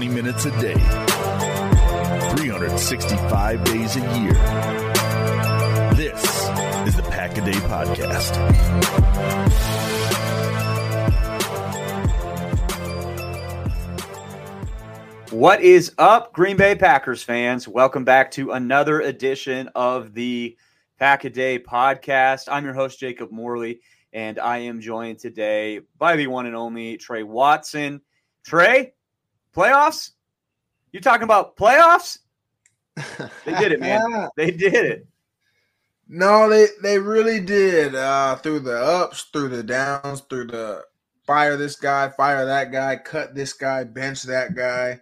20 0.00 0.14
minutes 0.14 0.46
a 0.46 0.50
day, 0.62 0.72
365 2.34 3.64
days 3.64 3.96
a 3.96 4.00
year. 4.18 4.32
This 5.92 6.24
is 6.88 6.96
the 6.96 7.02
Pack 7.10 7.36
a 7.36 7.42
Day 7.42 7.52
Podcast. 7.52 8.34
What 15.32 15.60
is 15.60 15.92
up, 15.98 16.32
Green 16.32 16.56
Bay 16.56 16.74
Packers 16.74 17.22
fans? 17.22 17.68
Welcome 17.68 18.06
back 18.06 18.30
to 18.30 18.52
another 18.52 19.02
edition 19.02 19.68
of 19.74 20.14
the 20.14 20.56
Pack 20.98 21.24
a 21.24 21.30
Day 21.30 21.58
podcast. 21.58 22.48
I'm 22.50 22.64
your 22.64 22.72
host, 22.72 22.98
Jacob 22.98 23.30
Morley, 23.30 23.82
and 24.14 24.38
I 24.38 24.60
am 24.60 24.80
joined 24.80 25.18
today 25.18 25.80
by 25.98 26.16
the 26.16 26.28
one 26.28 26.46
and 26.46 26.56
only 26.56 26.96
Tre 26.96 27.22
Watson. 27.22 28.00
Tre, 28.46 28.94
Playoffs? 29.54 30.12
You 30.92 31.00
talking 31.00 31.24
about 31.24 31.56
playoffs? 31.56 32.18
They 33.44 33.52
did 33.54 33.72
it, 33.72 33.80
man. 33.80 34.28
they 34.36 34.50
did 34.50 34.74
it. 34.74 35.06
No, 36.12 36.48
they 36.48 36.66
they 36.82 36.98
really 36.98 37.40
did. 37.40 37.94
Uh, 37.94 38.36
through 38.36 38.60
the 38.60 38.76
ups, 38.78 39.28
through 39.32 39.48
the 39.48 39.62
downs, 39.62 40.22
through 40.28 40.48
the 40.48 40.82
fire 41.24 41.56
this 41.56 41.76
guy, 41.76 42.08
fire 42.08 42.44
that 42.44 42.72
guy, 42.72 42.96
cut 42.96 43.34
this 43.34 43.52
guy, 43.52 43.84
bench 43.84 44.24
that 44.24 44.54
guy. 44.56 45.00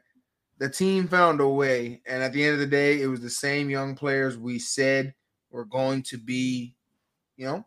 The 0.58 0.68
team 0.68 1.08
found 1.08 1.40
a 1.40 1.48
way, 1.48 2.02
and 2.06 2.22
at 2.22 2.32
the 2.34 2.44
end 2.44 2.54
of 2.54 2.60
the 2.60 2.66
day, 2.66 3.00
it 3.00 3.06
was 3.06 3.20
the 3.20 3.30
same 3.30 3.70
young 3.70 3.94
players 3.94 4.36
we 4.36 4.58
said 4.58 5.14
were 5.50 5.64
going 5.64 6.02
to 6.02 6.18
be, 6.18 6.74
you 7.36 7.46
know, 7.46 7.64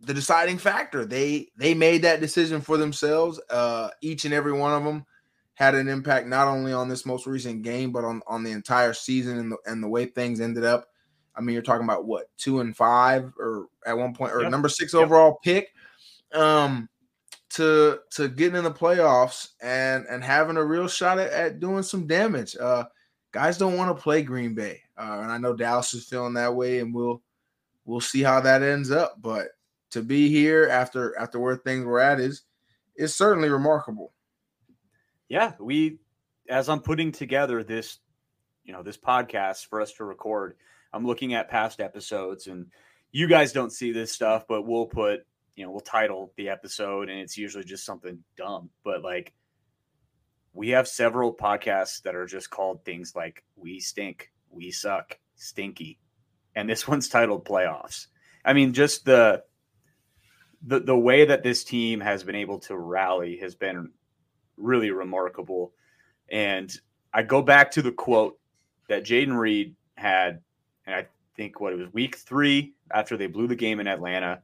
the 0.00 0.12
deciding 0.12 0.58
factor. 0.58 1.04
They 1.04 1.48
they 1.56 1.74
made 1.74 2.02
that 2.02 2.20
decision 2.20 2.60
for 2.60 2.76
themselves. 2.76 3.40
Uh, 3.48 3.90
each 4.00 4.24
and 4.24 4.34
every 4.34 4.52
one 4.52 4.72
of 4.72 4.82
them 4.82 5.06
had 5.60 5.74
an 5.74 5.88
impact 5.88 6.26
not 6.26 6.48
only 6.48 6.72
on 6.72 6.88
this 6.88 7.04
most 7.04 7.26
recent 7.26 7.60
game, 7.60 7.92
but 7.92 8.02
on, 8.02 8.22
on 8.26 8.42
the 8.42 8.50
entire 8.50 8.94
season 8.94 9.36
and 9.36 9.52
the, 9.52 9.58
and 9.66 9.82
the 9.82 9.88
way 9.88 10.06
things 10.06 10.40
ended 10.40 10.64
up. 10.64 10.86
I 11.36 11.42
mean, 11.42 11.52
you're 11.52 11.62
talking 11.62 11.84
about 11.84 12.06
what 12.06 12.30
two 12.38 12.60
and 12.60 12.74
five, 12.74 13.30
or 13.38 13.66
at 13.86 13.96
one 13.96 14.14
point, 14.14 14.32
or 14.32 14.40
yep. 14.40 14.50
number 14.50 14.70
six 14.70 14.94
yep. 14.94 15.02
overall 15.02 15.38
pick, 15.44 15.68
um, 16.32 16.88
to 17.50 17.98
to 18.12 18.28
getting 18.28 18.56
in 18.56 18.64
the 18.64 18.70
playoffs 18.70 19.50
and 19.60 20.06
and 20.06 20.24
having 20.24 20.56
a 20.56 20.64
real 20.64 20.88
shot 20.88 21.18
at, 21.18 21.30
at 21.30 21.60
doing 21.60 21.82
some 21.82 22.06
damage. 22.06 22.56
Uh, 22.56 22.84
guys 23.30 23.58
don't 23.58 23.76
want 23.76 23.94
to 23.94 24.02
play 24.02 24.22
Green 24.22 24.54
Bay, 24.54 24.80
uh, 24.98 25.20
and 25.22 25.30
I 25.30 25.36
know 25.36 25.54
Dallas 25.54 25.92
is 25.92 26.08
feeling 26.08 26.34
that 26.34 26.54
way, 26.54 26.80
and 26.80 26.94
we'll 26.94 27.22
we'll 27.84 28.00
see 28.00 28.22
how 28.22 28.40
that 28.40 28.62
ends 28.62 28.90
up. 28.90 29.20
But 29.20 29.48
to 29.90 30.00
be 30.00 30.30
here 30.30 30.68
after 30.70 31.16
after 31.18 31.38
where 31.38 31.56
things 31.56 31.84
were 31.84 32.00
at 32.00 32.18
is 32.18 32.42
is 32.96 33.14
certainly 33.14 33.50
remarkable 33.50 34.14
yeah, 35.30 35.52
we 35.58 35.98
as 36.48 36.68
I'm 36.68 36.80
putting 36.80 37.12
together 37.12 37.62
this, 37.62 38.00
you 38.64 38.72
know, 38.72 38.82
this 38.82 38.98
podcast 38.98 39.66
for 39.66 39.80
us 39.80 39.92
to 39.94 40.04
record, 40.04 40.56
I'm 40.92 41.06
looking 41.06 41.32
at 41.32 41.48
past 41.48 41.80
episodes 41.80 42.48
and 42.48 42.66
you 43.12 43.28
guys 43.28 43.52
don't 43.52 43.72
see 43.72 43.92
this 43.92 44.12
stuff, 44.12 44.44
but 44.48 44.62
we'll 44.62 44.86
put, 44.86 45.20
you 45.54 45.64
know, 45.64 45.70
we'll 45.70 45.80
title 45.80 46.32
the 46.36 46.48
episode 46.48 47.08
and 47.08 47.20
it's 47.20 47.38
usually 47.38 47.64
just 47.64 47.86
something 47.86 48.18
dumb, 48.36 48.70
but 48.84 49.02
like 49.02 49.32
we 50.52 50.70
have 50.70 50.88
several 50.88 51.32
podcasts 51.32 52.02
that 52.02 52.16
are 52.16 52.26
just 52.26 52.50
called 52.50 52.84
things 52.84 53.14
like 53.14 53.44
we 53.54 53.78
stink, 53.78 54.32
we 54.50 54.72
suck, 54.72 55.16
stinky. 55.36 56.00
And 56.56 56.68
this 56.68 56.88
one's 56.88 57.08
titled 57.08 57.44
playoffs. 57.44 58.08
I 58.44 58.52
mean, 58.52 58.72
just 58.72 59.04
the 59.04 59.44
the 60.66 60.80
the 60.80 60.98
way 60.98 61.24
that 61.26 61.44
this 61.44 61.62
team 61.62 62.00
has 62.00 62.24
been 62.24 62.34
able 62.34 62.58
to 62.58 62.76
rally 62.76 63.36
has 63.36 63.54
been 63.54 63.92
really 64.60 64.90
remarkable. 64.90 65.72
And 66.30 66.72
I 67.12 67.22
go 67.22 67.42
back 67.42 67.70
to 67.72 67.82
the 67.82 67.92
quote 67.92 68.38
that 68.88 69.04
Jayden 69.04 69.36
Reed 69.36 69.74
had, 69.96 70.40
and 70.86 70.94
I 70.94 71.06
think 71.36 71.60
what 71.60 71.72
it 71.72 71.78
was 71.78 71.92
week 71.92 72.16
three 72.16 72.74
after 72.92 73.16
they 73.16 73.26
blew 73.26 73.46
the 73.46 73.56
game 73.56 73.80
in 73.80 73.88
Atlanta. 73.88 74.42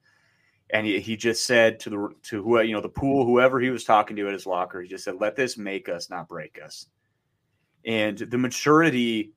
And 0.71 0.87
he, 0.87 0.99
he 0.99 1.17
just 1.17 1.45
said 1.45 1.79
to 1.81 1.91
the 1.91 2.09
to 2.25 2.43
who 2.43 2.61
you 2.61 2.75
know 2.75 2.81
the 2.81 2.89
pool 2.89 3.25
whoever 3.25 3.61
he 3.61 3.71
was 3.71 3.85
talking 3.85 4.17
to 4.17 4.27
at 4.27 4.33
his 4.33 4.47
locker 4.47 4.81
he 4.81 4.89
just 4.89 5.05
said 5.05 5.21
let 5.21 5.37
this 5.37 5.57
make 5.57 5.89
us 5.89 6.11
not 6.11 6.29
break 6.29 6.59
us, 6.65 6.87
and 7.85 8.19
the 8.19 8.37
maturity 8.37 9.31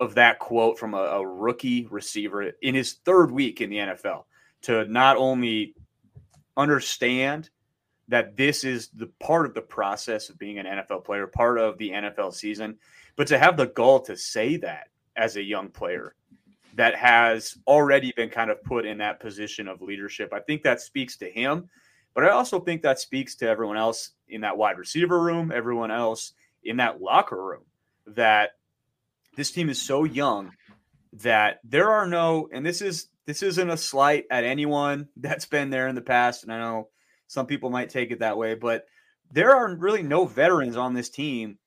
of 0.00 0.14
that 0.16 0.38
quote 0.38 0.78
from 0.78 0.92
a, 0.92 0.98
a 0.98 1.26
rookie 1.26 1.86
receiver 1.86 2.52
in 2.62 2.74
his 2.74 2.94
third 3.04 3.30
week 3.30 3.62
in 3.62 3.70
the 3.70 3.76
NFL 3.76 4.24
to 4.62 4.84
not 4.86 5.16
only 5.16 5.74
understand 6.56 7.50
that 8.08 8.36
this 8.36 8.64
is 8.64 8.88
the 8.88 9.06
part 9.20 9.46
of 9.46 9.54
the 9.54 9.60
process 9.60 10.30
of 10.30 10.38
being 10.38 10.58
an 10.58 10.66
NFL 10.66 11.04
player, 11.04 11.26
part 11.26 11.58
of 11.58 11.78
the 11.78 11.90
NFL 11.90 12.34
season. 12.34 12.78
But 13.16 13.26
to 13.28 13.38
have 13.38 13.56
the 13.56 13.66
gall 13.66 14.00
to 14.00 14.16
say 14.16 14.56
that 14.58 14.88
as 15.16 15.36
a 15.36 15.42
young 15.42 15.68
player 15.68 16.14
that 16.74 16.94
has 16.94 17.56
already 17.66 18.12
been 18.12 18.30
kind 18.30 18.50
of 18.50 18.62
put 18.62 18.86
in 18.86 18.98
that 18.98 19.20
position 19.20 19.68
of 19.68 19.82
leadership, 19.82 20.32
I 20.32 20.40
think 20.40 20.62
that 20.62 20.80
speaks 20.80 21.16
to 21.18 21.30
him. 21.30 21.68
But 22.14 22.24
I 22.24 22.30
also 22.30 22.60
think 22.60 22.82
that 22.82 22.98
speaks 22.98 23.36
to 23.36 23.48
everyone 23.48 23.76
else 23.76 24.12
in 24.28 24.40
that 24.40 24.56
wide 24.56 24.78
receiver 24.78 25.20
room, 25.20 25.52
everyone 25.54 25.90
else 25.90 26.32
in 26.64 26.78
that 26.78 27.00
locker 27.00 27.42
room, 27.42 27.64
that 28.06 28.52
this 29.36 29.50
team 29.50 29.68
is 29.68 29.80
so 29.80 30.04
young 30.04 30.52
that 31.12 31.60
there 31.62 31.90
are 31.90 32.06
no, 32.06 32.48
and 32.52 32.64
this 32.64 32.80
is 32.80 33.08
this 33.26 33.42
isn't 33.42 33.68
a 33.68 33.76
slight 33.76 34.24
at 34.30 34.44
anyone 34.44 35.08
that's 35.16 35.46
been 35.46 35.68
there 35.68 35.88
in 35.88 35.94
the 35.94 36.00
past. 36.00 36.42
And 36.44 36.52
I 36.52 36.58
know 36.58 36.88
some 37.28 37.46
people 37.46 37.70
might 37.70 37.90
take 37.90 38.10
it 38.10 38.18
that 38.18 38.36
way, 38.36 38.54
but 38.54 38.86
there 39.30 39.54
are 39.54 39.76
really 39.76 40.02
no 40.02 40.24
veterans 40.26 40.76
on 40.76 40.94
this 40.94 41.10
team 41.10 41.58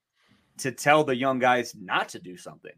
to 0.58 0.72
tell 0.72 1.04
the 1.04 1.16
young 1.16 1.40
guys 1.40 1.76
not 1.80 2.10
to 2.10 2.20
do 2.20 2.36
something. 2.36 2.74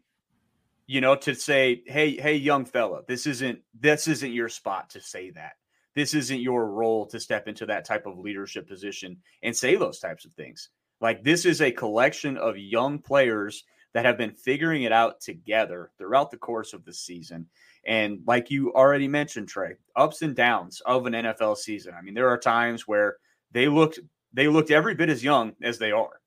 You 0.86 1.00
know, 1.00 1.16
to 1.16 1.34
say, 1.34 1.82
"Hey, 1.86 2.16
hey, 2.16 2.36
young 2.36 2.66
fella, 2.66 3.02
this 3.08 3.26
isn't 3.26 3.60
this 3.78 4.06
isn't 4.06 4.32
your 4.32 4.50
spot 4.50 4.90
to 4.90 5.00
say 5.00 5.30
that. 5.30 5.54
This 5.94 6.12
isn't 6.12 6.40
your 6.40 6.70
role 6.70 7.06
to 7.06 7.18
step 7.18 7.48
into 7.48 7.66
that 7.66 7.86
type 7.86 8.06
of 8.06 8.18
leadership 8.18 8.68
position 8.68 9.16
and 9.42 9.56
say 9.56 9.76
those 9.76 9.98
types 9.98 10.26
of 10.26 10.34
things." 10.34 10.68
Like 11.00 11.22
this 11.22 11.46
is 11.46 11.62
a 11.62 11.72
collection 11.72 12.36
of 12.36 12.58
young 12.58 12.98
players 12.98 13.64
that 13.94 14.04
have 14.04 14.18
been 14.18 14.32
figuring 14.32 14.82
it 14.82 14.92
out 14.92 15.20
together 15.20 15.90
throughout 15.96 16.30
the 16.30 16.36
course 16.36 16.72
of 16.72 16.84
the 16.84 16.92
season. 16.92 17.46
And 17.86 18.20
like 18.26 18.50
you 18.50 18.72
already 18.74 19.08
mentioned, 19.08 19.48
Tre, 19.48 19.74
ups 19.96 20.22
and 20.22 20.34
downs 20.34 20.82
of 20.84 21.06
an 21.06 21.12
NFL 21.12 21.56
season. 21.56 21.94
I 21.96 22.02
mean, 22.02 22.14
there 22.14 22.28
are 22.28 22.38
times 22.38 22.86
where 22.88 23.16
they 23.52 23.68
looked 23.68 24.00
they 24.32 24.48
looked 24.48 24.72
every 24.72 24.94
bit 24.94 25.08
as 25.08 25.22
young 25.22 25.52
as 25.62 25.78
they 25.78 25.92
are. 25.92 26.20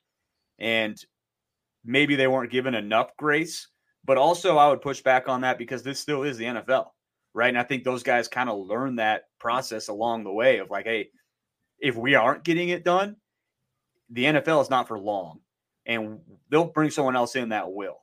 And 0.60 0.98
maybe 1.84 2.16
they 2.16 2.28
weren't 2.28 2.52
given 2.52 2.74
enough 2.74 3.16
grace, 3.18 3.68
but 4.06 4.18
also 4.18 4.58
I 4.58 4.70
would 4.70 4.82
push 4.82 5.02
back 5.02 5.28
on 5.28 5.42
that 5.42 5.58
because 5.58 5.84
this 5.84 6.00
still 6.00 6.24
is 6.24 6.38
the 6.38 6.46
NFL, 6.46 6.88
right? 7.34 7.50
And 7.50 7.60
I 7.60 7.64
think 7.64 7.84
those 7.84 8.04
guys 8.04 8.30
kind 8.30 8.50
of 8.50 8.66
learn 8.66 8.96
that 8.96 9.24
process 9.40 9.90
along 9.90 10.24
the 10.24 10.32
way 10.32 10.60
of 10.60 10.70
like, 10.70 10.86
hey, 10.86 11.10
if 11.80 11.96
we 11.98 12.16
aren't 12.16 12.46
getting 12.46 12.70
it 12.70 12.86
done, 12.86 13.18
the 14.10 14.24
NFL 14.24 14.62
is 14.62 14.70
not 14.70 14.88
for 14.88 14.98
long. 14.98 15.42
And 15.88 16.20
they'll 16.50 16.66
bring 16.66 16.92
someone 16.92 17.16
else 17.16 17.36
in 17.36 17.50
that 17.50 17.72
will. 17.72 17.98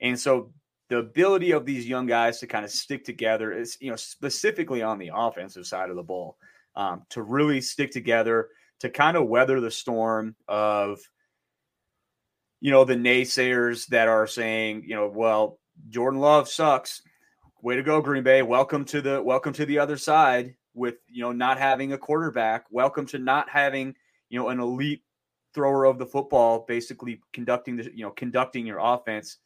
And 0.00 0.20
so 0.20 0.52
the 0.88 0.98
ability 0.98 1.50
of 1.50 1.66
these 1.66 1.88
young 1.88 2.06
guys 2.06 2.38
to 2.40 2.46
kind 2.46 2.64
of 2.64 2.70
stick 2.70 3.04
together 3.04 3.52
is, 3.52 3.76
you 3.80 3.90
know, 3.90 3.96
specifically 3.96 4.82
on 4.82 4.98
the 4.98 5.10
offensive 5.12 5.66
side 5.66 5.90
of 5.90 5.96
the 5.96 6.02
ball, 6.02 6.36
um, 6.76 7.02
to 7.10 7.22
really 7.22 7.60
stick 7.60 7.90
together, 7.90 8.50
to 8.80 8.90
kind 8.90 9.16
of 9.16 9.26
weather 9.26 9.60
the 9.60 9.70
storm 9.70 10.36
of, 10.46 11.00
you 12.60 12.70
know, 12.70 12.84
the 12.84 12.94
naysayers 12.94 13.86
that 13.88 14.08
are 14.08 14.26
saying, 14.26 14.84
you 14.86 14.94
know, 14.94 15.08
well, 15.08 15.58
Jordan 15.88 16.20
Love 16.20 16.48
sucks. 16.48 17.02
Way 17.62 17.76
to 17.76 17.82
go, 17.82 18.00
Green 18.00 18.22
Bay. 18.22 18.42
Welcome 18.42 18.84
to 18.86 19.00
the 19.00 19.22
welcome 19.22 19.52
to 19.54 19.66
the 19.66 19.78
other 19.78 19.96
side 19.96 20.54
with 20.74 20.96
you 21.08 21.22
know 21.22 21.32
not 21.32 21.58
having 21.58 21.92
a 21.92 21.98
quarterback. 21.98 22.66
Welcome 22.70 23.06
to 23.06 23.18
not 23.18 23.48
having 23.48 23.94
you 24.28 24.38
know 24.38 24.50
an 24.50 24.60
elite 24.60 25.02
thrower 25.56 25.86
of 25.86 25.98
the 25.98 26.06
football, 26.06 26.66
basically 26.68 27.20
conducting 27.32 27.76
the 27.76 27.90
you 27.92 28.04
know 28.04 28.10
conducting 28.10 28.66
your 28.66 28.78
offense. 28.78 29.38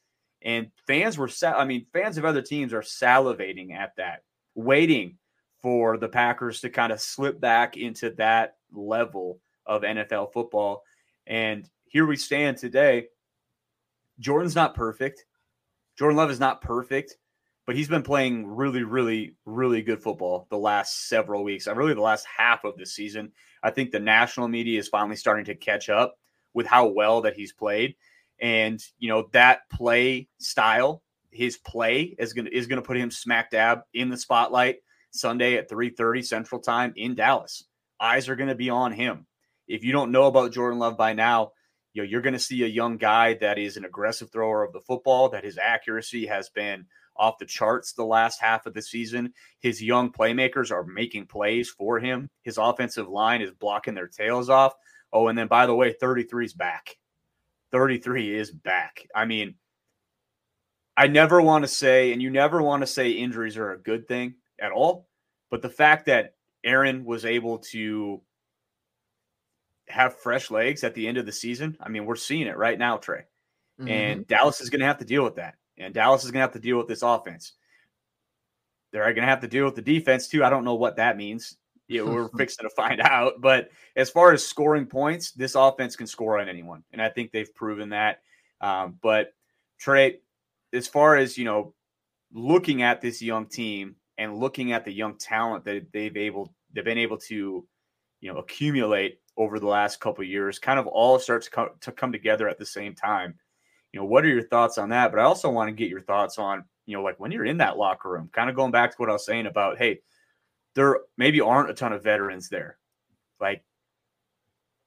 And 0.43 0.71
fans 0.87 1.17
were, 1.17 1.31
I 1.47 1.65
mean, 1.65 1.87
fans 1.93 2.19
of 2.19 2.25
other 2.25 2.43
teams 2.43 2.73
are 2.73 2.83
salivating 2.83 3.73
at 3.75 3.95
that, 3.97 4.25
waiting 4.55 5.19
for 5.63 5.99
the 5.99 6.09
Packers 6.09 6.61
to 6.63 6.71
kind 6.71 6.93
of 6.93 7.01
slip 7.01 7.41
back 7.41 7.77
into 7.77 8.11
that 8.13 8.57
level 8.73 9.39
of 9.67 9.83
NFL 9.83 10.33
football. 10.33 10.83
And 11.27 11.69
here 11.85 12.07
we 12.07 12.17
stand 12.17 12.57
today. 12.57 13.09
Jordan's 14.19 14.55
not 14.55 14.75
perfect. 14.75 15.27
Jordan 15.99 16.17
Love 16.17 16.31
is 16.31 16.41
not 16.41 16.63
perfect, 16.63 17.17
but 17.67 17.77
he's 17.77 17.89
been 17.89 18.03
playing 18.03 18.47
really, 18.47 18.83
really, 18.83 19.37
really 19.45 19.83
good 19.83 20.03
football 20.03 20.47
the 20.51 20.59
last 20.59 21.09
several 21.09 21.45
weeks. 21.45 21.69
I 21.69 21.73
uh, 21.73 21.75
really 21.75 21.95
the 21.95 22.01
last 22.01 22.27
half 22.27 22.65
of 22.65 22.77
the 22.77 22.87
season. 22.87 23.33
I 23.63 23.71
think 23.71 23.91
the 23.91 24.01
national 24.01 24.49
media 24.49 24.79
is 24.79 24.89
finally 24.89 25.17
starting 25.17 25.45
to 25.47 25.55
catch 25.55 25.89
up 25.89 26.17
with 26.55 26.67
how 26.67 26.89
well 26.89 27.23
that 27.23 27.35
he's 27.35 27.53
played. 27.53 27.95
And 28.41 28.83
you 28.99 29.09
know, 29.09 29.29
that 29.33 29.69
play 29.71 30.29
style, 30.39 31.03
his 31.31 31.59
play 31.59 32.17
is 32.19 32.33
gonna 32.33 32.51
is 32.51 32.67
gonna 32.67 32.83
put 32.83 32.97
him 32.97 33.11
smack 33.11 33.51
dab 33.51 33.81
in 33.93 34.09
the 34.09 34.17
spotlight 34.17 34.79
Sunday 35.11 35.57
at 35.57 35.69
3:30 35.69 36.23
Central 36.25 36.61
Time 36.61 36.93
in 36.97 37.15
Dallas. 37.15 37.65
Eyes 38.01 38.29
are 38.29 38.37
gonna 38.37 38.55
be 38.55 38.71
on 38.71 38.93
him. 38.93 39.27
If 39.69 39.85
you 39.85 39.93
don't 39.93 40.11
know 40.11 40.25
about 40.25 40.53
Jordan 40.53 40.79
Love 40.79 40.97
by 40.97 41.13
now, 41.13 41.53
you 41.93 42.03
know, 42.03 42.09
you're 42.09 42.23
to 42.23 42.39
see 42.39 42.63
a 42.63 42.69
young 42.69 42.97
guy 42.97 43.35
that 43.35 43.59
is 43.59 43.77
an 43.77 43.85
aggressive 43.85 44.31
thrower 44.31 44.65
of 44.65 44.73
the 44.73 44.81
football, 44.81 45.29
that 45.29 45.45
his 45.45 45.59
accuracy 45.59 46.27
has 46.27 46.49
been 46.49 46.87
off 47.21 47.39
the 47.39 47.45
charts 47.45 47.93
the 47.93 48.05
last 48.05 48.41
half 48.41 48.67
of 48.67 48.75
the 48.75 48.83
season. 48.83 49.33
His 49.61 49.83
young 49.83 50.11
playmakers 50.11 50.73
are 50.73 50.85
making 50.85 51.27
plays 51.27 51.71
for 51.71 52.01
him. 52.01 52.29
His 52.43 52.59
offensive 52.59 53.09
line 53.09 53.43
is 53.43 53.53
blocking 53.53 53.95
their 53.95 54.09
tails 54.09 54.49
off. 54.49 54.75
Oh, 55.13 55.29
and 55.29 55.39
then 55.39 55.47
by 55.47 55.67
the 55.67 55.75
way, 55.75 55.93
33 55.93 56.47
is 56.47 56.55
back. 56.55 56.97
33 57.73 58.35
is 58.35 58.51
back. 58.51 59.07
I 59.15 59.27
mean, 59.27 59.55
I 60.97 61.07
never 61.07 61.41
want 61.41 61.63
to 61.65 61.69
say, 61.69 62.13
and 62.13 62.21
you 62.21 62.31
never 62.31 62.63
want 62.63 62.83
to 62.83 62.87
say 62.87 63.11
injuries 63.11 63.57
are 63.57 63.73
a 63.73 63.79
good 63.79 64.09
thing 64.09 64.35
at 64.59 64.73
all. 64.73 65.07
But 65.51 65.63
the 65.63 65.69
fact 65.69 66.07
that 66.07 66.35
Aaron 66.65 67.05
was 67.05 67.25
able 67.25 67.59
to 67.59 68.23
have 69.91 70.17
fresh 70.17 70.51
legs 70.51 70.85
at 70.85 70.95
the 70.95 71.07
end 71.07 71.19
of 71.19 71.27
the 71.27 71.33
season. 71.33 71.77
I 71.81 71.89
mean, 71.89 72.07
we're 72.07 72.17
seeing 72.17 72.47
it 72.47 72.57
right 72.57 72.79
now, 72.79 72.97
Tre. 72.97 73.23
Mm-hmm. 73.81 73.89
And 73.89 74.27
Dallas 74.27 74.61
is 74.61 74.71
going 74.71 74.81
to 74.81 74.87
have 74.87 74.99
to 74.99 75.05
deal 75.05 75.25
with 75.25 75.37
that. 75.37 75.57
And 75.81 75.95
Dallas 75.95 76.25
is 76.25 76.31
going 76.31 76.41
to 76.41 76.45
have 76.45 76.53
to 76.53 76.61
deal 76.61 76.79
with 76.79 76.89
this 76.89 77.03
offense. 77.03 77.55
They're 78.93 79.05
going 79.05 79.17
to 79.17 79.23
have 79.23 79.41
to 79.41 79.49
deal 79.49 79.65
with 79.65 79.77
the 79.77 79.83
defense 79.83 80.29
too. 80.29 80.45
I 80.45 80.51
don't 80.51 80.65
know 80.65 80.75
what 80.75 80.97
that 80.97 81.17
means. 81.17 81.57
Know, 81.89 82.07
we're 82.07 82.29
fixing 82.29 82.69
to 82.69 82.75
find 82.75 83.01
out. 83.01 83.41
But 83.41 83.71
as 83.97 84.11
far 84.11 84.33
as 84.33 84.47
scoring 84.47 84.87
points, 84.87 85.33
this 85.33 85.55
offense 85.55 85.97
can 85.97 86.07
score 86.07 86.39
on 86.39 86.49
anyone, 86.49 86.85
and 86.93 87.03
I 87.03 87.09
think 87.09 87.33
they've 87.33 87.55
proven 87.55 87.91
that. 87.91 88.21
Um, 88.61 88.99
but 89.03 89.33
Tre, 89.79 90.19
as 90.73 90.87
far 90.87 91.17
as 91.17 91.39
you 91.39 91.45
know, 91.45 91.75
looking 92.33 92.83
at 92.83 93.01
this 93.01 93.23
young 93.23 93.47
team 93.47 93.97
and 94.19 94.37
looking 94.37 94.73
at 94.73 94.85
the 94.85 94.93
young 94.93 95.17
talent 95.17 95.65
that 95.65 95.93
they've 95.93 96.17
able 96.17 96.53
they've 96.73 96.85
been 96.85 96.99
able 96.99 97.19
to, 97.19 97.67
you 98.21 98.33
know, 98.33 98.39
accumulate 98.39 99.19
over 99.37 99.59
the 99.59 99.67
last 99.67 100.01
couple 100.01 100.23
years 100.23 100.59
kind 100.59 100.79
of 100.79 100.87
all 100.87 101.19
starts 101.19 101.47
to 101.47 101.53
come, 101.53 101.69
to 101.81 101.91
come 101.93 102.13
together 102.13 102.49
at 102.49 102.59
the 102.59 102.67
same 102.67 102.95
time. 102.95 103.35
You 103.93 104.01
know, 104.01 104.07
what 104.07 104.25
are 104.25 104.29
your 104.29 104.47
thoughts 104.47 104.79
on 104.79 104.91
that? 104.91 105.11
But 105.11 105.21
I 105.21 105.25
also 105.25 105.51
want 105.51 105.69
to 105.69 105.75
get 105.75 105.91
your 105.91 106.01
thoughts 106.01 106.39
on, 106.39 106.65
you 106.87 106.97
know, 106.97 107.03
like 107.03 107.19
when 107.19 107.33
you're 107.33 107.45
in 107.45 107.59
that 107.59 107.77
locker 107.77 108.11
room, 108.11 108.31
kind 108.33 108.49
of 108.49 108.57
going 108.57 108.71
back 108.71 108.91
to 108.91 108.97
what 108.99 109.11
I 109.11 109.13
was 109.13 109.27
saying 109.27 109.47
about, 109.47 109.79
hey, 109.79 110.01
there 110.75 111.01
maybe 111.17 111.41
aren't 111.41 111.71
a 111.71 111.75
ton 111.75 111.93
of 111.93 112.05
veterans 112.05 112.49
there. 112.49 112.79
Like 113.41 113.65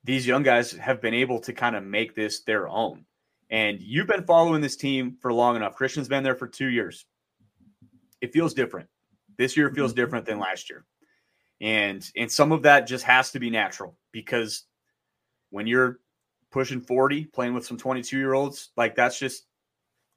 these 0.03 0.25
young 0.25 0.43
guys 0.43 0.71
have 0.71 1.01
been 1.01 1.13
able 1.13 1.39
to 1.41 1.53
kind 1.53 1.75
of 1.75 1.83
make 1.83 2.15
this 2.15 2.41
their 2.41 2.67
own. 2.67 3.05
And 3.49 3.81
you've 3.81 4.07
been 4.07 4.25
following 4.25 4.61
this 4.61 4.77
team 4.77 5.17
for 5.21 5.33
long 5.33 5.55
enough. 5.55 5.75
Christian's 5.75 6.07
been 6.07 6.23
there 6.23 6.35
for 6.35 6.47
two 6.47 6.67
years. 6.67 7.05
It 8.21 8.33
feels 8.33 8.53
different. 8.53 8.89
This 9.37 9.57
year 9.57 9.69
feels 9.71 9.91
mm-hmm. 9.91 10.01
different 10.01 10.25
than 10.25 10.39
last 10.39 10.69
year 10.69 10.85
and 11.63 12.11
and 12.17 12.29
some 12.31 12.51
of 12.51 12.63
that 12.63 12.85
just 12.85 13.05
has 13.05 13.31
to 13.31 13.39
be 13.39 13.49
natural 13.49 13.97
because 14.11 14.65
when 15.49 15.65
you're 15.65 15.99
pushing 16.53 16.79
40 16.79 17.25
playing 17.25 17.53
with 17.53 17.65
some 17.65 17.77
22 17.77 18.17
year 18.17 18.33
olds 18.33 18.69
like 18.77 18.95
that's 18.95 19.19
just 19.19 19.45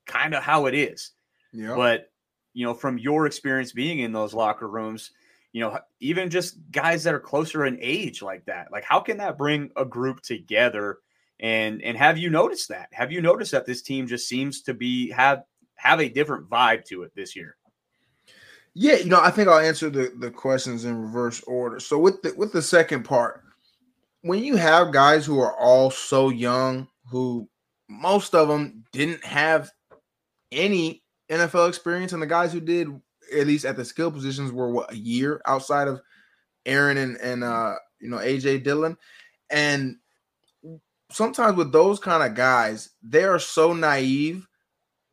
kind 0.06 0.34
of 0.34 0.42
how 0.42 0.66
it 0.66 0.74
is. 0.74 1.12
Yeah. 1.52 1.74
But 1.74 2.12
you 2.52 2.64
know 2.64 2.74
from 2.74 2.98
your 2.98 3.26
experience 3.26 3.72
being 3.72 3.98
in 3.98 4.12
those 4.12 4.32
locker 4.32 4.68
rooms 4.68 5.10
you 5.52 5.60
know 5.60 5.78
even 6.00 6.30
just 6.30 6.58
guys 6.70 7.02
that 7.04 7.14
are 7.14 7.20
closer 7.20 7.66
in 7.66 7.78
age 7.80 8.22
like 8.22 8.44
that 8.46 8.70
like 8.70 8.84
how 8.84 9.00
can 9.00 9.16
that 9.16 9.38
bring 9.38 9.70
a 9.76 9.84
group 9.84 10.20
together? 10.20 10.98
And 11.40 11.82
and 11.82 11.96
have 11.96 12.16
you 12.18 12.30
noticed 12.30 12.68
that? 12.68 12.88
Have 12.92 13.10
you 13.10 13.20
noticed 13.20 13.52
that 13.52 13.66
this 13.66 13.82
team 13.82 14.06
just 14.06 14.28
seems 14.28 14.62
to 14.62 14.74
be 14.74 15.10
have 15.10 15.44
have 15.76 16.00
a 16.00 16.08
different 16.08 16.48
vibe 16.48 16.84
to 16.86 17.02
it 17.02 17.12
this 17.14 17.34
year? 17.34 17.56
Yeah, 18.78 18.96
you 18.96 19.06
know, 19.06 19.20
I 19.22 19.30
think 19.30 19.48
I'll 19.48 19.58
answer 19.58 19.88
the, 19.88 20.12
the 20.18 20.30
questions 20.30 20.84
in 20.84 21.00
reverse 21.00 21.42
order. 21.44 21.80
So 21.80 21.98
with 21.98 22.20
the 22.20 22.34
with 22.36 22.52
the 22.52 22.60
second 22.60 23.04
part, 23.04 23.42
when 24.22 24.42
you 24.42 24.56
have 24.56 24.92
guys 24.92 25.24
who 25.26 25.38
are 25.38 25.56
all 25.56 25.90
so 25.90 26.28
young, 26.28 26.88
who 27.10 27.48
most 27.88 28.34
of 28.34 28.48
them 28.48 28.84
didn't 28.92 29.24
have 29.24 29.70
any 30.52 31.02
NFL 31.30 31.68
experience, 31.68 32.12
and 32.12 32.22
the 32.22 32.26
guys 32.26 32.52
who 32.52 32.60
did, 32.60 32.88
at 33.36 33.46
least 33.46 33.64
at 33.64 33.76
the 33.76 33.84
skill 33.84 34.10
positions, 34.10 34.52
were 34.52 34.70
what 34.70 34.92
a 34.92 34.96
year 34.96 35.40
outside 35.46 35.88
of 35.88 36.00
Aaron 36.64 36.96
and 36.96 37.16
and 37.18 37.44
uh 37.44 37.74
you 38.00 38.10
know 38.10 38.18
AJ 38.18 38.64
Dillon, 38.64 38.96
and 39.50 39.96
sometimes 41.10 41.56
with 41.56 41.72
those 41.72 41.98
kind 41.98 42.22
of 42.22 42.34
guys, 42.34 42.90
they 43.02 43.24
are 43.24 43.38
so 43.38 43.72
naive 43.72 44.46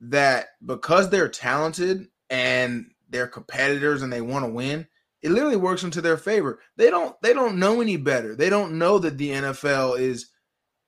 that 0.01 0.47
because 0.65 1.09
they're 1.09 1.29
talented 1.29 2.07
and 2.29 2.91
they're 3.09 3.27
competitors 3.27 4.01
and 4.01 4.11
they 4.11 4.21
want 4.21 4.45
to 4.45 4.51
win, 4.51 4.87
it 5.23 5.31
literally 5.31 5.55
works 5.55 5.83
into 5.83 6.01
their 6.01 6.17
favor. 6.17 6.59
They 6.75 6.89
don't 6.89 7.19
they 7.21 7.33
don't 7.33 7.57
know 7.57 7.81
any 7.81 7.97
better. 7.97 8.35
They 8.35 8.49
don't 8.49 8.77
know 8.77 8.99
that 8.99 9.17
the 9.17 9.29
NFL 9.29 9.99
is, 9.99 10.27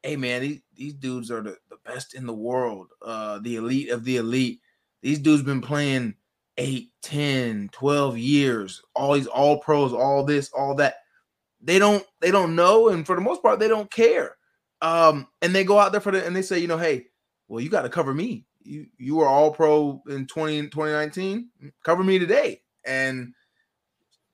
hey 0.03 0.15
man, 0.17 0.41
these, 0.41 0.59
these 0.75 0.93
dudes 0.93 1.31
are 1.31 1.41
the, 1.41 1.57
the 1.69 1.77
best 1.85 2.13
in 2.13 2.27
the 2.27 2.33
world, 2.33 2.89
uh, 3.01 3.39
the 3.39 3.55
elite 3.55 3.89
of 3.89 4.03
the 4.03 4.17
elite. 4.17 4.59
These 5.01 5.19
dudes 5.19 5.41
been 5.41 5.61
playing 5.61 6.15
8, 6.57 6.89
10, 7.01 7.69
12 7.71 8.17
years, 8.17 8.81
all 8.93 9.13
these 9.13 9.27
all 9.27 9.59
pros, 9.59 9.93
all 9.93 10.23
this, 10.23 10.51
all 10.51 10.75
that. 10.75 10.97
They 11.61 11.79
don't 11.79 12.05
they 12.19 12.29
don't 12.29 12.55
know, 12.55 12.89
and 12.89 13.05
for 13.05 13.15
the 13.15 13.21
most 13.21 13.41
part, 13.41 13.59
they 13.59 13.67
don't 13.67 13.89
care. 13.89 14.35
Um, 14.81 15.27
and 15.41 15.55
they 15.55 15.63
go 15.63 15.79
out 15.79 15.93
there 15.93 16.01
for 16.01 16.11
the 16.11 16.25
and 16.25 16.35
they 16.35 16.41
say, 16.41 16.59
you 16.59 16.67
know, 16.67 16.77
hey, 16.77 17.07
well, 17.47 17.61
you 17.61 17.69
got 17.69 17.83
to 17.83 17.89
cover 17.89 18.13
me 18.13 18.45
you 18.65 18.87
you 18.97 19.15
were 19.15 19.27
all 19.27 19.51
pro 19.51 20.01
in 20.09 20.25
20 20.25 20.63
2019 20.63 21.49
cover 21.83 22.03
me 22.03 22.19
today 22.19 22.61
and 22.85 23.33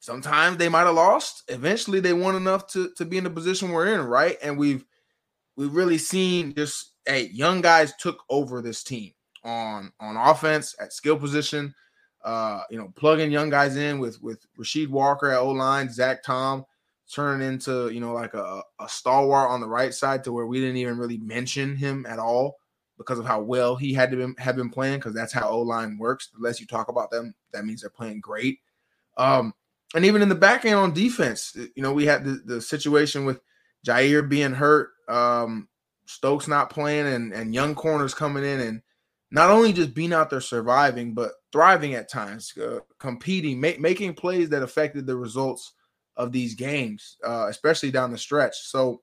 sometimes 0.01 0.57
they 0.57 0.67
might 0.67 0.83
have 0.83 0.95
lost 0.95 1.43
eventually 1.47 1.99
they 2.01 2.11
won 2.11 2.35
enough 2.35 2.67
to 2.67 2.91
to 2.97 3.05
be 3.05 3.17
in 3.17 3.23
the 3.23 3.29
position 3.29 3.71
we're 3.71 3.93
in 3.93 4.01
right 4.01 4.37
and 4.43 4.57
we've 4.57 4.83
we've 5.55 5.73
really 5.73 5.97
seen 5.97 6.53
just 6.55 6.93
hey 7.05 7.29
young 7.31 7.61
guys 7.61 7.93
took 7.97 8.23
over 8.29 8.61
this 8.61 8.83
team 8.83 9.13
on 9.45 9.93
on 10.01 10.17
offense 10.17 10.75
at 10.81 10.91
skill 10.91 11.17
position 11.17 11.73
uh 12.25 12.61
you 12.69 12.77
know 12.77 12.91
plugging 12.95 13.31
young 13.31 13.49
guys 13.49 13.77
in 13.77 13.99
with 13.99 14.21
with 14.21 14.45
Rasheed 14.59 14.89
Walker 14.89 15.29
at 15.29 15.39
O 15.39 15.51
line 15.51 15.91
Zach 15.91 16.23
Tom 16.23 16.65
turning 17.13 17.47
into 17.47 17.89
you 17.89 17.99
know 17.99 18.13
like 18.13 18.33
a, 18.33 18.61
a 18.79 18.89
stalwart 18.89 19.49
on 19.49 19.61
the 19.61 19.67
right 19.67 19.93
side 19.93 20.23
to 20.23 20.33
where 20.33 20.47
we 20.47 20.59
didn't 20.59 20.77
even 20.77 20.97
really 20.97 21.17
mention 21.19 21.75
him 21.75 22.05
at 22.07 22.19
all 22.19 22.57
because 22.97 23.19
of 23.19 23.25
how 23.25 23.41
well 23.41 23.75
he 23.75 23.93
had 23.93 24.11
to 24.11 24.17
been, 24.17 24.35
have 24.37 24.55
been 24.55 24.69
playing 24.69 24.99
because 24.99 25.13
that's 25.13 25.33
how 25.33 25.49
O 25.49 25.61
line 25.61 25.97
works. 25.97 26.29
The 26.29 26.39
less 26.39 26.59
you 26.59 26.67
talk 26.67 26.87
about 26.87 27.09
them, 27.09 27.33
that 27.51 27.65
means 27.65 27.81
they're 27.81 27.89
playing 27.89 28.19
great. 28.19 28.59
Um, 29.17 29.53
and 29.95 30.05
even 30.05 30.21
in 30.21 30.29
the 30.29 30.35
back 30.35 30.65
end 30.65 30.75
on 30.75 30.93
defense, 30.93 31.55
you 31.75 31.83
know, 31.83 31.93
we 31.93 32.05
had 32.05 32.23
the, 32.23 32.41
the 32.45 32.61
situation 32.61 33.25
with 33.25 33.41
Jair 33.85 34.27
being 34.27 34.53
hurt, 34.53 34.91
um, 35.09 35.67
Stokes 36.05 36.47
not 36.47 36.69
playing, 36.69 37.07
and, 37.07 37.33
and 37.33 37.53
young 37.53 37.75
corners 37.75 38.13
coming 38.13 38.43
in 38.43 38.59
and 38.59 38.81
not 39.31 39.49
only 39.49 39.71
just 39.71 39.93
being 39.93 40.13
out 40.13 40.29
there 40.29 40.41
surviving, 40.41 41.13
but 41.13 41.31
thriving 41.51 41.93
at 41.95 42.09
times, 42.09 42.53
uh, 42.57 42.79
competing, 42.99 43.61
ma- 43.61 43.79
making 43.79 44.13
plays 44.13 44.49
that 44.49 44.61
affected 44.63 45.07
the 45.07 45.15
results 45.15 45.73
of 46.17 46.31
these 46.31 46.53
games, 46.53 47.17
uh, 47.25 47.47
especially 47.49 47.91
down 47.91 48.11
the 48.11 48.17
stretch. 48.17 48.55
So 48.63 49.01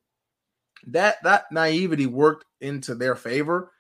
that 0.87 1.16
that 1.25 1.47
naivety 1.50 2.07
worked 2.07 2.45
into 2.61 2.95
their 2.95 3.16
favor, 3.16 3.73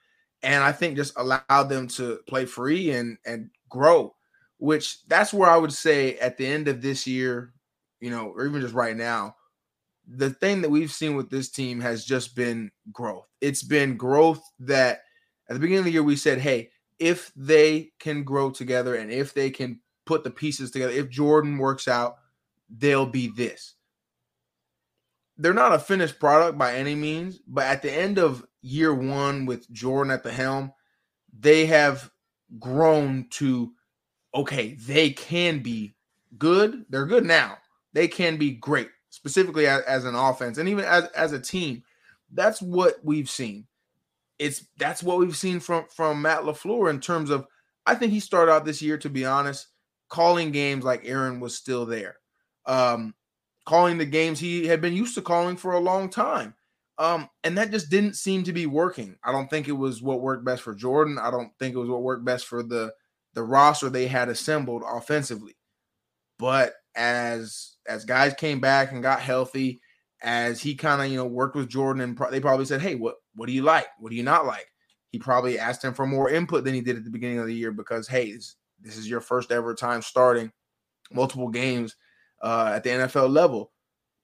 and 0.42 0.64
I 0.64 0.72
think 0.72 0.96
just 0.96 1.18
allowed 1.18 1.68
them 1.68 1.86
to 1.88 2.20
play 2.26 2.46
free 2.46 2.90
and 2.92 3.18
and 3.26 3.50
grow. 3.68 4.14
Which 4.58 5.06
that's 5.06 5.32
where 5.32 5.48
I 5.48 5.56
would 5.56 5.72
say 5.72 6.16
at 6.18 6.36
the 6.36 6.46
end 6.46 6.68
of 6.68 6.82
this 6.82 7.06
year, 7.06 7.54
you 8.00 8.10
know, 8.10 8.28
or 8.28 8.44
even 8.44 8.60
just 8.60 8.74
right 8.74 8.96
now, 8.96 9.36
the 10.06 10.30
thing 10.30 10.62
that 10.62 10.70
we've 10.70 10.92
seen 10.92 11.16
with 11.16 11.30
this 11.30 11.50
team 11.50 11.80
has 11.80 12.04
just 12.04 12.34
been 12.34 12.70
growth. 12.92 13.26
It's 13.40 13.62
been 13.62 13.96
growth 13.96 14.42
that 14.60 15.02
at 15.48 15.54
the 15.54 15.60
beginning 15.60 15.80
of 15.80 15.84
the 15.84 15.92
year 15.92 16.02
we 16.02 16.16
said, 16.16 16.38
hey, 16.38 16.70
if 16.98 17.30
they 17.36 17.90
can 18.00 18.24
grow 18.24 18.50
together 18.50 18.96
and 18.96 19.10
if 19.10 19.34
they 19.34 19.50
can 19.50 19.80
put 20.06 20.24
the 20.24 20.30
pieces 20.30 20.70
together, 20.70 20.92
if 20.92 21.10
Jordan 21.10 21.58
works 21.58 21.86
out, 21.86 22.16
they'll 22.68 23.06
be 23.06 23.28
this. 23.28 23.74
They're 25.36 25.54
not 25.54 25.74
a 25.74 25.78
finished 25.78 26.18
product 26.18 26.58
by 26.58 26.74
any 26.74 26.96
means, 26.96 27.38
but 27.46 27.66
at 27.66 27.82
the 27.82 27.92
end 27.92 28.18
of 28.18 28.44
year 28.60 28.92
one 28.92 29.46
with 29.46 29.70
Jordan 29.70 30.10
at 30.10 30.24
the 30.24 30.32
helm, 30.32 30.72
they 31.38 31.66
have 31.66 32.10
grown 32.58 33.26
to 33.30 33.72
okay, 34.34 34.74
they 34.74 35.10
can 35.10 35.60
be 35.60 35.94
good. 36.38 36.84
They're 36.90 37.06
good 37.06 37.24
now. 37.24 37.58
They 37.92 38.08
can 38.08 38.36
be 38.36 38.52
great, 38.52 38.88
specifically 39.10 39.66
as, 39.66 39.82
as 39.82 40.04
an 40.04 40.14
offense 40.14 40.58
and 40.58 40.68
even 40.68 40.84
as, 40.84 41.04
as 41.08 41.32
a 41.32 41.40
team. 41.40 41.82
That's 42.32 42.60
what 42.60 42.96
we've 43.02 43.30
seen 43.30 43.66
it's 44.38 44.66
that's 44.78 45.02
what 45.02 45.18
we've 45.18 45.36
seen 45.36 45.60
from 45.60 45.84
from 45.88 46.22
Matt 46.22 46.42
LaFleur 46.42 46.90
in 46.90 47.00
terms 47.00 47.30
of 47.30 47.46
I 47.86 47.94
think 47.94 48.12
he 48.12 48.20
started 48.20 48.52
out 48.52 48.64
this 48.64 48.82
year 48.82 48.98
to 48.98 49.10
be 49.10 49.24
honest 49.24 49.68
calling 50.08 50.52
games 50.52 50.84
like 50.84 51.02
Aaron 51.04 51.40
was 51.40 51.54
still 51.56 51.84
there. 51.84 52.16
Um 52.66 53.14
calling 53.66 53.98
the 53.98 54.06
games 54.06 54.40
he 54.40 54.66
had 54.66 54.80
been 54.80 54.94
used 54.94 55.14
to 55.16 55.22
calling 55.22 55.56
for 55.56 55.72
a 55.72 55.80
long 55.80 56.08
time. 56.08 56.54
Um 56.98 57.28
and 57.44 57.58
that 57.58 57.70
just 57.70 57.90
didn't 57.90 58.14
seem 58.14 58.44
to 58.44 58.52
be 58.52 58.66
working. 58.66 59.16
I 59.24 59.32
don't 59.32 59.50
think 59.50 59.68
it 59.68 59.72
was 59.72 60.02
what 60.02 60.20
worked 60.20 60.44
best 60.44 60.62
for 60.62 60.74
Jordan. 60.74 61.18
I 61.18 61.30
don't 61.30 61.50
think 61.58 61.74
it 61.74 61.78
was 61.78 61.90
what 61.90 62.02
worked 62.02 62.24
best 62.24 62.46
for 62.46 62.62
the 62.62 62.92
the 63.38 63.44
roster 63.44 63.88
they 63.88 64.08
had 64.08 64.28
assembled 64.28 64.82
offensively. 64.84 65.56
But 66.40 66.72
as 66.96 67.76
as 67.86 68.04
guys 68.04 68.34
came 68.34 68.58
back 68.58 68.90
and 68.90 69.00
got 69.00 69.20
healthy, 69.20 69.80
as 70.20 70.60
he 70.60 70.74
kind 70.74 71.00
of 71.00 71.08
you 71.08 71.16
know 71.16 71.24
worked 71.24 71.54
with 71.54 71.68
Jordan 71.68 72.02
and 72.02 72.16
pro- 72.16 72.32
they 72.32 72.40
probably 72.40 72.64
said, 72.64 72.80
"Hey, 72.82 72.96
what 72.96 73.14
what 73.36 73.46
do 73.46 73.52
you 73.52 73.62
like? 73.62 73.86
What 74.00 74.10
do 74.10 74.16
you 74.16 74.24
not 74.24 74.44
like?" 74.44 74.66
He 75.12 75.20
probably 75.20 75.56
asked 75.56 75.84
him 75.84 75.94
for 75.94 76.04
more 76.04 76.28
input 76.28 76.64
than 76.64 76.74
he 76.74 76.80
did 76.80 76.96
at 76.96 77.04
the 77.04 77.12
beginning 77.12 77.38
of 77.38 77.46
the 77.46 77.54
year 77.54 77.70
because 77.70 78.08
hey, 78.08 78.32
this, 78.32 78.56
this 78.80 78.96
is 78.96 79.08
your 79.08 79.20
first 79.20 79.52
ever 79.52 79.72
time 79.72 80.02
starting 80.02 80.50
multiple 81.12 81.48
games 81.48 81.94
uh, 82.42 82.72
at 82.74 82.82
the 82.82 82.90
NFL 82.90 83.30
level. 83.30 83.70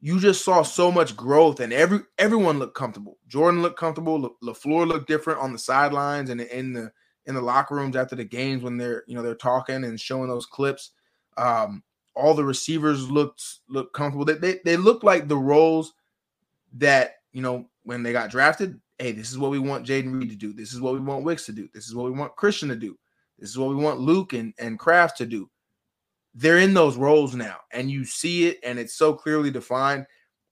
You 0.00 0.18
just 0.18 0.44
saw 0.44 0.62
so 0.62 0.90
much 0.90 1.16
growth, 1.16 1.60
and 1.60 1.72
every 1.72 2.00
everyone 2.18 2.58
looked 2.58 2.76
comfortable. 2.76 3.18
Jordan 3.28 3.62
looked 3.62 3.78
comfortable. 3.78 4.18
La- 4.42 4.52
LaFleur 4.52 4.88
looked 4.88 5.06
different 5.06 5.38
on 5.38 5.52
the 5.52 5.58
sidelines 5.60 6.30
and 6.30 6.40
in 6.40 6.72
the 6.72 6.90
in 7.26 7.34
the 7.34 7.40
locker 7.40 7.74
rooms 7.74 7.96
after 7.96 8.16
the 8.16 8.24
games 8.24 8.62
when 8.62 8.76
they're 8.76 9.04
you 9.06 9.14
know 9.14 9.22
they're 9.22 9.34
talking 9.34 9.84
and 9.84 10.00
showing 10.00 10.28
those 10.28 10.46
clips. 10.46 10.90
Um, 11.36 11.82
all 12.14 12.34
the 12.34 12.44
receivers 12.44 13.10
looked 13.10 13.42
looked 13.68 13.94
comfortable. 13.94 14.24
They, 14.24 14.34
they 14.34 14.60
they 14.64 14.76
looked 14.76 15.04
like 15.04 15.28
the 15.28 15.36
roles 15.36 15.94
that 16.74 17.16
you 17.32 17.42
know 17.42 17.68
when 17.84 18.02
they 18.02 18.12
got 18.12 18.30
drafted. 18.30 18.80
Hey, 18.98 19.12
this 19.12 19.30
is 19.30 19.38
what 19.38 19.50
we 19.50 19.58
want 19.58 19.86
Jayden 19.86 20.18
Reed 20.18 20.30
to 20.30 20.36
do. 20.36 20.52
This 20.52 20.72
is 20.72 20.80
what 20.80 20.94
we 20.94 21.00
want 21.00 21.24
Wicks 21.24 21.46
to 21.46 21.52
do. 21.52 21.68
This 21.74 21.86
is 21.86 21.94
what 21.94 22.04
we 22.04 22.12
want 22.12 22.36
Christian 22.36 22.68
to 22.68 22.76
do. 22.76 22.96
This 23.38 23.50
is 23.50 23.58
what 23.58 23.70
we 23.70 23.74
want 23.74 24.00
Luke 24.00 24.32
and 24.32 24.54
and 24.58 24.78
Kraft 24.78 25.18
to 25.18 25.26
do. 25.26 25.50
They're 26.34 26.58
in 26.58 26.74
those 26.74 26.96
roles 26.96 27.34
now, 27.34 27.58
and 27.72 27.90
you 27.90 28.04
see 28.04 28.48
it, 28.48 28.58
and 28.64 28.78
it's 28.78 28.94
so 28.94 29.14
clearly 29.14 29.50
defined. 29.50 30.06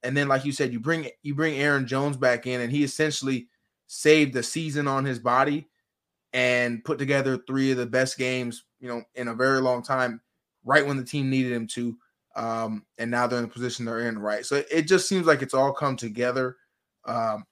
And 0.05 0.17
then, 0.17 0.27
like 0.27 0.45
you 0.45 0.53
said, 0.53 0.73
you 0.73 0.81
bring 0.81 1.09
you 1.23 1.35
bring 1.35 1.55
Aaron 1.55 1.87
Jones 1.87 2.17
back 2.17 2.47
in, 2.47 2.61
and 2.61 2.73
he 2.73 2.83
essentially 2.83 3.49
saved 3.87 4.33
the 4.33 4.43
season 4.43 4.89
on 4.89 5.05
his 5.05 5.19
body 5.19 5.69
and 6.33 6.85
put 6.85 6.99
together 6.99 7.39
three 7.47 7.71
of 7.71 7.77
the 7.77 7.87
best 7.87 8.19
games, 8.19 8.65
you 8.81 8.89
know, 8.89 9.03
in 9.15 9.29
a 9.29 9.35
very 9.35 9.61
long 9.61 9.83
time 9.83 10.21
right 10.65 10.87
when 10.87 10.97
the 10.97 11.05
team 11.05 11.29
needed 11.29 11.53
him 11.53 11.67
to. 11.67 11.97
Um, 12.35 12.85
and 12.97 13.11
now 13.11 13.27
they're 13.27 13.39
in 13.39 13.45
the 13.45 13.51
position 13.51 13.85
they're 13.85 14.09
in, 14.09 14.19
right? 14.19 14.45
So 14.47 14.63
it 14.71 14.83
just 14.83 15.09
seems 15.09 15.27
like 15.27 15.43
it's 15.43 15.55
all 15.55 15.73
come 15.73 15.97
together. 15.97 16.57
Um, 17.05 17.45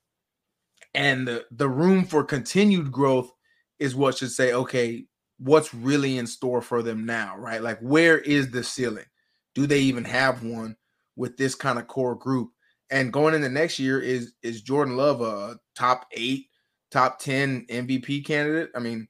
and 0.95 1.29
the, 1.29 1.45
the 1.51 1.69
room 1.69 2.05
for 2.05 2.25
continued 2.25 2.91
growth 2.91 3.31
is 3.79 3.95
what 3.95 4.19
should 4.19 4.31
say, 4.31 4.53
okay, 4.53 5.05
what's 5.39 5.75
really 5.75 6.19
in 6.19 6.27
store 6.27 6.63
for 6.63 6.83
them 6.83 7.05
now, 7.05 7.37
right? 7.37 7.63
Like, 7.63 7.79
where 7.81 8.19
is 8.19 8.51
the 8.51 8.63
ceiling? 8.65 9.07
Do 9.55 9.67
they 9.67 9.81
even 9.81 10.05
have 10.05 10.43
one 10.43 10.77
with 11.17 11.37
this 11.37 11.55
kind 11.55 11.79
of 11.79 11.89
core 11.89 12.15
group? 12.15 12.51
And 12.91 13.13
going 13.13 13.35
into 13.35 13.49
next 13.49 13.79
year, 13.79 14.01
is 14.01 14.33
is 14.43 14.63
Jordan 14.63 14.97
Love 14.97 15.21
a 15.21 15.59
top 15.77 16.07
eight, 16.13 16.47
top 16.91 17.19
10 17.19 17.67
MVP 17.67 18.25
candidate? 18.25 18.71
I 18.75 18.79
mean, 18.79 19.09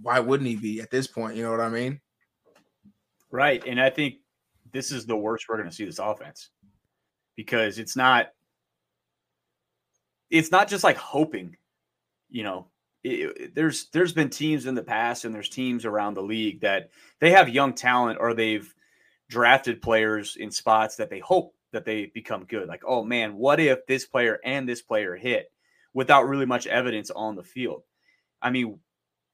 why 0.00 0.20
wouldn't 0.20 0.48
he 0.48 0.56
be 0.56 0.80
at 0.80 0.90
this 0.90 1.06
point? 1.06 1.36
You 1.36 1.44
know 1.44 1.50
what 1.50 1.60
I 1.60 1.68
mean? 1.68 2.00
Right. 3.30 3.62
And 3.66 3.80
I 3.80 3.90
think 3.90 4.16
this 4.72 4.90
is 4.90 5.06
the 5.06 5.16
worst 5.16 5.46
we're 5.48 5.56
going 5.56 5.68
to 5.68 5.74
see 5.74 5.84
this 5.84 5.98
offense 5.98 6.50
because 7.36 7.78
it's 7.78 7.96
not 7.96 8.28
it's 10.30 10.50
not 10.50 10.66
just 10.66 10.82
like 10.82 10.96
hoping, 10.96 11.56
you 12.30 12.42
know, 12.42 12.68
it, 13.04 13.36
it, 13.36 13.54
there's 13.54 13.88
there's 13.90 14.12
been 14.12 14.30
teams 14.30 14.66
in 14.66 14.74
the 14.74 14.82
past 14.82 15.24
and 15.24 15.34
there's 15.34 15.48
teams 15.48 15.84
around 15.84 16.14
the 16.14 16.22
league 16.22 16.60
that 16.60 16.90
they 17.20 17.30
have 17.30 17.48
young 17.48 17.74
talent 17.74 18.18
or 18.20 18.32
they've 18.32 18.72
drafted 19.28 19.82
players 19.82 20.36
in 20.36 20.50
spots 20.50 20.96
that 20.96 21.10
they 21.10 21.18
hope 21.18 21.54
that 21.72 21.84
they 21.84 22.06
become 22.06 22.44
good. 22.44 22.68
Like, 22.68 22.82
oh 22.86 23.02
man, 23.02 23.34
what 23.36 23.60
if 23.60 23.86
this 23.86 24.06
player 24.06 24.38
and 24.44 24.68
this 24.68 24.82
player 24.82 25.16
hit 25.16 25.50
without 25.94 26.28
really 26.28 26.46
much 26.46 26.66
evidence 26.66 27.10
on 27.10 27.36
the 27.36 27.42
field? 27.42 27.82
I 28.40 28.50
mean, 28.50 28.78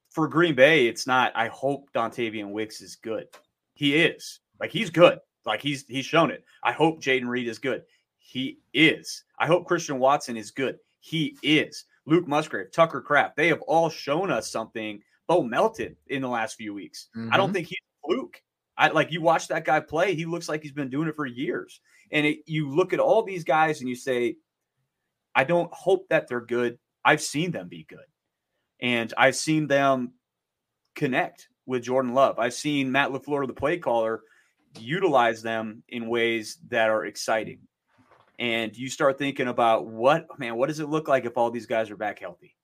for 0.09 0.27
Green 0.27 0.55
Bay, 0.55 0.87
it's 0.87 1.07
not 1.07 1.31
I 1.35 1.47
hope 1.47 1.91
Dontayvion 1.93 2.51
Wicks 2.51 2.81
is 2.81 2.95
good 2.95 3.27
he 3.79 3.95
is. 3.95 4.41
Like 4.59 4.71
he's 4.71 4.89
good. 4.89 5.19
Like 5.45 5.61
he's 5.61 5.85
he's 5.87 6.03
shown 6.03 6.31
it. 6.31 6.43
I 6.61 6.73
hope 6.73 7.01
Jayden 7.01 7.29
Reed 7.29 7.47
is 7.47 7.59
good. 7.59 7.83
He 8.17 8.59
is. 8.73 9.23
I 9.39 9.47
hope 9.47 9.65
Christian 9.65 9.99
Watson 9.99 10.35
is 10.35 10.51
good. 10.51 10.77
He 10.99 11.37
is. 11.41 11.85
Luke 12.05 12.27
Musgrave, 12.27 12.73
Tucker 12.73 12.99
Kraft, 12.99 13.37
they 13.37 13.47
have 13.47 13.61
all 13.61 13.89
shown 13.89 14.31
us 14.31 14.51
something. 14.51 15.01
Bo 15.27 15.43
Melton 15.43 15.95
in 16.07 16.21
the 16.21 16.27
last 16.27 16.55
few 16.55 16.73
weeks. 16.73 17.07
Mm-hmm. 17.15 17.33
I 17.33 17.37
don't 17.37 17.47
mm-hmm. 17.47 17.53
think 17.53 17.67
he's 17.67 17.77
a 17.77 18.07
fluke. 18.07 18.41
I 18.77 18.89
like 18.89 19.13
you 19.13 19.21
watch 19.21 19.47
that 19.47 19.63
guy 19.63 19.79
play. 19.79 20.13
He 20.13 20.25
looks 20.25 20.49
like 20.49 20.61
he's 20.61 20.73
been 20.73 20.89
doing 20.89 21.07
it 21.07 21.15
for 21.15 21.25
years. 21.25 21.79
And 22.11 22.25
it, 22.25 22.39
you 22.47 22.69
look 22.69 22.91
at 22.91 22.99
all 22.99 23.23
these 23.23 23.45
guys 23.45 23.79
and 23.79 23.87
you 23.87 23.95
say, 23.95 24.35
I 25.35 25.43
don't 25.43 25.71
hope 25.73 26.07
that 26.09 26.27
they're 26.27 26.41
good. 26.41 26.77
I've 27.03 27.21
seen 27.21 27.51
them 27.51 27.67
be 27.67 27.85
good, 27.87 27.99
and 28.81 29.13
I've 29.17 29.35
seen 29.35 29.67
them 29.67 30.13
connect 30.95 31.47
with 31.65 31.83
Jordan 31.83 32.13
Love. 32.13 32.39
I've 32.39 32.53
seen 32.53 32.91
Matt 32.91 33.11
LaFleur, 33.11 33.47
the 33.47 33.53
play 33.53 33.77
caller, 33.77 34.21
utilize 34.77 35.41
them 35.41 35.83
in 35.89 36.09
ways 36.09 36.57
that 36.69 36.89
are 36.89 37.05
exciting. 37.05 37.59
And 38.37 38.75
you 38.75 38.89
start 38.89 39.17
thinking 39.17 39.47
about 39.47 39.85
what, 39.85 40.27
man, 40.39 40.55
what 40.55 40.67
does 40.67 40.79
it 40.79 40.89
look 40.89 41.07
like 41.07 41.25
if 41.25 41.37
all 41.37 41.51
these 41.51 41.65
guys 41.65 41.91
are 41.91 41.97
back 41.97 42.19
healthy? 42.19 42.55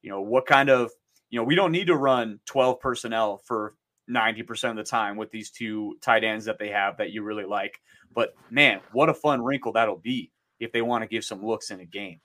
You 0.00 0.10
know, 0.10 0.22
what 0.22 0.46
kind 0.46 0.70
of, 0.70 0.90
you 1.30 1.38
know, 1.38 1.44
we 1.44 1.54
don't 1.54 1.72
need 1.72 1.86
to 1.88 1.96
run 1.96 2.40
12 2.46 2.80
personnel 2.80 3.42
for 3.44 3.74
90% 4.10 4.70
of 4.70 4.76
the 4.76 4.82
time 4.82 5.16
with 5.16 5.30
these 5.30 5.50
two 5.50 5.96
tight 6.00 6.24
ends 6.24 6.44
that 6.46 6.58
they 6.58 6.68
have 6.68 6.96
that 6.96 7.10
you 7.10 7.22
really 7.22 7.44
like. 7.44 7.78
But 8.14 8.34
man, 8.50 8.80
what 8.92 9.08
a 9.08 9.14
fun 9.14 9.42
wrinkle 9.42 9.72
that'll 9.72 9.96
be 9.96 10.30
if 10.62 10.72
they 10.72 10.80
want 10.80 11.02
to 11.02 11.08
give 11.08 11.24
some 11.24 11.44
looks 11.44 11.70
in 11.70 11.80
a 11.80 11.84
game. 11.84 12.20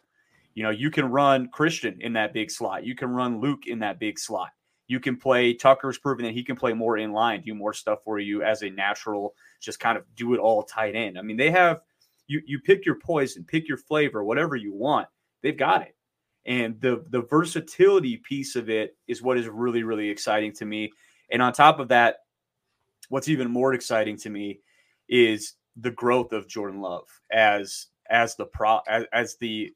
You 0.53 0.63
know, 0.63 0.70
you 0.70 0.89
can 0.91 1.06
run 1.06 1.50
Christian 1.50 1.98
in 2.01 2.13
that 2.13 2.34
big 2.34 2.50
slot. 2.51 2.86
You 2.86 2.96
can 2.96 3.10
run 3.10 3.41
Luke 3.41 3.67
in 3.67 3.79
that 3.79 4.00
big 4.00 4.17
slot. 4.17 4.50
You 4.88 5.00
can 5.00 5.17
play 5.17 5.53
Tucker's 5.53 5.98
proven 5.98 6.25
that 6.25 6.34
he 6.34 6.44
can 6.44 6.56
play 6.56 6.74
more 6.74 6.98
in 6.98 7.12
line, 7.12 7.41
do 7.41 7.53
more 7.53 7.74
stuff 7.74 8.00
for 8.06 8.20
you 8.20 8.44
as 8.44 8.62
a 8.62 8.70
natural, 8.70 9.34
just 9.60 9.79
kind 9.79 9.98
of 9.98 10.03
do 10.15 10.34
it 10.34 10.39
all 10.39 10.63
tight 10.63 10.96
end. 10.96 11.17
I 11.17 11.22
mean, 11.22 11.36
they 11.36 11.51
have 11.51 11.82
you 12.27 12.41
you 12.46 12.60
pick 12.60 12.86
your 12.86 12.96
poison, 12.96 13.44
pick 13.44 13.67
your 13.67 13.77
flavor, 13.77 14.24
whatever 14.24 14.56
you 14.56 14.74
want. 14.74 15.08
They've 15.41 15.58
got 15.58 15.82
it. 15.82 15.96
And 16.46 16.79
the 16.79 17.03
the 17.10 17.22
versatility 17.22 18.17
piece 18.17 18.56
of 18.56 18.70
it 18.70 18.96
is 19.08 19.22
what 19.22 19.38
is 19.38 19.48
really, 19.48 19.84
really 19.84 20.10
exciting 20.10 20.53
to 20.53 20.65
me. 20.65 20.91
And 21.32 21.41
on 21.41 21.53
top 21.53 21.79
of 21.79 21.89
that, 21.89 22.17
what's 23.10 23.29
even 23.29 23.51
more 23.51 23.74
exciting 23.74 24.17
to 24.17 24.29
me 24.29 24.62
is 25.10 25.53
the 25.75 25.91
growth 25.91 26.34
of 26.34 26.48
Jordan 26.48 26.82
Love 26.82 27.08
as 27.32 27.88
as 28.09 28.35
the 28.35 28.45
pro 28.45 28.79
as, 28.87 29.05
as 29.13 29.35
the 29.37 29.73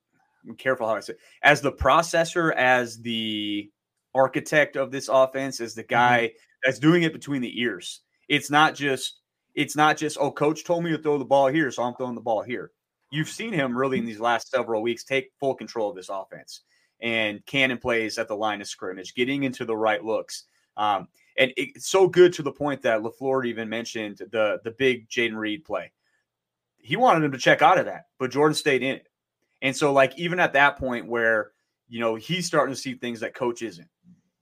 I'm 0.47 0.55
careful 0.55 0.87
how 0.87 0.95
I 0.95 0.99
say 0.99 1.13
as 1.43 1.61
the 1.61 1.71
processor, 1.71 2.53
as 2.55 2.99
the 3.01 3.69
architect 4.13 4.75
of 4.75 4.91
this 4.91 5.07
offense, 5.07 5.59
as 5.59 5.75
the 5.75 5.83
mm-hmm. 5.83 5.93
guy 5.93 6.19
mm-hmm. 6.27 6.37
that's 6.63 6.79
doing 6.79 7.03
it 7.03 7.13
between 7.13 7.41
the 7.41 7.61
ears. 7.61 8.01
It's 8.27 8.49
not 8.49 8.75
just 8.75 9.19
it's 9.55 9.75
not 9.75 9.97
just 9.97 10.17
oh 10.19 10.31
coach 10.31 10.63
told 10.63 10.83
me 10.83 10.91
to 10.91 10.97
throw 10.97 11.17
the 11.17 11.25
ball 11.25 11.47
here, 11.47 11.71
so 11.71 11.83
I'm 11.83 11.95
throwing 11.95 12.15
the 12.15 12.21
ball 12.21 12.41
here. 12.41 12.71
You've 13.11 13.29
seen 13.29 13.51
him 13.51 13.77
really 13.77 13.97
in 13.97 14.05
these 14.05 14.21
last 14.21 14.49
several 14.49 14.81
weeks 14.81 15.03
take 15.03 15.31
full 15.39 15.53
control 15.53 15.89
of 15.89 15.95
this 15.95 16.09
offense 16.09 16.61
and 17.01 17.45
cannon 17.45 17.77
plays 17.77 18.17
at 18.17 18.27
the 18.27 18.35
line 18.35 18.61
of 18.61 18.67
scrimmage, 18.67 19.15
getting 19.15 19.43
into 19.43 19.65
the 19.65 19.75
right 19.75 20.03
looks. 20.03 20.45
Um, 20.77 21.07
and 21.37 21.51
it's 21.57 21.89
so 21.89 22.07
good 22.07 22.31
to 22.33 22.43
the 22.43 22.51
point 22.51 22.81
that 22.83 23.01
LaFleur 23.01 23.45
even 23.45 23.67
mentioned 23.67 24.19
the 24.31 24.59
the 24.63 24.71
big 24.71 25.09
Jayden 25.09 25.35
Reed 25.35 25.65
play. 25.65 25.91
He 26.83 26.95
wanted 26.95 27.23
him 27.23 27.31
to 27.31 27.37
check 27.37 27.61
out 27.61 27.77
of 27.77 27.85
that, 27.85 28.05
but 28.19 28.31
Jordan 28.31 28.55
stayed 28.55 28.83
in 28.83 28.95
it. 28.95 29.07
And 29.61 29.75
so, 29.75 29.93
like, 29.93 30.17
even 30.17 30.39
at 30.39 30.53
that 30.53 30.77
point 30.77 31.07
where, 31.07 31.51
you 31.87 31.99
know, 31.99 32.15
he's 32.15 32.47
starting 32.47 32.73
to 32.73 32.81
see 32.81 32.95
things 32.95 33.19
that 33.19 33.35
coach 33.35 33.61
isn't, 33.61 33.87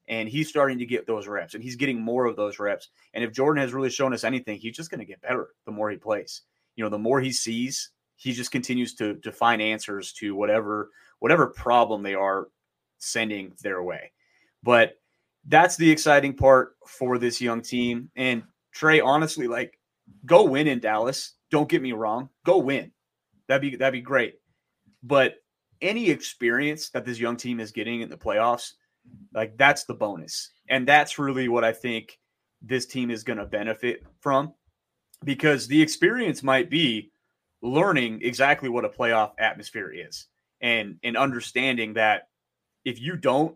and 0.07 0.29
he's 0.29 0.49
starting 0.49 0.79
to 0.79 0.85
get 0.85 1.05
those 1.05 1.27
reps, 1.27 1.53
and 1.53 1.63
he's 1.63 1.75
getting 1.75 2.01
more 2.01 2.25
of 2.25 2.35
those 2.35 2.59
reps. 2.59 2.89
And 3.13 3.23
if 3.23 3.33
Jordan 3.33 3.61
has 3.61 3.73
really 3.73 3.89
shown 3.89 4.13
us 4.13 4.23
anything, 4.23 4.57
he's 4.57 4.75
just 4.75 4.89
going 4.89 4.99
to 4.99 5.05
get 5.05 5.21
better 5.21 5.49
the 5.65 5.71
more 5.71 5.89
he 5.89 5.97
plays. 5.97 6.43
You 6.75 6.83
know, 6.83 6.89
the 6.89 6.97
more 6.97 7.19
he 7.19 7.31
sees, 7.31 7.91
he 8.15 8.31
just 8.33 8.51
continues 8.51 8.93
to 8.95 9.15
to 9.15 9.31
find 9.31 9.61
answers 9.61 10.13
to 10.13 10.35
whatever 10.35 10.89
whatever 11.19 11.47
problem 11.47 12.03
they 12.03 12.15
are 12.15 12.47
sending 12.99 13.53
their 13.61 13.83
way. 13.83 14.11
But 14.63 14.99
that's 15.45 15.77
the 15.77 15.89
exciting 15.89 16.33
part 16.33 16.75
for 16.85 17.17
this 17.17 17.41
young 17.41 17.61
team. 17.61 18.09
And 18.15 18.43
Tre, 18.71 18.99
honestly, 18.99 19.47
like, 19.47 19.79
go 20.25 20.43
win 20.43 20.67
in 20.67 20.79
Dallas. 20.79 21.33
Don't 21.51 21.69
get 21.69 21.81
me 21.81 21.93
wrong. 21.93 22.29
Go 22.45 22.57
win. 22.57 22.91
That'd 23.47 23.71
be 23.71 23.77
that'd 23.77 23.93
be 23.93 24.01
great. 24.01 24.35
But 25.03 25.35
any 25.81 26.09
experience 26.09 26.89
that 26.89 27.05
this 27.05 27.19
young 27.19 27.37
team 27.37 27.59
is 27.59 27.71
getting 27.71 28.01
in 28.01 28.09
the 28.09 28.17
playoffs, 28.17 28.73
like 29.33 29.57
that's 29.57 29.85
the 29.85 29.93
bonus. 29.93 30.51
And 30.69 30.87
that's 30.87 31.17
really 31.17 31.47
what 31.47 31.63
I 31.63 31.71
think 31.71 32.19
this 32.61 32.85
team 32.85 33.09
is 33.09 33.23
going 33.23 33.39
to 33.39 33.45
benefit 33.45 34.03
from 34.19 34.53
because 35.23 35.67
the 35.67 35.81
experience 35.81 36.43
might 36.43 36.69
be 36.69 37.11
learning 37.61 38.19
exactly 38.21 38.69
what 38.69 38.85
a 38.85 38.89
playoff 38.89 39.31
atmosphere 39.39 39.91
is 39.93 40.27
and 40.61 40.97
and 41.03 41.17
understanding 41.17 41.93
that 41.93 42.27
if 42.85 42.99
you 43.01 43.15
don't 43.15 43.55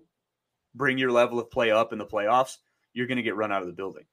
bring 0.76 0.98
your 0.98 1.12
level 1.12 1.40
of 1.40 1.52
play 1.52 1.72
up 1.72 1.94
in 1.94 2.00
the 2.00 2.06
playoffs, 2.06 2.58
you're 2.94 3.08
going 3.08 3.18
to 3.18 3.24
get 3.24 3.36
run 3.36 3.52
out 3.52 3.62
of 3.62 3.68
the 3.68 3.74
building. 3.74 4.06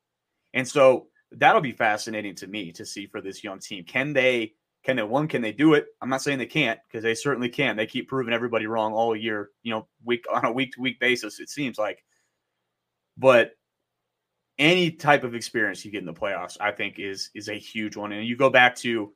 And 0.53 0.67
so 0.67 1.09
that'll 1.33 1.61
be 1.61 1.73
fascinating 1.73 2.35
to 2.37 2.47
me 2.47 2.73
to 2.73 2.85
see 2.85 3.07
for 3.07 3.21
this 3.21 3.45
young 3.45 3.59
team. 3.59 3.85
Can 3.85 4.13
they 4.13 4.55
can 4.83 4.97
they 4.97 5.03
one 5.03 5.29
can 5.29 5.43
they 5.43 5.53
do 5.53 5.75
it? 5.75 5.87
I'm 6.01 6.09
not 6.09 6.23
saying 6.23 6.39
they 6.39 6.47
can't 6.47 6.81
because 6.89 7.03
they 7.03 7.15
certainly 7.15 7.49
can. 7.49 7.77
They 7.77 7.87
keep 7.87 8.09
proving 8.09 8.35
everybody 8.35 8.67
wrong 8.67 8.93
all 8.93 9.15
year, 9.15 9.51
you 9.63 9.73
know, 9.73 9.87
week 10.05 10.25
on 10.33 10.45
a 10.45 10.53
week 10.53 10.73
to 10.75 10.81
week 10.81 10.99
basis 11.01 11.41
it 11.41 11.51
seems 11.51 11.79
like. 11.79 12.03
But 13.17 13.53
any 14.59 14.91
type 14.91 15.25
of 15.25 15.35
experience 15.35 15.85
you 15.85 15.91
get 15.91 16.01
in 16.01 16.07
the 16.07 16.13
playoffs, 16.13 16.57
I 16.61 16.73
think 16.73 16.99
is 16.99 17.31
is 17.35 17.49
a 17.49 17.55
huge 17.55 17.97
one. 17.97 18.13
And 18.13 18.27
you 18.27 18.37
go 18.37 18.51
back 18.51 18.77
to, 18.77 18.89
you 18.89 19.13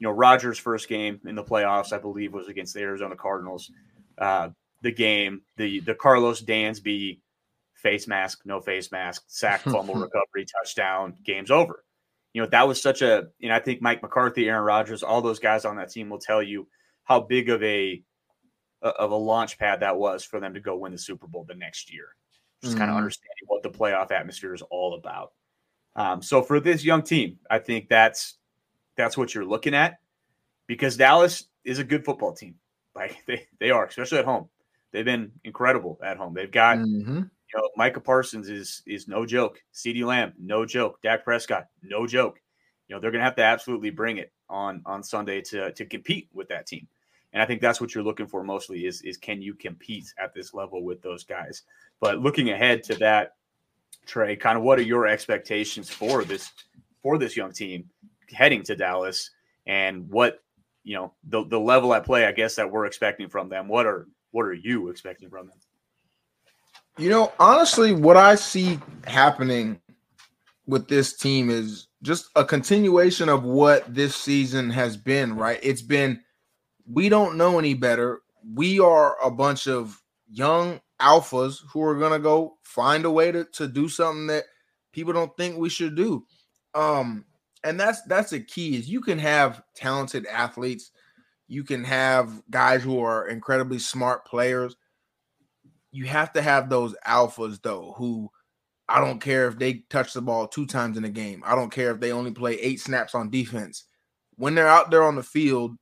know, 0.00 0.10
Rodgers' 0.10 0.58
first 0.58 0.88
game 0.88 1.20
in 1.26 1.34
the 1.34 1.44
playoffs, 1.44 1.92
I 1.92 1.98
believe, 1.98 2.32
was 2.32 2.48
against 2.48 2.74
the 2.74 2.80
Arizona 2.80 3.16
Cardinals. 3.16 3.70
Uh, 4.18 4.50
the 4.82 4.92
game, 4.92 5.42
the 5.56 5.80
the 5.80 5.94
Karlos 5.94 6.42
Dansby 6.42 7.20
face 7.80 8.06
mask, 8.06 8.42
no 8.44 8.60
face 8.60 8.92
mask, 8.92 9.24
sack, 9.26 9.60
fumble, 9.64 9.94
recovery, 9.94 10.46
touchdown, 10.46 11.14
game's 11.24 11.50
over. 11.50 11.84
You 12.32 12.42
know, 12.42 12.48
that 12.48 12.68
was 12.68 12.80
such 12.80 13.02
a, 13.02 13.28
you 13.38 13.48
know, 13.48 13.56
I 13.56 13.60
think 13.60 13.82
Mike 13.82 14.02
McCarthy, 14.02 14.48
Aaron 14.48 14.64
Rodgers, 14.64 15.02
all 15.02 15.20
those 15.20 15.40
guys 15.40 15.64
on 15.64 15.76
that 15.76 15.90
team 15.90 16.08
will 16.08 16.20
tell 16.20 16.42
you 16.42 16.68
how 17.04 17.20
big 17.20 17.48
of 17.48 17.62
a 17.62 18.02
of 18.82 19.10
a 19.10 19.16
launch 19.16 19.58
pad 19.58 19.80
that 19.80 19.98
was 19.98 20.24
for 20.24 20.40
them 20.40 20.54
to 20.54 20.60
go 20.60 20.76
win 20.76 20.92
the 20.92 20.98
Super 20.98 21.26
Bowl 21.26 21.44
the 21.46 21.54
next 21.54 21.92
year. 21.92 22.14
Just 22.62 22.72
mm-hmm. 22.72 22.80
kind 22.80 22.90
of 22.90 22.96
understanding 22.96 23.44
what 23.46 23.62
the 23.62 23.70
playoff 23.70 24.10
atmosphere 24.10 24.54
is 24.54 24.62
all 24.62 24.94
about. 24.94 25.32
Um, 25.96 26.22
so 26.22 26.42
for 26.42 26.60
this 26.60 26.84
young 26.84 27.02
team, 27.02 27.38
I 27.50 27.58
think 27.58 27.88
that's 27.88 28.36
that's 28.96 29.16
what 29.16 29.34
you're 29.34 29.44
looking 29.44 29.74
at 29.74 29.98
because 30.66 30.96
Dallas 30.96 31.44
is 31.64 31.78
a 31.78 31.84
good 31.84 32.04
football 32.04 32.32
team. 32.32 32.56
Like 32.94 33.16
they, 33.26 33.46
they 33.58 33.70
are, 33.70 33.86
especially 33.86 34.18
at 34.18 34.24
home. 34.24 34.48
They've 34.92 35.04
been 35.04 35.32
incredible 35.44 35.98
at 36.02 36.16
home. 36.16 36.34
They've 36.34 36.50
got 36.50 36.78
mm-hmm. 36.78 37.22
You 37.52 37.60
know 37.60 37.70
Micah 37.76 38.00
Parsons 38.00 38.48
is 38.48 38.82
is 38.86 39.08
no 39.08 39.26
joke. 39.26 39.62
CeeDee 39.74 40.04
Lamb, 40.04 40.32
no 40.38 40.64
joke. 40.64 41.00
Dak 41.02 41.24
Prescott, 41.24 41.66
no 41.82 42.06
joke. 42.06 42.40
You 42.88 42.94
know, 42.94 43.00
they're 43.00 43.10
gonna 43.10 43.24
have 43.24 43.36
to 43.36 43.44
absolutely 43.44 43.90
bring 43.90 44.18
it 44.18 44.32
on 44.48 44.82
on 44.86 45.02
Sunday 45.02 45.40
to 45.42 45.72
to 45.72 45.86
compete 45.86 46.28
with 46.32 46.48
that 46.48 46.66
team. 46.66 46.86
And 47.32 47.42
I 47.42 47.46
think 47.46 47.60
that's 47.60 47.80
what 47.80 47.94
you're 47.94 48.04
looking 48.04 48.26
for 48.26 48.42
mostly 48.42 48.86
is 48.86 49.02
is 49.02 49.16
can 49.16 49.40
you 49.40 49.54
compete 49.54 50.12
at 50.18 50.34
this 50.34 50.54
level 50.54 50.82
with 50.84 51.02
those 51.02 51.24
guys? 51.24 51.62
But 52.00 52.18
looking 52.18 52.50
ahead 52.50 52.82
to 52.84 52.94
that, 52.96 53.36
Tre, 54.06 54.34
kind 54.36 54.56
of 54.56 54.64
what 54.64 54.78
are 54.78 54.82
your 54.82 55.06
expectations 55.06 55.88
for 55.88 56.24
this 56.24 56.50
for 57.02 57.18
this 57.18 57.36
young 57.36 57.52
team 57.52 57.88
heading 58.32 58.62
to 58.64 58.76
Dallas 58.76 59.30
and 59.66 60.08
what 60.08 60.42
you 60.82 60.94
know 60.94 61.12
the 61.24 61.44
the 61.44 61.60
level 61.60 61.94
at 61.94 62.04
play 62.04 62.26
I 62.26 62.32
guess 62.32 62.56
that 62.56 62.70
we're 62.70 62.86
expecting 62.86 63.28
from 63.28 63.48
them. 63.48 63.68
What 63.68 63.86
are 63.86 64.08
what 64.32 64.46
are 64.46 64.52
you 64.52 64.88
expecting 64.88 65.30
from 65.30 65.48
them? 65.48 65.58
You 66.98 67.08
know, 67.08 67.32
honestly, 67.38 67.92
what 67.92 68.16
I 68.16 68.34
see 68.34 68.78
happening 69.06 69.80
with 70.66 70.88
this 70.88 71.16
team 71.16 71.50
is 71.50 71.88
just 72.02 72.28
a 72.36 72.44
continuation 72.44 73.28
of 73.28 73.44
what 73.44 73.92
this 73.92 74.14
season 74.14 74.70
has 74.70 74.96
been, 74.96 75.34
right? 75.36 75.58
It's 75.62 75.82
been 75.82 76.20
we 76.86 77.08
don't 77.08 77.36
know 77.36 77.58
any 77.58 77.74
better. 77.74 78.20
We 78.54 78.80
are 78.80 79.16
a 79.22 79.30
bunch 79.30 79.66
of 79.66 80.00
young 80.28 80.80
alphas 81.00 81.58
who 81.72 81.82
are 81.82 81.98
going 81.98 82.12
to 82.12 82.18
go 82.18 82.56
find 82.62 83.04
a 83.04 83.10
way 83.10 83.32
to, 83.32 83.44
to 83.44 83.66
do 83.66 83.88
something 83.88 84.26
that 84.26 84.44
people 84.92 85.12
don't 85.12 85.36
think 85.36 85.56
we 85.56 85.68
should 85.68 85.94
do. 85.94 86.24
Um 86.74 87.24
and 87.64 87.78
that's 87.78 88.02
that's 88.02 88.30
the 88.30 88.40
key 88.40 88.76
is 88.76 88.88
you 88.88 89.00
can 89.00 89.18
have 89.18 89.62
talented 89.74 90.26
athletes 90.26 90.92
you 91.50 91.64
can 91.64 91.82
have 91.82 92.40
guys 92.48 92.80
who 92.80 93.00
are 93.00 93.26
incredibly 93.26 93.80
smart 93.80 94.24
players. 94.24 94.76
You 95.92 96.06
have 96.06 96.32
to 96.34 96.42
have 96.42 96.68
those 96.68 96.94
alphas 97.06 97.60
though, 97.62 97.94
who 97.96 98.30
I 98.88 99.00
don't 99.00 99.20
care 99.20 99.46
if 99.46 99.58
they 99.58 99.84
touch 99.88 100.12
the 100.12 100.22
ball 100.22 100.48
two 100.48 100.66
times 100.66 100.96
in 100.96 101.04
a 101.04 101.10
game. 101.10 101.42
I 101.46 101.54
don't 101.54 101.70
care 101.70 101.92
if 101.92 102.00
they 102.00 102.12
only 102.12 102.32
play 102.32 102.54
eight 102.54 102.80
snaps 102.80 103.14
on 103.14 103.30
defense. 103.30 103.84
When 104.36 104.54
they're 104.54 104.68
out 104.68 104.90
there 104.90 105.02
on 105.02 105.16
the 105.16 105.22
field, 105.22 105.76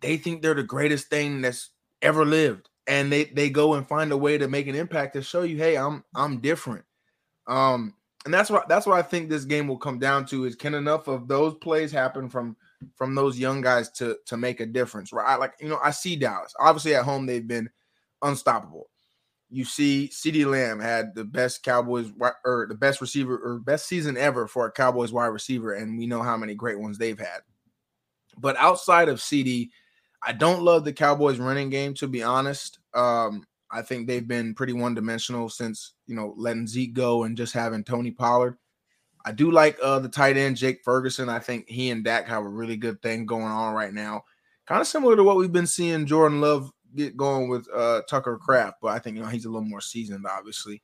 they 0.00 0.16
think 0.16 0.42
they're 0.42 0.54
the 0.54 0.62
greatest 0.62 1.08
thing 1.08 1.40
that's 1.40 1.70
ever 2.02 2.24
lived. 2.24 2.68
And 2.86 3.12
they 3.12 3.24
they 3.24 3.50
go 3.50 3.74
and 3.74 3.86
find 3.86 4.12
a 4.12 4.16
way 4.16 4.36
to 4.36 4.48
make 4.48 4.66
an 4.66 4.74
impact 4.74 5.14
to 5.14 5.22
show 5.22 5.42
you, 5.42 5.56
hey, 5.56 5.76
I'm 5.76 6.04
I'm 6.14 6.40
different. 6.40 6.84
Um, 7.46 7.94
and 8.24 8.34
that's 8.34 8.50
what 8.50 8.68
that's 8.68 8.86
what 8.86 8.98
I 8.98 9.02
think 9.02 9.28
this 9.28 9.44
game 9.44 9.66
will 9.66 9.78
come 9.78 9.98
down 9.98 10.26
to 10.26 10.44
is 10.44 10.54
can 10.54 10.74
enough 10.74 11.08
of 11.08 11.26
those 11.26 11.54
plays 11.54 11.90
happen 11.90 12.28
from 12.28 12.56
from 12.96 13.14
those 13.14 13.38
young 13.38 13.62
guys 13.62 13.90
to 13.92 14.18
to 14.26 14.36
make 14.36 14.60
a 14.60 14.66
difference, 14.66 15.12
right? 15.12 15.38
Like 15.38 15.54
you 15.60 15.68
know, 15.68 15.78
I 15.82 15.90
see 15.90 16.16
Dallas. 16.16 16.54
Obviously, 16.60 16.94
at 16.94 17.04
home 17.04 17.24
they've 17.24 17.46
been 17.46 17.70
unstoppable. 18.22 18.89
You 19.50 19.64
see, 19.64 20.08
CeeDee 20.12 20.46
Lamb 20.46 20.78
had 20.78 21.14
the 21.14 21.24
best 21.24 21.64
Cowboys 21.64 22.12
or 22.44 22.66
the 22.68 22.74
best 22.74 23.00
receiver 23.00 23.36
or 23.36 23.58
best 23.58 23.86
season 23.86 24.16
ever 24.16 24.46
for 24.46 24.66
a 24.66 24.72
Cowboys 24.72 25.12
wide 25.12 25.26
receiver, 25.26 25.74
and 25.74 25.98
we 25.98 26.06
know 26.06 26.22
how 26.22 26.36
many 26.36 26.54
great 26.54 26.78
ones 26.78 26.98
they've 26.98 27.18
had. 27.18 27.40
But 28.38 28.56
outside 28.56 29.08
of 29.08 29.18
CeeDee, 29.18 29.70
I 30.22 30.32
don't 30.32 30.62
love 30.62 30.84
the 30.84 30.92
Cowboys 30.92 31.38
running 31.38 31.70
game 31.70 31.94
to 31.94 32.06
be 32.06 32.22
honest. 32.22 32.78
Um, 32.94 33.44
I 33.70 33.82
think 33.82 34.06
they've 34.06 34.26
been 34.26 34.54
pretty 34.54 34.72
one 34.72 34.94
dimensional 34.94 35.48
since 35.48 35.94
you 36.06 36.14
know 36.14 36.34
letting 36.36 36.66
Zeke 36.66 36.94
go 36.94 37.24
and 37.24 37.36
just 37.36 37.52
having 37.52 37.84
Tony 37.84 38.10
Pollard. 38.10 38.56
I 39.24 39.32
do 39.32 39.50
like 39.50 39.76
uh, 39.82 39.98
the 39.98 40.08
tight 40.08 40.36
end 40.36 40.56
Jake 40.56 40.82
Ferguson. 40.84 41.28
I 41.28 41.38
think 41.38 41.68
he 41.68 41.90
and 41.90 42.02
Dak 42.02 42.26
have 42.28 42.42
a 42.42 42.48
really 42.48 42.76
good 42.76 43.02
thing 43.02 43.26
going 43.26 43.44
on 43.44 43.74
right 43.74 43.92
now. 43.92 44.24
Kind 44.66 44.80
of 44.80 44.86
similar 44.86 45.16
to 45.16 45.24
what 45.24 45.36
we've 45.36 45.52
been 45.52 45.66
seeing 45.66 46.06
Jordan 46.06 46.40
Love 46.40 46.70
get 46.94 47.16
going 47.16 47.48
with 47.48 47.66
uh, 47.74 48.02
Tucker 48.08 48.38
Kraft, 48.38 48.78
but 48.82 48.88
I 48.88 48.98
think 48.98 49.16
you 49.16 49.22
know 49.22 49.28
he's 49.28 49.44
a 49.44 49.48
little 49.48 49.68
more 49.68 49.80
seasoned, 49.80 50.26
obviously. 50.26 50.82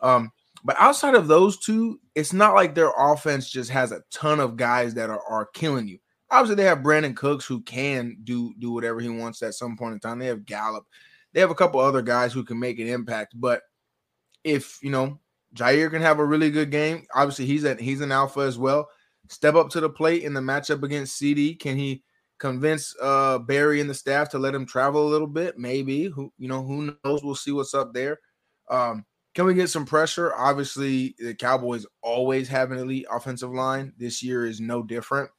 Um, 0.00 0.30
but 0.64 0.76
outside 0.78 1.14
of 1.14 1.28
those 1.28 1.58
two, 1.58 2.00
it's 2.14 2.32
not 2.32 2.54
like 2.54 2.74
their 2.74 2.92
offense 2.96 3.50
just 3.50 3.70
has 3.70 3.92
a 3.92 4.02
ton 4.10 4.40
of 4.40 4.56
guys 4.56 4.94
that 4.94 5.10
are, 5.10 5.22
are 5.28 5.46
killing 5.46 5.88
you. 5.88 5.98
Obviously, 6.30 6.56
they 6.56 6.68
have 6.68 6.78
Brandin 6.78 7.16
Cooks 7.16 7.46
who 7.46 7.60
can 7.62 8.16
do 8.24 8.54
do 8.58 8.72
whatever 8.72 9.00
he 9.00 9.08
wants 9.08 9.42
at 9.42 9.54
some 9.54 9.76
point 9.76 9.94
in 9.94 10.00
time. 10.00 10.18
They 10.18 10.26
have 10.26 10.46
Gallup. 10.46 10.84
They 11.32 11.40
have 11.40 11.50
a 11.50 11.54
couple 11.54 11.80
other 11.80 12.02
guys 12.02 12.32
who 12.32 12.44
can 12.44 12.58
make 12.58 12.78
an 12.78 12.88
impact. 12.88 13.34
But 13.38 13.62
if 14.44 14.78
you 14.82 14.90
know 14.90 15.18
Jair 15.54 15.90
can 15.90 16.02
have 16.02 16.18
a 16.18 16.24
really 16.24 16.50
good 16.50 16.70
game. 16.70 17.06
Obviously, 17.14 17.46
he's 17.46 17.64
at 17.64 17.80
he's 17.80 18.00
an 18.00 18.12
alpha 18.12 18.40
as 18.40 18.58
well. 18.58 18.88
Step 19.28 19.54
up 19.54 19.70
to 19.70 19.80
the 19.80 19.90
plate 19.90 20.22
in 20.22 20.34
the 20.34 20.40
matchup 20.40 20.82
against 20.82 21.20
CeeDee. 21.20 21.58
Can 21.58 21.76
he 21.76 22.02
convince 22.38 22.94
uh 23.00 23.38
Barry 23.38 23.80
and 23.80 23.90
the 23.90 23.94
staff 23.94 24.28
to 24.30 24.38
let 24.38 24.54
him 24.54 24.66
travel 24.66 25.06
a 25.06 25.10
little 25.10 25.26
bit? 25.26 25.58
Maybe. 25.58 26.04
Who 26.04 26.32
you 26.38 26.48
know, 26.48 26.62
who 26.62 26.96
knows? 27.04 27.22
We'll 27.22 27.34
see 27.34 27.52
what's 27.52 27.74
up 27.74 27.92
there. 27.92 28.18
Um, 28.70 29.04
can 29.34 29.44
we 29.44 29.54
get 29.54 29.70
some 29.70 29.86
pressure? 29.86 30.34
Obviously, 30.34 31.14
the 31.18 31.34
Cowboys 31.34 31.86
always 32.02 32.48
have 32.48 32.72
an 32.72 32.78
elite 32.78 33.06
offensive 33.10 33.52
line. 33.52 33.92
This 33.96 34.22
year 34.22 34.46
is 34.46 34.60
no 34.60 34.82
different. 34.82 35.30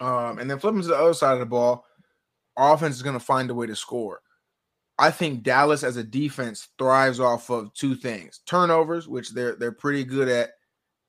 Um, 0.00 0.38
and 0.38 0.50
then 0.50 0.58
flipping 0.58 0.82
to 0.82 0.88
the 0.88 0.96
other 0.96 1.14
side 1.14 1.34
of 1.34 1.38
the 1.38 1.46
ball, 1.46 1.84
our 2.56 2.74
offense 2.74 2.96
is 2.96 3.02
going 3.02 3.18
to 3.18 3.24
find 3.24 3.50
a 3.50 3.54
way 3.54 3.66
to 3.66 3.76
score. 3.76 4.20
I 4.98 5.10
think 5.10 5.42
Dallas 5.42 5.82
as 5.82 5.96
a 5.96 6.04
defense 6.04 6.68
thrives 6.78 7.20
off 7.20 7.50
of 7.50 7.72
two 7.74 7.94
things: 7.94 8.40
turnovers, 8.46 9.06
which 9.06 9.32
they're 9.32 9.56
they're 9.56 9.72
pretty 9.72 10.04
good 10.04 10.28
at 10.28 10.50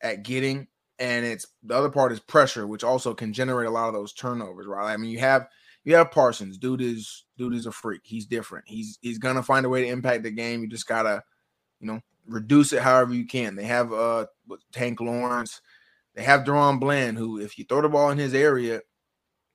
at 0.01 0.23
getting, 0.23 0.67
and 0.99 1.25
it's 1.25 1.45
the 1.63 1.75
other 1.75 1.89
part 1.89 2.12
is 2.12 2.19
pressure, 2.19 2.67
which 2.67 2.83
also 2.83 3.13
can 3.13 3.33
generate 3.33 3.67
a 3.67 3.71
lot 3.71 3.88
of 3.88 3.93
those 3.93 4.13
turnovers. 4.13 4.67
Right? 4.67 4.93
I 4.93 4.97
mean, 4.97 5.12
you 5.12 5.19
have 5.19 5.47
you 5.83 5.95
have 5.95 6.12
Parsons. 6.12 6.57
Dude 6.57 6.81
is 6.81 7.25
dude 7.38 7.53
is 7.53 7.65
a 7.65 7.71
freak. 7.71 8.01
He's 8.03 8.25
different. 8.25 8.65
He's 8.67 8.97
he's 9.01 9.19
gonna 9.19 9.43
find 9.43 9.65
a 9.65 9.69
way 9.69 9.83
to 9.83 9.88
impact 9.88 10.23
the 10.23 10.31
game. 10.31 10.62
You 10.62 10.67
just 10.67 10.88
gotta, 10.88 11.23
you 11.79 11.88
know, 11.88 12.01
reduce 12.25 12.73
it 12.73 12.81
however 12.81 13.13
you 13.13 13.25
can. 13.25 13.55
They 13.55 13.65
have 13.65 13.93
uh 13.93 14.25
Tank 14.73 14.99
Lawrence. 14.99 15.62
They 16.15 16.23
have 16.23 16.43
DaRon 16.43 16.79
Bland, 16.79 17.17
who 17.17 17.39
if 17.39 17.57
you 17.57 17.63
throw 17.63 17.81
the 17.81 17.89
ball 17.89 18.10
in 18.10 18.17
his 18.17 18.33
area, 18.33 18.81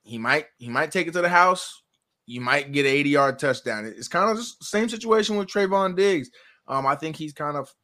he 0.04 0.18
might 0.18 0.46
he 0.58 0.68
might 0.68 0.92
take 0.92 1.06
it 1.08 1.12
to 1.12 1.22
the 1.22 1.28
house. 1.28 1.82
You 2.24 2.40
might 2.40 2.72
get 2.72 2.86
an 2.86 2.92
80 2.92 3.10
yard 3.10 3.38
touchdown. 3.38 3.84
It's 3.84 4.08
kind 4.08 4.30
of 4.30 4.36
the 4.36 4.44
same 4.62 4.88
situation 4.88 5.36
with 5.36 5.48
Trevon 5.48 5.96
Diggs. 5.96 6.30
Um, 6.68 6.86
I 6.86 6.94
think 6.94 7.16
he's 7.16 7.32
kind 7.32 7.56
of 7.56 7.74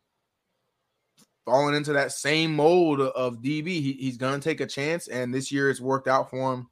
falling 1.48 1.74
into 1.74 1.94
that 1.94 2.12
same 2.12 2.54
mold 2.54 3.00
of 3.00 3.40
DB. 3.40 3.66
He, 3.66 3.92
he's 3.94 4.18
gonna 4.18 4.38
take 4.38 4.60
a 4.60 4.66
chance, 4.66 5.08
and 5.08 5.32
this 5.32 5.50
year 5.50 5.70
it's 5.70 5.80
worked 5.80 6.08
out 6.08 6.28
for 6.28 6.52
him 6.52 6.68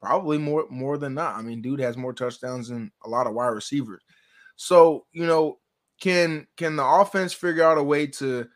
probably 0.00 0.38
more 0.38 0.66
more 0.70 0.96
than 0.96 1.14
not. 1.14 1.36
I 1.36 1.42
mean, 1.42 1.60
dude 1.60 1.80
has 1.80 1.96
more 1.96 2.12
touchdowns 2.12 2.68
than 2.68 2.92
a 3.04 3.08
lot 3.08 3.26
of 3.26 3.34
wide 3.34 3.48
receivers. 3.48 4.02
So, 4.56 5.06
you 5.12 5.26
know, 5.26 5.58
can 6.00 6.46
can 6.56 6.76
the 6.76 6.84
offense 6.84 7.32
figure 7.32 7.64
out 7.64 7.78
a 7.78 7.82
way 7.82 8.06
to 8.06 8.46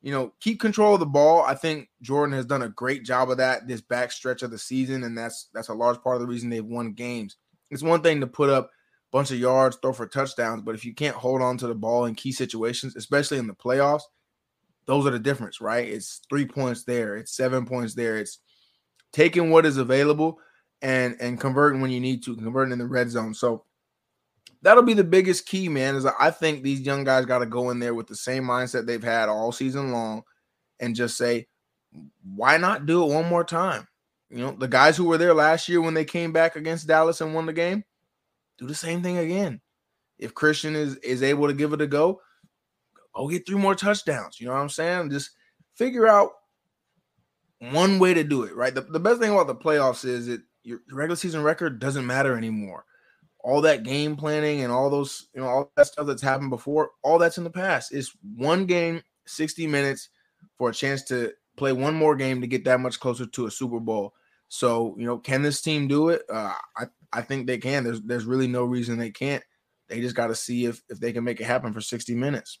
you 0.00 0.12
know, 0.12 0.34
keep 0.38 0.60
control 0.60 0.92
of 0.92 1.00
the 1.00 1.06
ball. 1.06 1.40
I 1.40 1.54
think 1.54 1.88
Jordan 2.02 2.34
has 2.34 2.44
done 2.44 2.60
a 2.60 2.68
great 2.68 3.04
job 3.04 3.30
of 3.30 3.38
that 3.38 3.66
this 3.66 3.80
back 3.80 4.12
stretch 4.12 4.42
of 4.42 4.50
the 4.50 4.58
season, 4.58 5.02
and 5.02 5.16
that's 5.16 5.48
that's 5.54 5.68
a 5.68 5.74
large 5.74 6.02
part 6.02 6.16
of 6.16 6.20
the 6.20 6.28
reason 6.28 6.50
they've 6.50 6.62
won 6.62 6.92
games. 6.92 7.36
It's 7.70 7.82
one 7.82 8.02
thing 8.02 8.20
to 8.20 8.26
put 8.26 8.50
up 8.50 8.70
bunch 9.12 9.30
of 9.30 9.38
yards, 9.38 9.78
throw 9.80 9.92
for 9.92 10.06
touchdowns, 10.06 10.60
but 10.60 10.74
if 10.74 10.84
you 10.84 10.92
can't 10.92 11.16
hold 11.16 11.40
on 11.40 11.56
to 11.56 11.68
the 11.68 11.74
ball 11.74 12.04
in 12.04 12.16
key 12.16 12.32
situations, 12.32 12.96
especially 12.96 13.38
in 13.38 13.46
the 13.46 13.54
playoffs, 13.54 14.02
those 14.86 15.06
are 15.06 15.10
the 15.10 15.18
difference, 15.18 15.60
right? 15.60 15.88
It's 15.88 16.20
three 16.28 16.46
points 16.46 16.84
there, 16.84 17.16
it's 17.16 17.36
seven 17.36 17.66
points 17.66 17.94
there. 17.94 18.16
It's 18.18 18.38
taking 19.12 19.50
what 19.50 19.66
is 19.66 19.76
available 19.78 20.38
and 20.82 21.16
and 21.20 21.40
converting 21.40 21.80
when 21.80 21.90
you 21.90 22.00
need 22.00 22.22
to, 22.24 22.36
converting 22.36 22.72
in 22.72 22.78
the 22.78 22.86
red 22.86 23.10
zone. 23.10 23.34
So 23.34 23.64
that'll 24.62 24.82
be 24.82 24.94
the 24.94 25.04
biggest 25.04 25.46
key, 25.46 25.68
man. 25.68 25.94
Is 25.94 26.06
I 26.06 26.30
think 26.30 26.62
these 26.62 26.80
young 26.80 27.04
guys 27.04 27.26
got 27.26 27.38
to 27.38 27.46
go 27.46 27.70
in 27.70 27.78
there 27.78 27.94
with 27.94 28.06
the 28.06 28.16
same 28.16 28.44
mindset 28.44 28.86
they've 28.86 29.02
had 29.02 29.28
all 29.28 29.52
season 29.52 29.92
long, 29.92 30.22
and 30.80 30.96
just 30.96 31.16
say, 31.16 31.46
why 32.34 32.56
not 32.56 32.86
do 32.86 33.02
it 33.04 33.14
one 33.14 33.28
more 33.28 33.44
time? 33.44 33.86
You 34.30 34.38
know, 34.38 34.50
the 34.50 34.68
guys 34.68 34.96
who 34.96 35.04
were 35.04 35.18
there 35.18 35.34
last 35.34 35.68
year 35.68 35.80
when 35.80 35.94
they 35.94 36.04
came 36.04 36.32
back 36.32 36.56
against 36.56 36.88
Dallas 36.88 37.20
and 37.20 37.34
won 37.34 37.46
the 37.46 37.52
game, 37.52 37.84
do 38.58 38.66
the 38.66 38.74
same 38.74 39.02
thing 39.02 39.18
again. 39.18 39.60
If 40.18 40.34
Christian 40.34 40.74
is 40.74 40.96
is 40.96 41.22
able 41.22 41.46
to 41.46 41.54
give 41.54 41.72
it 41.72 41.80
a 41.80 41.86
go, 41.86 42.20
go 43.14 43.28
get 43.28 43.46
three 43.46 43.56
more 43.56 43.74
touchdowns. 43.74 44.40
You 44.40 44.46
know 44.46 44.54
what 44.54 44.60
I'm 44.60 44.68
saying? 44.68 45.10
Just 45.10 45.30
figure 45.74 46.06
out 46.06 46.30
one 47.58 47.98
way 47.98 48.14
to 48.14 48.24
do 48.24 48.42
it, 48.44 48.54
right? 48.54 48.74
The, 48.74 48.82
the 48.82 49.00
best 49.00 49.20
thing 49.20 49.32
about 49.32 49.46
the 49.46 49.54
playoffs 49.54 50.04
is 50.04 50.26
that 50.26 50.42
your 50.62 50.80
regular 50.90 51.16
season 51.16 51.42
record 51.42 51.78
doesn't 51.78 52.06
matter 52.06 52.36
anymore 52.36 52.84
all 53.44 53.60
that 53.60 53.82
game 53.82 54.16
planning 54.16 54.62
and 54.62 54.72
all 54.72 54.88
those, 54.88 55.28
you 55.34 55.40
know, 55.40 55.46
all 55.46 55.72
that 55.76 55.86
stuff 55.86 56.06
that's 56.06 56.22
happened 56.22 56.48
before, 56.48 56.92
all 57.02 57.18
that's 57.18 57.36
in 57.36 57.44
the 57.44 57.50
past. 57.50 57.92
It's 57.92 58.16
one 58.34 58.64
game, 58.64 59.02
60 59.26 59.66
minutes 59.66 60.08
for 60.56 60.70
a 60.70 60.74
chance 60.74 61.02
to 61.04 61.30
play 61.56 61.72
one 61.72 61.94
more 61.94 62.16
game 62.16 62.40
to 62.40 62.46
get 62.46 62.64
that 62.64 62.80
much 62.80 62.98
closer 62.98 63.26
to 63.26 63.46
a 63.46 63.50
Super 63.50 63.80
Bowl. 63.80 64.14
So, 64.48 64.96
you 64.98 65.04
know, 65.04 65.18
can 65.18 65.42
this 65.42 65.60
team 65.60 65.88
do 65.88 66.08
it? 66.08 66.22
Uh, 66.28 66.54
I, 66.76 66.84
I 67.12 67.20
think 67.20 67.46
they 67.46 67.58
can. 67.58 67.84
There's 67.84 68.00
there's 68.02 68.24
really 68.24 68.46
no 68.46 68.64
reason 68.64 68.98
they 68.98 69.10
can't. 69.10 69.44
They 69.88 70.00
just 70.00 70.16
got 70.16 70.28
to 70.28 70.34
see 70.34 70.64
if 70.64 70.82
if 70.88 70.98
they 70.98 71.12
can 71.12 71.24
make 71.24 71.40
it 71.40 71.44
happen 71.44 71.72
for 71.72 71.82
60 71.82 72.14
minutes. 72.14 72.60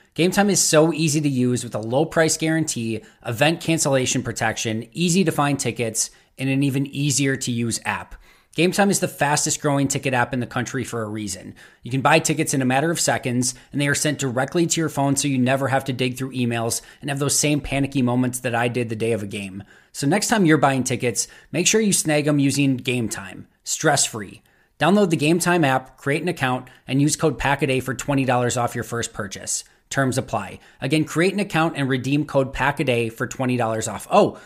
Game 0.13 0.31
Time 0.31 0.49
is 0.49 0.61
so 0.61 0.91
easy 0.91 1.21
to 1.21 1.29
use 1.29 1.63
with 1.63 1.73
a 1.73 1.79
low 1.79 2.05
price 2.05 2.35
guarantee, 2.35 3.01
event 3.25 3.61
cancellation 3.61 4.21
protection, 4.21 4.89
easy 4.91 5.23
to 5.23 5.31
find 5.31 5.57
tickets, 5.57 6.09
and 6.37 6.49
an 6.49 6.63
even 6.63 6.85
easier 6.87 7.37
to 7.37 7.49
use 7.49 7.79
app. 7.85 8.15
Game 8.53 8.73
Time 8.73 8.89
is 8.89 8.99
the 8.99 9.07
fastest 9.07 9.61
growing 9.61 9.87
ticket 9.87 10.13
app 10.13 10.33
in 10.33 10.41
the 10.41 10.45
country 10.45 10.83
for 10.83 11.01
a 11.01 11.07
reason. 11.07 11.55
You 11.81 11.91
can 11.91 12.01
buy 12.01 12.19
tickets 12.19 12.53
in 12.53 12.61
a 12.61 12.65
matter 12.65 12.91
of 12.91 12.99
seconds, 12.99 13.55
and 13.71 13.79
they 13.79 13.87
are 13.87 13.95
sent 13.95 14.19
directly 14.19 14.67
to 14.67 14.81
your 14.81 14.89
phone 14.89 15.15
so 15.15 15.29
you 15.29 15.37
never 15.37 15.69
have 15.69 15.85
to 15.85 15.93
dig 15.93 16.17
through 16.17 16.33
emails 16.33 16.81
and 16.99 17.09
have 17.09 17.19
those 17.19 17.39
same 17.39 17.61
panicky 17.61 18.01
moments 18.01 18.39
that 18.39 18.53
I 18.53 18.67
did 18.67 18.89
the 18.89 18.97
day 18.97 19.13
of 19.13 19.23
a 19.23 19.27
game. 19.27 19.63
So 19.93 20.07
next 20.07 20.27
time 20.27 20.45
you're 20.45 20.57
buying 20.57 20.83
tickets, 20.83 21.29
make 21.53 21.67
sure 21.67 21.79
you 21.79 21.93
snag 21.93 22.25
them 22.25 22.37
using 22.37 22.75
Game 22.75 23.07
Time, 23.07 23.47
stress 23.63 24.05
free. 24.05 24.41
Download 24.77 25.09
the 25.09 25.15
Game 25.15 25.39
Time 25.39 25.63
app, 25.63 25.95
create 25.95 26.21
an 26.21 26.27
account, 26.27 26.67
and 26.85 27.01
use 27.01 27.15
code 27.15 27.39
PACKADAY 27.39 27.81
for 27.81 27.95
$20 27.95 28.61
off 28.61 28.75
your 28.75 28.83
first 28.83 29.13
purchase. 29.13 29.63
Terms 29.91 30.17
apply. 30.17 30.59
Again, 30.79 31.03
create 31.03 31.33
an 31.33 31.39
account 31.39 31.75
and 31.77 31.87
redeem 31.87 32.25
code 32.25 32.53
PACKADAY 32.53 33.09
for 33.11 33.27
$20 33.27 33.93
off. 33.93 34.07
Oh, 34.09 34.39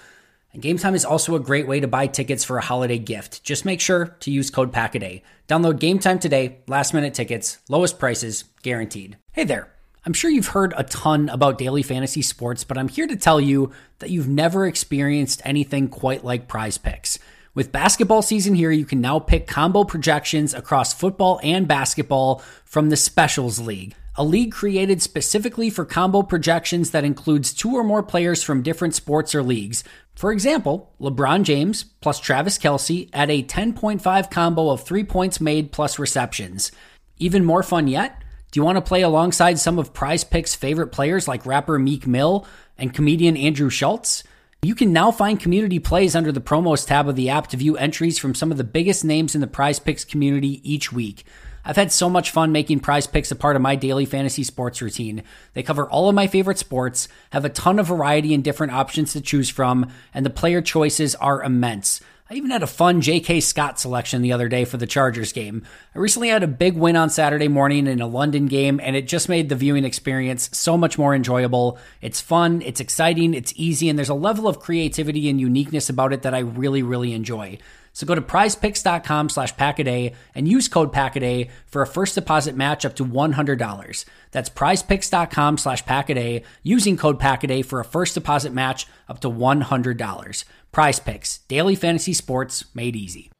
and 0.51 0.61
Game 0.61 0.77
Time 0.77 0.95
is 0.95 1.05
also 1.05 1.35
a 1.35 1.39
great 1.39 1.67
way 1.67 1.79
to 1.79 1.87
buy 1.87 2.07
tickets 2.07 2.43
for 2.43 2.57
a 2.57 2.63
holiday 2.63 2.97
gift. 2.97 3.43
Just 3.43 3.65
make 3.65 3.79
sure 3.79 4.15
to 4.21 4.31
use 4.31 4.49
code 4.49 4.71
PACKADAY. 4.71 5.21
Download 5.47 5.77
Game 5.77 5.99
Time 5.99 6.17
today, 6.17 6.59
last 6.67 6.93
minute 6.93 7.13
tickets, 7.13 7.59
lowest 7.69 7.99
prices, 7.99 8.45
guaranteed. 8.63 9.17
Hey 9.33 9.43
there. 9.43 9.71
I'm 10.05 10.13
sure 10.13 10.31
you've 10.31 10.47
heard 10.47 10.73
a 10.77 10.83
ton 10.83 11.29
about 11.29 11.57
daily 11.57 11.83
fantasy 11.83 12.21
sports, 12.21 12.63
but 12.63 12.77
I'm 12.77 12.87
here 12.87 13.07
to 13.07 13.15
tell 13.15 13.41
you 13.41 13.71
that 13.99 14.11
you've 14.11 14.27
never 14.27 14.65
experienced 14.65 15.41
anything 15.43 15.89
quite 15.89 16.23
like 16.23 16.47
prize 16.47 16.77
picks. 16.77 17.19
With 17.53 17.71
basketball 17.71 18.21
season 18.21 18.55
here, 18.55 18.71
you 18.71 18.85
can 18.85 19.01
now 19.01 19.19
pick 19.19 19.47
combo 19.47 19.83
projections 19.83 20.53
across 20.53 20.93
football 20.93 21.39
and 21.43 21.67
basketball 21.67 22.41
from 22.65 22.89
the 22.89 22.97
Specials 22.97 23.59
League 23.59 23.95
a 24.17 24.23
league 24.23 24.51
created 24.51 25.01
specifically 25.01 25.69
for 25.69 25.83
combo 25.83 26.21
projections 26.21 26.91
that 26.91 27.03
includes 27.03 27.53
two 27.53 27.75
or 27.75 27.83
more 27.83 28.03
players 28.03 28.41
from 28.43 28.61
different 28.61 28.95
sports 28.95 29.35
or 29.35 29.43
leagues. 29.43 29.83
For 30.15 30.31
example, 30.31 30.93
LeBron 31.01 31.43
James 31.43 31.83
plus 31.83 32.19
Travis 32.19 32.57
Kelce 32.57 33.09
at 33.11 33.29
a 33.29 33.43
10.5 33.43 34.31
combo 34.31 34.69
of 34.69 34.83
three 34.83 35.03
points 35.03 35.41
made 35.41 35.73
plus 35.73 35.99
receptions. 35.99 36.71
Even 37.17 37.43
more 37.43 37.63
fun 37.63 37.87
yet? 37.87 38.21
Do 38.51 38.59
you 38.59 38.63
want 38.63 38.77
to 38.77 38.81
play 38.81 39.01
alongside 39.01 39.59
some 39.59 39.77
of 39.77 39.93
Prize 39.93 40.23
Picks' 40.23 40.55
favorite 40.55 40.87
players 40.87 41.27
like 41.27 41.45
rapper 41.45 41.77
Meek 41.77 42.07
Mill 42.07 42.47
and 42.77 42.93
comedian 42.93 43.35
Andrew 43.35 43.69
Schulz? 43.69 44.23
You 44.61 44.75
can 44.75 44.93
now 44.93 45.11
find 45.11 45.39
community 45.39 45.77
plays 45.79 46.15
under 46.15 46.31
the 46.31 46.41
promos 46.41 46.87
tab 46.87 47.09
of 47.09 47.17
the 47.17 47.29
app 47.29 47.47
to 47.47 47.57
view 47.57 47.75
entries 47.75 48.17
from 48.17 48.33
some 48.33 48.51
of 48.51 48.57
the 48.57 48.63
biggest 48.63 49.03
names 49.03 49.35
in 49.35 49.41
the 49.41 49.47
Prize 49.47 49.77
Picks 49.77 50.05
community 50.05 50.61
each 50.63 50.93
week. 50.93 51.25
I've 51.65 51.75
had 51.75 51.91
so 51.91 52.09
much 52.09 52.29
fun 52.29 52.51
making 52.51 52.81
prize 52.81 53.07
picks 53.07 53.31
a 53.31 53.35
part 53.35 53.55
of 53.55 53.61
my 53.61 53.75
daily 53.75 54.05
fantasy 54.05 54.43
sports 54.43 54.83
routine. 54.83 55.23
They 55.53 55.63
cover 55.63 55.89
all 55.89 56.07
of 56.07 56.15
my 56.15 56.27
favorite 56.27 56.59
sports, 56.59 57.07
have 57.31 57.43
a 57.43 57.49
ton 57.49 57.79
of 57.79 57.87
variety 57.87 58.35
and 58.35 58.43
different 58.43 58.73
options 58.73 59.13
to 59.13 59.21
choose 59.21 59.49
from, 59.49 59.89
and 60.13 60.23
the 60.23 60.29
player 60.29 60.61
choices 60.61 61.15
are 61.15 61.43
immense. 61.43 62.01
I 62.27 62.33
even 62.33 62.49
had 62.49 62.63
a 62.63 62.67
fun 62.67 63.01
J.K. 63.01 63.39
Scott 63.41 63.79
selection 63.79 64.23
the 64.23 64.33
other 64.33 64.49
day 64.49 64.65
for 64.65 64.77
the 64.77 64.87
Chargers 64.87 65.31
game. 65.31 65.63
I 65.93 65.99
recently 65.99 66.29
had 66.29 66.41
a 66.41 66.47
big 66.47 66.75
win 66.75 66.95
on 66.95 67.11
Saturday 67.11 67.47
morning 67.47 67.85
in 67.85 68.01
a 68.01 68.07
London 68.07 68.47
game, 68.47 68.79
and 68.81 68.95
it 68.95 69.07
just 69.07 69.29
made 69.29 69.47
the 69.47 69.55
viewing 69.55 69.85
experience 69.85 70.49
so 70.51 70.75
much 70.75 70.97
more 70.97 71.13
enjoyable. 71.13 71.77
It's 72.01 72.21
fun, 72.21 72.63
it's 72.63 72.79
exciting, 72.79 73.35
it's 73.35 73.53
easy, 73.55 73.89
and 73.89 73.97
there's 73.97 74.09
a 74.09 74.15
level 74.15 74.47
of 74.47 74.59
creativity 74.59 75.29
and 75.29 75.39
uniqueness 75.39 75.87
about 75.87 76.13
it 76.13 76.23
that 76.23 76.33
I 76.33 76.39
really, 76.39 76.81
really 76.81 77.13
enjoy. 77.13 77.59
So 77.95 78.05
go 78.05 78.13
to 78.13 78.21
prizepicks.com 78.21 79.29
slash 79.29 79.55
packaday 79.55 80.13
and 80.35 80.49
use 80.49 80.67
code 80.67 80.91
packaday 80.91 81.49
for 81.65 81.81
a 81.81 81.87
first 81.87 82.13
deposit 82.13 82.53
match 82.53 82.83
up 82.85 82.93
to 82.97 83.05
$100. 83.05 84.05
That's 84.31 84.49
prizepicks.com 84.49 85.57
slash 85.57 85.83
packaday 85.85 86.43
using 86.61 86.97
code 86.97 87.21
packaday 87.21 87.63
for 87.63 87.79
a 87.79 87.85
first 87.85 88.13
deposit 88.13 88.51
match 88.51 88.85
up 89.07 89.21
to 89.21 89.29
$100. 89.29 90.43
Prize 90.73 90.99
picks, 90.99 91.37
daily 91.47 91.73
fantasy 91.73 92.11
sports 92.11 92.65
made 92.75 92.97
easy. 92.97 93.31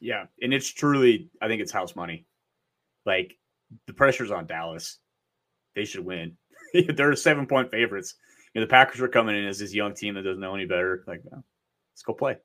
Yeah. 0.00 0.26
And 0.40 0.54
it's 0.54 0.68
truly, 0.72 1.28
I 1.42 1.48
think 1.48 1.60
it's 1.60 1.72
house 1.72 1.96
money. 1.96 2.26
Like 3.04 3.36
the 3.88 3.92
pressure's 3.92 4.30
on 4.30 4.46
Dallas. 4.46 4.98
They 5.74 5.84
should 5.84 6.04
win. 6.04 6.36
They're 6.94 7.16
seven 7.16 7.48
point 7.48 7.72
favorites. 7.72 8.14
You 8.54 8.60
know, 8.60 8.66
the 8.68 8.70
Packers 8.70 9.00
are 9.00 9.08
coming 9.08 9.36
in 9.36 9.46
as 9.46 9.58
this 9.58 9.74
young 9.74 9.94
team 9.94 10.14
that 10.14 10.22
doesn't 10.22 10.40
know 10.40 10.54
any 10.54 10.66
better. 10.66 11.02
Like, 11.08 11.22
let's 11.32 12.02
go 12.04 12.14
play. 12.14 12.36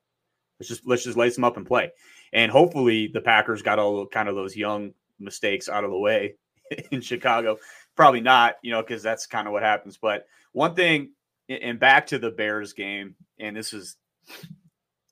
Let's 0.59 0.69
just 0.69 0.87
let's 0.87 1.03
just 1.03 1.17
lace 1.17 1.35
them 1.35 1.43
up 1.43 1.57
and 1.57 1.65
play. 1.65 1.91
And 2.33 2.51
hopefully 2.51 3.07
the 3.07 3.21
Packers 3.21 3.61
got 3.61 3.79
all 3.79 4.05
kind 4.07 4.29
of 4.29 4.35
those 4.35 4.55
young 4.55 4.93
mistakes 5.19 5.69
out 5.69 5.83
of 5.83 5.91
the 5.91 5.97
way 5.97 6.35
in 6.91 7.01
Chicago. 7.01 7.57
Probably 7.95 8.21
not, 8.21 8.55
you 8.61 8.71
know, 8.71 8.81
because 8.81 9.03
that's 9.03 9.25
kind 9.25 9.47
of 9.47 9.53
what 9.53 9.63
happens. 9.63 9.97
But 9.97 10.25
one 10.51 10.75
thing, 10.75 11.11
and 11.47 11.79
back 11.79 12.07
to 12.07 12.19
the 12.19 12.31
Bears 12.31 12.73
game, 12.73 13.15
and 13.39 13.55
this 13.55 13.73
is, 13.73 13.97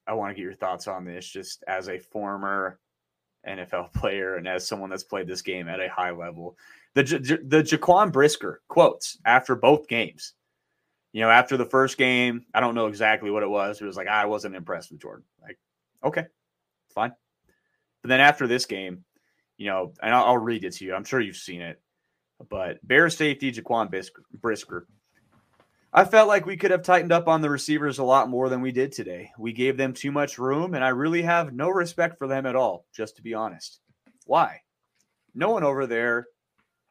I 0.07 0.13
want 0.13 0.31
to 0.31 0.35
get 0.35 0.43
your 0.43 0.55
thoughts 0.55 0.87
on 0.87 1.05
this 1.05 1.25
just 1.25 1.63
as 1.67 1.87
a 1.87 1.99
former 1.99 2.79
NFL 3.47 3.93
player 3.93 4.35
and 4.35 4.47
as 4.47 4.67
someone 4.67 4.89
that's 4.89 5.03
played 5.03 5.27
this 5.27 5.41
game 5.41 5.67
at 5.67 5.79
a 5.79 5.89
high 5.89 6.11
level. 6.11 6.57
The, 6.95 7.03
the 7.03 7.63
Jaquan 7.63 8.11
Brisker 8.11 8.61
quotes 8.67 9.17
after 9.25 9.55
both 9.55 9.87
games. 9.87 10.33
You 11.13 11.21
know, 11.21 11.29
after 11.29 11.57
the 11.57 11.65
first 11.65 11.97
game, 11.97 12.45
I 12.53 12.59
don't 12.59 12.75
know 12.75 12.87
exactly 12.87 13.29
what 13.29 13.43
it 13.43 13.49
was. 13.49 13.79
It 13.79 13.85
was 13.85 13.95
like, 13.95 14.07
I 14.07 14.25
wasn't 14.25 14.55
impressed 14.55 14.91
with 14.91 15.01
Jordan. 15.01 15.23
Like, 15.41 15.59
okay, 16.03 16.25
fine. 16.93 17.13
But 18.01 18.09
then 18.09 18.19
after 18.19 18.47
this 18.47 18.65
game, 18.65 19.05
you 19.57 19.67
know, 19.67 19.93
and 20.01 20.13
I'll, 20.13 20.25
I'll 20.25 20.37
read 20.37 20.65
it 20.65 20.73
to 20.73 20.85
you. 20.85 20.95
I'm 20.95 21.05
sure 21.05 21.21
you've 21.21 21.37
seen 21.37 21.61
it. 21.61 21.79
But 22.49 22.85
Bear 22.85 23.09
safety 23.09 23.51
Jaquan 23.51 23.89
Brisker. 24.33 24.87
I 25.93 26.05
felt 26.05 26.27
like 26.27 26.47
we 26.47 26.57
could 26.57 26.71
have 26.71 26.81
tightened 26.81 27.11
up 27.11 27.27
on 27.27 27.41
the 27.41 27.49
receivers 27.51 27.99
a 27.99 28.03
lot 28.03 28.27
more 28.27 28.49
than 28.49 28.61
we 28.61 28.71
did 28.71 28.91
today. 28.91 29.29
We 29.37 29.53
gave 29.53 29.77
them 29.77 29.93
too 29.93 30.11
much 30.11 30.39
room, 30.39 30.73
and 30.73 30.83
I 30.83 30.89
really 30.89 31.21
have 31.21 31.53
no 31.53 31.69
respect 31.69 32.17
for 32.17 32.27
them 32.27 32.47
at 32.47 32.55
all, 32.55 32.87
just 32.91 33.17
to 33.17 33.21
be 33.21 33.35
honest. 33.35 33.79
Why? 34.25 34.61
No 35.35 35.51
one 35.51 35.63
over 35.63 35.85
there. 35.85 36.25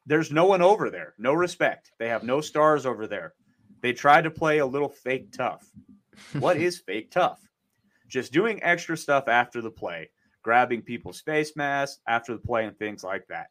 There's 0.07 0.31
no 0.31 0.45
one 0.45 0.63
over 0.63 0.89
there. 0.89 1.15
No 1.19 1.33
respect. 1.33 1.91
They 1.99 2.09
have 2.09 2.23
no 2.23 2.41
stars 2.41 2.87
over 2.87 3.09
there. 3.09 3.35
They 3.83 3.93
tried 3.93 4.23
to 4.23 4.31
play 4.31 4.59
a 4.59 4.67
little 4.67 4.89
fake 4.89 5.33
tough. 5.33 5.71
what 6.39 6.57
is 6.69 6.79
fake 6.79 7.11
tough? 7.11 7.41
Just 8.09 8.33
doing 8.33 8.63
extra 8.63 8.97
stuff 8.97 9.29
after 9.29 9.61
the 9.61 9.71
play, 9.71 10.11
grabbing 10.43 10.83
people's 10.83 11.21
face 11.21 11.57
masks 11.57 12.01
after 12.07 12.33
the 12.33 12.41
play, 12.41 12.65
and 12.65 12.79
things 12.79 13.05
like 13.05 13.27
that 13.29 13.49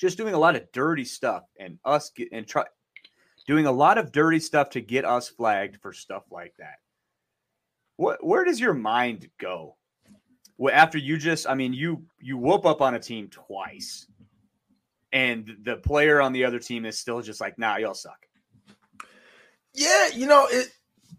just 0.00 0.16
doing 0.16 0.34
a 0.34 0.38
lot 0.38 0.56
of 0.56 0.72
dirty 0.72 1.04
stuff 1.04 1.44
and 1.58 1.78
us 1.84 2.10
get, 2.16 2.28
and 2.32 2.46
try 2.46 2.64
doing 3.46 3.66
a 3.66 3.72
lot 3.72 3.98
of 3.98 4.12
dirty 4.12 4.40
stuff 4.40 4.70
to 4.70 4.80
get 4.80 5.04
us 5.04 5.28
flagged 5.28 5.76
for 5.82 5.92
stuff 5.92 6.24
like 6.30 6.54
that. 6.58 6.76
What 7.96 8.24
where 8.24 8.44
does 8.44 8.58
your 8.58 8.72
mind 8.72 9.28
go? 9.38 9.76
Well, 10.56 10.74
after 10.74 10.96
you 10.96 11.18
just 11.18 11.46
I 11.46 11.54
mean 11.54 11.74
you 11.74 12.04
you 12.18 12.38
whoop 12.38 12.64
up 12.64 12.80
on 12.80 12.94
a 12.94 12.98
team 12.98 13.28
twice 13.28 14.06
and 15.12 15.56
the 15.64 15.76
player 15.76 16.20
on 16.20 16.32
the 16.32 16.44
other 16.44 16.58
team 16.58 16.86
is 16.86 16.98
still 16.98 17.20
just 17.20 17.40
like, 17.40 17.58
nah, 17.58 17.76
y'all 17.76 17.94
suck. 17.94 18.26
Yeah, 19.74 20.08
you 20.08 20.26
know, 20.26 20.46
it 20.50 20.68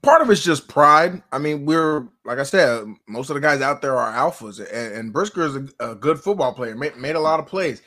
part 0.01 0.21
of 0.21 0.29
it's 0.29 0.43
just 0.43 0.67
pride. 0.67 1.21
I 1.31 1.37
mean, 1.37 1.65
we're 1.65 2.07
like 2.25 2.39
I 2.39 2.43
said, 2.43 2.85
most 3.07 3.29
of 3.29 3.35
the 3.35 3.39
guys 3.39 3.61
out 3.61 3.81
there 3.81 3.97
are 3.97 4.13
alphas, 4.13 4.59
and, 4.59 4.93
and 4.93 5.13
Brisker 5.13 5.43
is 5.43 5.55
a, 5.55 5.67
a, 5.79 5.95
good 5.95 6.19
football 6.19 6.53
player, 6.53 6.75
made, 6.75 6.97
made 6.97 7.15
a 7.15 7.19
lot 7.19 7.39
of 7.39 7.47
plays 7.47 7.81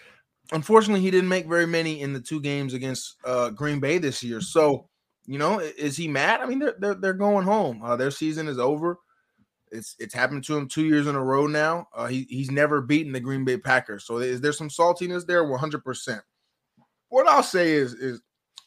unfortunately, 0.53 1.01
he 1.01 1.11
didn't 1.11 1.29
make 1.29 1.47
very 1.47 1.67
many 1.67 2.01
in 2.01 2.13
the 2.13 2.21
two 2.21 2.41
games 2.41 2.75
against 2.75 3.17
uh, 3.25 3.51
Green 3.51 3.81
Bay 3.81 3.99
this 3.99 4.23
year. 4.23 4.41
So, 4.41 4.89
you 5.27 5.39
know, 5.39 5.59
is 5.59 5.97
he 5.97 6.09
mad? 6.09 6.41
I 6.41 6.47
mean, 6.47 6.59
they're 6.59 6.77
they're, 6.79 6.95
they're 6.95 7.13
going 7.13 7.45
home. 7.45 7.83
Uh, 7.83 7.97
their 7.97 8.11
season 8.11 8.49
is 8.49 8.59
over. 8.59 8.99
It's 9.71 9.97
it's 9.99 10.15
happened 10.15 10.45
to 10.45 10.57
him 10.57 10.69
two 10.69 10.85
years 10.85 11.07
in 11.07 11.17
a 11.17 11.25
row 11.25 11.47
now. 11.47 11.89
Uh, 11.95 12.07
he 12.07 12.27
he's 12.29 12.51
never 12.51 12.81
beaten 12.81 13.13
the 13.13 13.21
Green 13.21 13.45
Bay 13.45 13.57
Packers. 13.57 14.05
So 14.05 14.19
is 14.19 14.41
there 14.41 14.53
some 14.53 14.69
saltiness 14.69 15.27
there? 15.27 15.45
One 15.45 15.59
hundred 15.59 15.85
percent. 15.85 16.23
What 17.09 17.27
I'll 17.27 17.43
say 17.43 17.73
is 17.73 17.95
is 17.95 18.21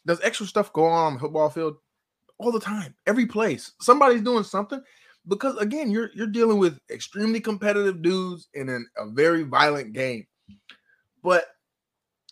does 0.05 0.19
extra 0.21 0.45
stuff 0.45 0.73
go 0.73 0.85
on 0.85 1.07
on 1.07 1.13
the 1.13 1.19
football 1.19 1.49
field 1.49 1.77
all 2.39 2.51
the 2.51 2.59
time, 2.59 2.95
every 3.05 3.25
place? 3.25 3.71
Somebody's 3.79 4.21
doing 4.21 4.43
something 4.43 4.81
because 5.27 5.57
again, 5.57 5.91
you're 5.91 6.09
you're 6.13 6.27
dealing 6.27 6.57
with 6.57 6.79
extremely 6.89 7.39
competitive 7.39 8.01
dudes 8.01 8.47
in 8.53 8.69
an, 8.69 8.87
a 8.97 9.07
very 9.09 9.43
violent 9.43 9.93
game. 9.93 10.25
But 11.23 11.45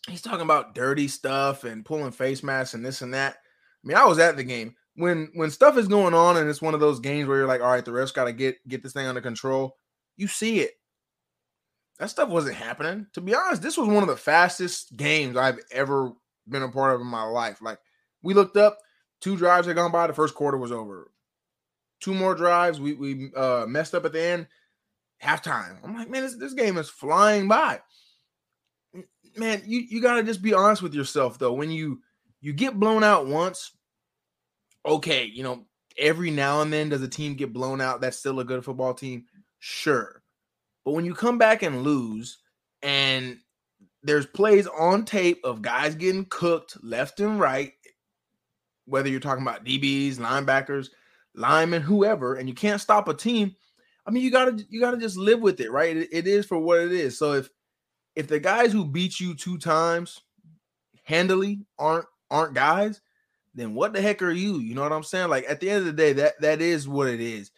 he's 0.08 0.22
talking 0.22 0.42
about 0.42 0.76
dirty 0.76 1.08
stuff 1.08 1.64
and 1.64 1.86
pulling 1.86 2.12
face 2.12 2.44
masks 2.44 2.74
and 2.74 2.86
this 2.86 3.02
and 3.02 3.14
that. 3.14 3.36
I 3.36 3.88
mean, 3.88 3.98
I 3.98 4.06
was 4.06 4.20
at 4.20 4.38
the 4.38 4.44
game 4.44 4.76
when 4.96 5.30
when 5.34 5.52
stuff 5.52 5.78
is 5.78 5.88
going 5.88 6.14
on 6.14 6.38
and 6.38 6.50
it's 6.50 6.62
one 6.62 6.74
of 6.74 6.80
those 6.80 7.00
games 7.00 7.28
where 7.28 7.38
you're 7.38 7.48
like, 7.48 7.62
all 7.62 7.72
right, 7.72 7.84
the 7.84 7.92
refs 7.92 8.14
got 8.14 8.26
to 8.26 8.34
get 8.34 8.56
get 8.68 8.82
this 8.82 8.94
thing 8.94 9.08
under 9.08 9.22
control. 9.22 9.78
You 10.18 10.28
see 10.28 10.62
it. 10.62 10.72
That 12.00 12.10
stuff 12.10 12.30
wasn't 12.30 12.56
happening. 12.56 13.08
To 13.14 13.22
be 13.22 13.36
honest, 13.36 13.62
this 13.62 13.78
was 13.78 13.88
one 13.88 14.04
of 14.04 14.10
the 14.10 14.18
fastest 14.18 14.96
games 14.98 15.38
I've 15.38 15.60
ever 15.72 16.12
been 16.48 16.64
a 16.64 16.70
part 16.70 16.96
of 16.96 17.02
in 17.02 17.08
my 17.08 17.24
life. 17.24 17.62
Like 17.62 17.80
we 18.22 18.34
looked 18.34 18.58
up, 18.58 18.78
two 19.22 19.38
drives 19.38 19.68
had 19.68 19.76
gone 19.76 19.92
by, 19.92 20.08
the 20.08 20.14
first 20.14 20.36
quarter 20.36 20.58
was 20.58 20.72
over. 20.72 21.12
Two 22.02 22.14
more 22.14 22.36
drives, 22.36 22.80
we 22.80 22.94
we 22.94 23.32
uh, 23.36 23.66
messed 23.68 23.96
up 23.96 24.06
at 24.06 24.14
the 24.14 24.22
end. 24.22 24.48
Halftime. 25.24 25.78
I'm 25.84 25.96
like, 25.96 26.10
man, 26.10 26.24
this, 26.24 26.36
this 26.36 26.54
game 26.54 26.78
is 26.78 26.90
flying 26.90 27.48
by 27.48 27.80
man, 29.38 29.62
you 29.66 29.82
you 29.82 30.02
gotta 30.02 30.24
just 30.24 30.42
be 30.42 30.54
honest 30.54 30.82
with 30.82 30.94
yourself 30.94 31.38
though. 31.38 31.54
When 31.54 31.72
you 31.72 32.02
you 32.42 32.54
get 32.54 32.80
blown 32.80 33.04
out 33.04 33.28
once, 33.28 33.72
okay, 34.86 35.26
you 35.26 35.44
know, 35.44 35.66
every 35.98 36.32
now 36.32 36.62
and 36.62 36.72
then 36.72 36.90
does 36.90 37.02
a 37.02 37.08
team 37.08 37.36
get 37.36 37.54
blown 37.54 37.82
out 37.82 38.02
that's 38.02 38.18
still 38.18 38.40
a 38.40 38.46
good 38.46 38.64
football 38.64 38.94
team? 38.94 39.26
Sure. 39.60 40.22
But 40.84 40.92
when 40.92 41.06
you 41.06 41.16
come 41.16 41.38
back 41.38 41.64
and 41.64 41.84
lose, 41.84 42.38
and 42.84 43.38
there's 44.04 44.28
plays 44.28 44.68
on 44.68 45.06
tape 45.06 45.40
of 45.44 45.64
guys 45.64 45.96
getting 45.96 46.26
cooked 46.26 46.78
left 46.84 47.20
and 47.20 47.40
right, 47.40 47.74
whether 48.86 49.10
you're 49.10 49.20
talking 49.20 49.44
about 49.44 49.66
DBs, 49.66 50.16
linebackers, 50.18 50.90
linemen, 51.34 51.82
whoever, 51.82 52.36
and 52.36 52.48
you 52.48 52.56
can't 52.56 52.82
stop 52.82 53.08
a 53.08 53.14
team. 53.14 53.56
I 54.06 54.12
mean, 54.12 54.24
you 54.24 54.32
gotta 54.32 54.64
you 54.70 54.80
gotta 54.80 54.98
just 54.98 55.18
live 55.18 55.42
with 55.42 55.60
it, 55.60 55.72
right? 55.72 55.98
it, 55.98 56.10
it 56.12 56.28
is 56.28 56.46
for 56.46 56.58
what 56.58 56.80
it 56.80 56.92
is. 56.92 57.18
So 57.18 57.34
if 57.34 57.50
if 58.16 58.28
the 58.28 58.40
guys 58.40 58.72
who 58.72 58.86
beat 58.86 59.20
you 59.20 59.36
two 59.36 59.58
times 59.58 60.22
handily 61.04 61.62
aren't 61.78 62.06
aren't 62.30 62.54
guys, 62.54 63.02
then 63.54 63.74
what 63.74 63.94
the 63.94 64.02
heck 64.02 64.22
are 64.22 64.32
you? 64.32 64.60
You 64.60 64.76
know 64.76 64.84
what 64.84 64.94
I'm 64.94 65.04
saying? 65.04 65.30
Like 65.30 65.46
at 65.50 65.60
the 65.60 65.70
end 65.70 65.80
of 65.80 65.86
the 65.86 65.94
day, 65.94 66.14
that 66.14 66.40
that 66.42 66.62
is 66.62 66.88
what 66.88 67.08
it 67.08 67.20
is. 67.20 67.52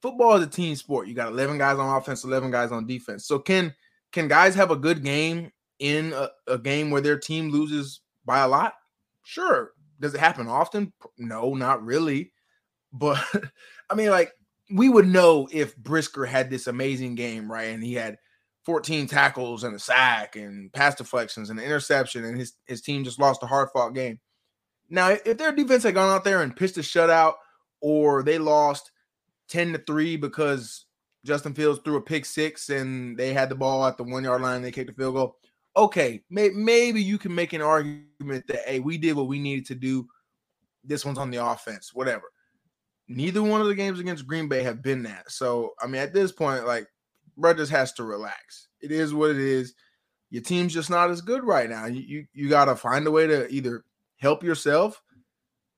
Football 0.00 0.36
is 0.36 0.46
a 0.46 0.50
team 0.50 0.76
sport. 0.76 1.08
You 1.08 1.14
got 1.14 1.32
11 1.32 1.58
guys 1.58 1.78
on 1.78 1.96
offense, 1.96 2.24
11 2.24 2.50
guys 2.50 2.70
on 2.70 2.86
defense. 2.86 3.26
So 3.26 3.38
can 3.38 3.74
can 4.12 4.28
guys 4.28 4.54
have 4.54 4.70
a 4.70 4.76
good 4.76 5.02
game 5.02 5.50
in 5.78 6.12
a, 6.12 6.30
a 6.46 6.58
game 6.58 6.90
where 6.90 7.00
their 7.00 7.18
team 7.18 7.50
loses 7.50 8.00
by 8.24 8.40
a 8.40 8.48
lot? 8.48 8.74
Sure. 9.24 9.72
Does 10.00 10.14
it 10.14 10.20
happen 10.20 10.48
often? 10.48 10.92
No, 11.18 11.54
not 11.54 11.84
really. 11.84 12.32
But 12.92 13.22
I 13.90 13.94
mean, 13.94 14.10
like 14.10 14.32
we 14.70 14.88
would 14.88 15.06
know 15.06 15.48
if 15.52 15.76
Brisker 15.76 16.26
had 16.26 16.50
this 16.50 16.66
amazing 16.66 17.14
game, 17.14 17.50
right? 17.50 17.68
And 17.68 17.82
he 17.82 17.94
had 17.94 18.16
14 18.64 19.06
tackles 19.06 19.62
and 19.62 19.74
a 19.74 19.78
sack 19.78 20.34
and 20.34 20.72
pass 20.72 20.96
deflections 20.96 21.50
and 21.50 21.58
an 21.58 21.64
interception, 21.64 22.24
and 22.24 22.36
his, 22.36 22.54
his 22.66 22.82
team 22.82 23.04
just 23.04 23.20
lost 23.20 23.42
a 23.44 23.46
hard 23.46 23.68
fought 23.72 23.94
game. 23.94 24.18
Now, 24.90 25.10
if 25.10 25.38
their 25.38 25.52
defense 25.52 25.84
had 25.84 25.94
gone 25.94 26.12
out 26.12 26.24
there 26.24 26.42
and 26.42 26.54
pitched 26.54 26.76
a 26.78 26.80
shutout, 26.80 27.34
or 27.80 28.22
they 28.22 28.38
lost 28.38 28.90
10 29.48 29.72
to 29.74 29.78
3 29.78 30.16
because 30.16 30.86
Justin 31.24 31.54
Fields 31.54 31.80
threw 31.84 31.96
a 31.96 32.00
pick 32.00 32.24
six 32.24 32.68
and 32.68 33.16
they 33.16 33.32
had 33.32 33.48
the 33.48 33.54
ball 33.54 33.84
at 33.84 33.96
the 33.96 34.04
one 34.04 34.24
yard 34.24 34.42
line 34.42 34.56
and 34.56 34.64
they 34.64 34.72
kicked 34.72 34.90
a 34.90 34.94
field 34.94 35.14
goal, 35.14 35.36
okay, 35.76 36.22
may, 36.30 36.48
maybe 36.50 37.02
you 37.02 37.18
can 37.18 37.34
make 37.34 37.52
an 37.52 37.62
argument 37.62 38.46
that, 38.48 38.66
hey, 38.66 38.80
we 38.80 38.96
did 38.96 39.14
what 39.14 39.28
we 39.28 39.38
needed 39.38 39.66
to 39.66 39.74
do. 39.74 40.06
This 40.84 41.04
one's 41.04 41.18
on 41.18 41.30
the 41.30 41.44
offense, 41.44 41.92
whatever. 41.92 42.32
Neither 43.08 43.42
one 43.42 43.60
of 43.60 43.66
the 43.66 43.74
games 43.74 44.00
against 44.00 44.26
Green 44.26 44.48
Bay 44.48 44.62
have 44.62 44.82
been 44.82 45.02
that. 45.02 45.30
So, 45.30 45.74
I 45.80 45.86
mean, 45.86 46.00
at 46.00 46.14
this 46.14 46.32
point, 46.32 46.66
like, 46.66 46.86
bro 47.36 47.54
just 47.54 47.72
has 47.72 47.92
to 47.94 48.04
relax. 48.04 48.68
It 48.80 48.90
is 48.90 49.14
what 49.14 49.30
it 49.30 49.38
is. 49.38 49.74
Your 50.30 50.42
team's 50.42 50.74
just 50.74 50.90
not 50.90 51.10
as 51.10 51.20
good 51.20 51.44
right 51.44 51.70
now. 51.70 51.86
You 51.86 52.00
you, 52.00 52.26
you 52.32 52.48
got 52.48 52.64
to 52.64 52.74
find 52.74 53.06
a 53.06 53.10
way 53.10 53.26
to 53.26 53.48
either 53.48 53.84
help 54.16 54.42
yourself, 54.42 55.00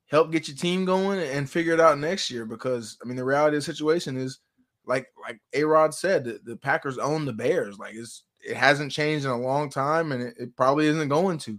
help 0.07 0.33
get 0.33 0.49
your 0.49 0.57
team 0.57 0.85
going, 0.85 1.21
and 1.21 1.51
figure 1.51 1.75
it 1.75 1.81
out 1.81 1.99
next 1.99 2.31
year. 2.31 2.47
Because 2.47 2.97
I 3.03 3.07
mean, 3.07 3.17
the 3.17 3.25
reality 3.25 3.57
of 3.59 3.63
the 3.63 3.73
situation 3.73 4.17
is, 4.17 4.39
like 4.87 5.07
like 5.23 5.39
A 5.53 5.65
Rod 5.65 5.93
said, 5.93 6.25
the, 6.25 6.41
the, 6.45 6.57
Packers 6.57 6.97
own 6.97 7.27
the 7.27 7.33
Bears. 7.33 7.79
Like 7.79 7.95
it's 7.95 8.25
it 8.41 8.57
hasn't 8.57 8.93
changed 8.93 9.25
in 9.25 9.31
a 9.31 9.39
long 9.39 9.71
time, 9.71 10.13
and 10.13 10.23
it, 10.23 10.35
it 10.39 10.57
probably 10.57 10.87
isn't 10.87 11.09
going 11.09 11.39
to. 11.39 11.59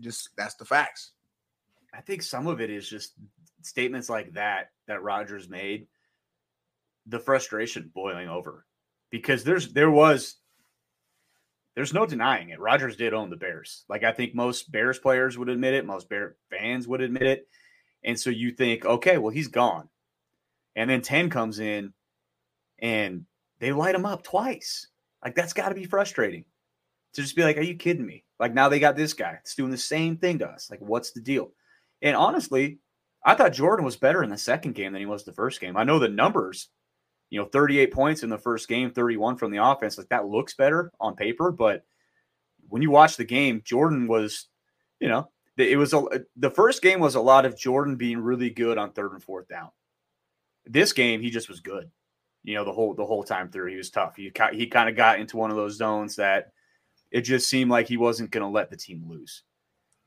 Just 0.00 0.30
that's 0.36 0.54
the 0.54 0.64
facts. 0.64 1.12
I 1.92 2.00
think 2.00 2.22
some 2.22 2.46
of 2.46 2.60
it 2.60 2.70
is 2.70 2.88
just 2.88 3.14
statements 3.62 4.08
like 4.08 4.32
that 4.34 4.70
that 4.86 5.02
Rodgers 5.02 5.48
made, 5.48 5.86
the 7.06 7.20
frustration 7.20 7.90
boiling 7.94 8.28
over 8.28 8.66
because 9.10 9.44
there's 9.44 9.72
there 9.72 9.90
was 9.90 10.36
there's 11.74 11.94
no 11.94 12.06
denying 12.06 12.50
it. 12.50 12.60
Rodgers 12.60 12.96
did 12.96 13.14
own 13.14 13.30
the 13.30 13.36
Bears. 13.36 13.84
Like 13.88 14.04
I 14.04 14.12
think 14.12 14.34
most 14.34 14.70
Bears 14.70 14.98
players 14.98 15.36
would 15.38 15.48
admit 15.48 15.74
it, 15.74 15.86
most 15.86 16.08
Bear 16.08 16.36
fans 16.50 16.86
would 16.88 17.00
admit 17.00 17.22
it. 17.22 17.48
And 18.02 18.18
so 18.18 18.30
you 18.30 18.52
think, 18.52 18.84
okay, 18.84 19.18
well 19.18 19.32
he's 19.32 19.48
gone. 19.48 19.88
And 20.76 20.90
then 20.90 21.02
10 21.02 21.30
comes 21.30 21.58
in 21.58 21.92
and 22.78 23.26
they 23.60 23.72
light 23.72 23.94
him 23.94 24.06
up 24.06 24.24
twice. 24.24 24.88
Like 25.24 25.34
that's 25.34 25.52
got 25.52 25.70
to 25.70 25.74
be 25.74 25.84
frustrating. 25.84 26.44
To 27.14 27.22
just 27.22 27.36
be 27.36 27.44
like, 27.44 27.56
are 27.56 27.62
you 27.62 27.76
kidding 27.76 28.04
me? 28.04 28.24
Like 28.40 28.54
now 28.54 28.68
they 28.68 28.80
got 28.80 28.96
this 28.96 29.14
guy. 29.14 29.38
It's 29.40 29.54
doing 29.54 29.70
the 29.70 29.78
same 29.78 30.16
thing 30.16 30.40
to 30.40 30.48
us. 30.48 30.68
Like 30.70 30.80
what's 30.80 31.12
the 31.12 31.20
deal? 31.20 31.52
And 32.02 32.16
honestly, 32.16 32.78
I 33.24 33.34
thought 33.34 33.52
Jordan 33.52 33.84
was 33.84 33.96
better 33.96 34.22
in 34.22 34.30
the 34.30 34.36
second 34.36 34.74
game 34.74 34.92
than 34.92 35.00
he 35.00 35.06
was 35.06 35.24
the 35.24 35.32
first 35.32 35.60
game. 35.60 35.76
I 35.76 35.84
know 35.84 35.98
the 35.98 36.08
numbers 36.08 36.68
you 37.34 37.40
know, 37.40 37.46
38 37.46 37.92
points 37.92 38.22
in 38.22 38.30
the 38.30 38.38
first 38.38 38.68
game, 38.68 38.92
31 38.92 39.36
from 39.36 39.50
the 39.50 39.64
offense. 39.64 39.98
Like 39.98 40.08
that 40.10 40.28
looks 40.28 40.54
better 40.54 40.92
on 41.00 41.16
paper, 41.16 41.50
but 41.50 41.84
when 42.68 42.80
you 42.80 42.92
watch 42.92 43.16
the 43.16 43.24
game, 43.24 43.60
Jordan 43.64 44.06
was, 44.06 44.46
you 45.00 45.08
know, 45.08 45.28
it 45.56 45.76
was 45.76 45.92
a 45.92 46.04
the 46.36 46.50
first 46.50 46.80
game 46.80 47.00
was 47.00 47.16
a 47.16 47.20
lot 47.20 47.44
of 47.44 47.58
Jordan 47.58 47.96
being 47.96 48.18
really 48.18 48.50
good 48.50 48.78
on 48.78 48.92
third 48.92 49.12
and 49.12 49.22
fourth 49.22 49.48
down. 49.48 49.70
This 50.66 50.92
game, 50.92 51.20
he 51.20 51.30
just 51.30 51.48
was 51.48 51.58
good. 51.58 51.90
You 52.44 52.54
know, 52.54 52.64
the 52.64 52.72
whole 52.72 52.94
the 52.94 53.06
whole 53.06 53.24
time 53.24 53.50
through, 53.50 53.70
he 53.70 53.76
was 53.76 53.90
tough. 53.90 54.16
He 54.16 54.30
he 54.52 54.66
kind 54.66 54.88
of 54.88 54.96
got 54.96 55.18
into 55.18 55.36
one 55.36 55.50
of 55.50 55.56
those 55.56 55.76
zones 55.76 56.16
that 56.16 56.52
it 57.10 57.22
just 57.22 57.48
seemed 57.48 57.70
like 57.70 57.88
he 57.88 57.96
wasn't 57.96 58.30
going 58.30 58.42
to 58.42 58.48
let 58.48 58.70
the 58.70 58.76
team 58.76 59.04
lose, 59.08 59.42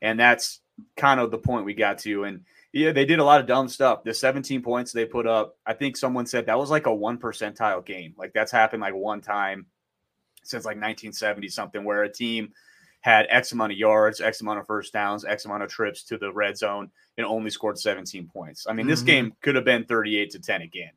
and 0.00 0.18
that's 0.18 0.60
kind 0.96 1.20
of 1.20 1.30
the 1.30 1.38
point 1.38 1.64
we 1.64 1.74
got 1.74 1.98
to. 1.98 2.24
And 2.24 2.44
yeah, 2.72 2.92
they 2.92 3.04
did 3.04 3.18
a 3.18 3.24
lot 3.24 3.40
of 3.40 3.46
dumb 3.46 3.68
stuff. 3.68 4.04
The 4.04 4.14
17 4.14 4.62
points 4.62 4.92
they 4.92 5.04
put 5.04 5.26
up, 5.26 5.56
I 5.66 5.72
think 5.72 5.96
someone 5.96 6.26
said 6.26 6.46
that 6.46 6.58
was 6.58 6.70
like 6.70 6.86
a 6.86 6.94
one 6.94 7.18
percentile 7.18 7.84
game. 7.84 8.14
Like 8.16 8.32
that's 8.32 8.52
happened 8.52 8.82
like 8.82 8.94
one 8.94 9.20
time 9.20 9.66
since 10.44 10.64
like 10.64 10.76
1970 10.76 11.48
something, 11.48 11.84
where 11.84 12.04
a 12.04 12.12
team 12.12 12.52
had 13.00 13.26
X 13.30 13.52
amount 13.52 13.72
of 13.72 13.78
yards, 13.78 14.20
X 14.20 14.40
amount 14.40 14.58
of 14.58 14.66
first 14.66 14.92
downs, 14.92 15.24
X 15.24 15.44
amount 15.44 15.62
of 15.62 15.70
trips 15.70 16.02
to 16.04 16.18
the 16.18 16.32
red 16.32 16.56
zone, 16.56 16.90
and 17.16 17.26
only 17.26 17.50
scored 17.50 17.78
17 17.78 18.28
points. 18.28 18.66
I 18.68 18.72
mean, 18.72 18.84
mm-hmm. 18.84 18.90
this 18.90 19.02
game 19.02 19.32
could 19.40 19.54
have 19.54 19.64
been 19.64 19.84
38 19.84 20.30
to 20.30 20.38
10 20.38 20.62
again. 20.62 20.90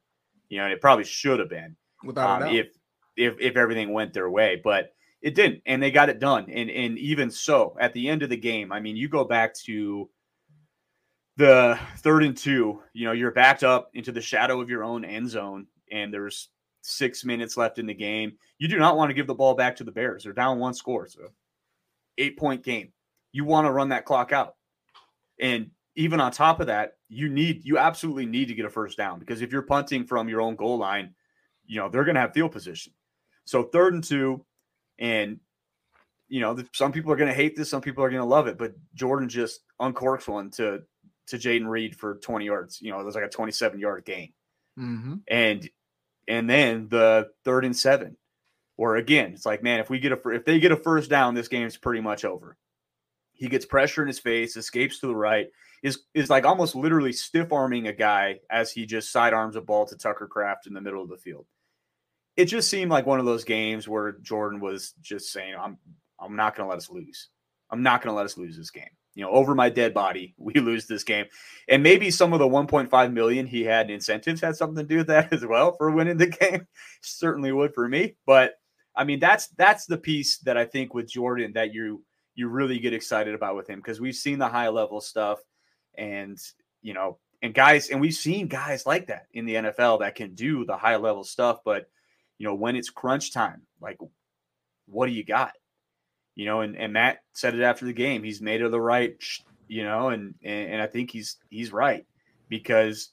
You 0.51 0.57
know, 0.57 0.67
it 0.67 0.81
probably 0.81 1.05
should 1.05 1.39
have 1.39 1.49
been 1.49 1.77
um, 2.17 2.43
if 2.53 2.67
if 3.15 3.35
if 3.39 3.55
everything 3.55 3.93
went 3.93 4.13
their 4.13 4.29
way, 4.29 4.59
but 4.61 4.93
it 5.21 5.33
didn't, 5.33 5.61
and 5.65 5.81
they 5.81 5.91
got 5.91 6.09
it 6.09 6.19
done. 6.19 6.49
And 6.49 6.69
and 6.69 6.99
even 6.99 7.31
so, 7.31 7.77
at 7.79 7.93
the 7.93 8.09
end 8.09 8.21
of 8.21 8.29
the 8.29 8.37
game, 8.37 8.73
I 8.73 8.81
mean, 8.81 8.97
you 8.97 9.07
go 9.07 9.23
back 9.23 9.53
to 9.65 10.09
the 11.37 11.79
third 11.99 12.23
and 12.23 12.35
two. 12.35 12.81
You 12.91 13.05
know, 13.05 13.13
you're 13.13 13.31
backed 13.31 13.63
up 13.63 13.91
into 13.93 14.11
the 14.11 14.19
shadow 14.19 14.59
of 14.59 14.69
your 14.69 14.83
own 14.83 15.05
end 15.05 15.29
zone, 15.29 15.67
and 15.89 16.13
there's 16.13 16.49
six 16.81 17.23
minutes 17.23 17.55
left 17.55 17.79
in 17.79 17.85
the 17.85 17.93
game. 17.93 18.33
You 18.59 18.67
do 18.67 18.77
not 18.77 18.97
want 18.97 19.09
to 19.09 19.13
give 19.13 19.27
the 19.27 19.33
ball 19.33 19.53
back 19.53 19.77
to 19.77 19.85
the 19.85 19.91
Bears. 19.91 20.25
They're 20.25 20.33
down 20.33 20.59
one 20.59 20.73
score, 20.73 21.07
so 21.07 21.29
eight 22.17 22.37
point 22.37 22.61
game. 22.61 22.91
You 23.31 23.45
want 23.45 23.67
to 23.67 23.71
run 23.71 23.89
that 23.89 24.03
clock 24.03 24.33
out. 24.33 24.55
And 25.39 25.71
even 25.95 26.19
on 26.19 26.31
top 26.31 26.59
of 26.59 26.67
that, 26.67 26.93
you 27.09 27.29
need 27.29 27.65
you 27.65 27.77
absolutely 27.77 28.25
need 28.25 28.47
to 28.47 28.53
get 28.53 28.65
a 28.65 28.69
first 28.69 28.97
down 28.97 29.19
because 29.19 29.41
if 29.41 29.51
you're 29.51 29.61
punting 29.61 30.05
from 30.05 30.29
your 30.29 30.41
own 30.41 30.55
goal 30.55 30.77
line, 30.77 31.13
you 31.65 31.79
know, 31.79 31.89
they're 31.89 32.05
going 32.05 32.15
to 32.15 32.21
have 32.21 32.33
field 32.33 32.51
position. 32.51 32.93
So 33.45 33.63
third 33.63 33.93
and 33.93 34.03
two 34.03 34.45
and 34.99 35.39
you 36.29 36.39
know, 36.39 36.57
some 36.73 36.93
people 36.93 37.11
are 37.11 37.17
going 37.17 37.27
to 37.27 37.35
hate 37.35 37.57
this, 37.57 37.69
some 37.69 37.81
people 37.81 38.05
are 38.05 38.09
going 38.09 38.21
to 38.21 38.25
love 38.25 38.47
it, 38.47 38.57
but 38.57 38.73
Jordan 38.95 39.27
just 39.27 39.59
uncorks 39.81 40.29
one 40.29 40.49
to 40.51 40.81
to 41.27 41.37
Jayden 41.37 41.67
Reed 41.67 41.95
for 41.95 42.15
20 42.15 42.45
yards. 42.45 42.81
You 42.81 42.91
know, 42.91 42.99
it 42.99 43.05
was 43.05 43.15
like 43.15 43.25
a 43.25 43.29
27 43.29 43.79
yard 43.79 44.05
gain. 44.05 44.31
Mm-hmm. 44.79 45.15
And 45.27 45.69
and 46.27 46.49
then 46.49 46.87
the 46.89 47.29
third 47.43 47.65
and 47.65 47.75
seven, 47.75 48.15
where 48.77 48.95
again, 48.95 49.33
it's 49.33 49.45
like, 49.45 49.61
man, 49.61 49.81
if 49.81 49.89
we 49.89 49.99
get 49.99 50.13
a 50.13 50.29
if 50.29 50.45
they 50.45 50.59
get 50.59 50.71
a 50.71 50.77
first 50.77 51.09
down, 51.09 51.33
this 51.33 51.49
game's 51.49 51.77
pretty 51.77 52.01
much 52.01 52.23
over. 52.23 52.57
He 53.33 53.49
gets 53.49 53.65
pressure 53.65 54.01
in 54.01 54.07
his 54.07 54.19
face, 54.19 54.55
escapes 54.55 54.99
to 54.99 55.07
the 55.07 55.15
right, 55.15 55.47
is 55.83 55.99
is 56.13 56.29
like 56.29 56.45
almost 56.45 56.75
literally 56.75 57.13
stiff 57.13 57.51
arming 57.51 57.87
a 57.87 57.93
guy 57.93 58.39
as 58.49 58.71
he 58.71 58.85
just 58.85 59.11
sidearms 59.11 59.55
a 59.55 59.61
ball 59.61 59.85
to 59.85 59.97
Tucker 59.97 60.27
Kraft 60.27 60.67
in 60.67 60.73
the 60.73 60.81
middle 60.81 61.01
of 61.01 61.09
the 61.09 61.17
field. 61.17 61.45
It 62.37 62.45
just 62.45 62.69
seemed 62.69 62.91
like 62.91 63.05
one 63.05 63.19
of 63.19 63.25
those 63.25 63.43
games 63.43 63.87
where 63.87 64.13
Jordan 64.13 64.59
was 64.59 64.93
just 65.01 65.31
saying, 65.31 65.55
"I'm 65.59 65.77
I'm 66.19 66.35
not 66.35 66.55
going 66.55 66.65
to 66.65 66.69
let 66.69 66.77
us 66.77 66.89
lose. 66.89 67.29
I'm 67.71 67.83
not 67.83 68.01
going 68.01 68.13
to 68.13 68.17
let 68.17 68.25
us 68.25 68.37
lose 68.37 68.57
this 68.57 68.69
game." 68.69 68.89
You 69.15 69.23
know, 69.23 69.31
over 69.31 69.55
my 69.55 69.69
dead 69.69 69.93
body, 69.93 70.35
we 70.37 70.53
lose 70.53 70.85
this 70.85 71.03
game, 71.03 71.25
and 71.67 71.81
maybe 71.81 72.11
some 72.11 72.31
of 72.31 72.39
the 72.39 72.47
1.5 72.47 73.13
million 73.13 73.47
he 73.47 73.63
had 73.63 73.87
in 73.87 73.95
incentives 73.95 74.41
had 74.41 74.55
something 74.55 74.83
to 74.83 74.87
do 74.87 74.97
with 74.97 75.07
that 75.07 75.33
as 75.33 75.45
well 75.45 75.73
for 75.73 75.91
winning 75.91 76.17
the 76.17 76.27
game. 76.27 76.67
Certainly 77.01 77.51
would 77.53 77.73
for 77.73 77.87
me, 77.87 78.15
but 78.25 78.53
I 78.95 79.03
mean 79.03 79.19
that's 79.19 79.47
that's 79.57 79.87
the 79.87 79.97
piece 79.97 80.37
that 80.39 80.57
I 80.57 80.65
think 80.65 80.93
with 80.93 81.09
Jordan 81.09 81.53
that 81.53 81.73
you 81.73 82.03
you 82.35 82.47
really 82.47 82.79
get 82.79 82.93
excited 82.93 83.33
about 83.33 83.55
with 83.55 83.69
him 83.69 83.79
because 83.79 83.99
we've 83.99 84.15
seen 84.15 84.39
the 84.39 84.47
high 84.47 84.69
level 84.69 85.01
stuff 85.01 85.39
and 85.97 86.39
you 86.81 86.93
know 86.93 87.17
and 87.41 87.53
guys 87.53 87.89
and 87.89 87.99
we've 87.99 88.13
seen 88.13 88.47
guys 88.47 88.85
like 88.85 89.07
that 89.07 89.27
in 89.33 89.45
the 89.45 89.55
NFL 89.55 89.99
that 89.99 90.15
can 90.15 90.35
do 90.35 90.65
the 90.65 90.77
high 90.77 90.95
level 90.95 91.23
stuff 91.23 91.59
but 91.65 91.89
you 92.37 92.47
know 92.47 92.55
when 92.55 92.75
it's 92.75 92.89
crunch 92.89 93.33
time 93.33 93.61
like 93.81 93.97
what 94.87 95.07
do 95.07 95.13
you 95.13 95.23
got? 95.23 95.53
You 96.35 96.45
know 96.45 96.61
and, 96.61 96.75
and 96.77 96.93
Matt 96.93 97.23
said 97.33 97.55
it 97.55 97.61
after 97.61 97.85
the 97.85 97.93
game 97.93 98.23
he's 98.23 98.41
made 98.41 98.61
of 98.61 98.71
the 98.71 98.81
right 98.81 99.15
you 99.67 99.83
know 99.83 100.09
and, 100.09 100.35
and 100.43 100.81
I 100.81 100.87
think 100.87 101.11
he's 101.11 101.37
he's 101.49 101.71
right 101.71 102.05
because 102.49 103.09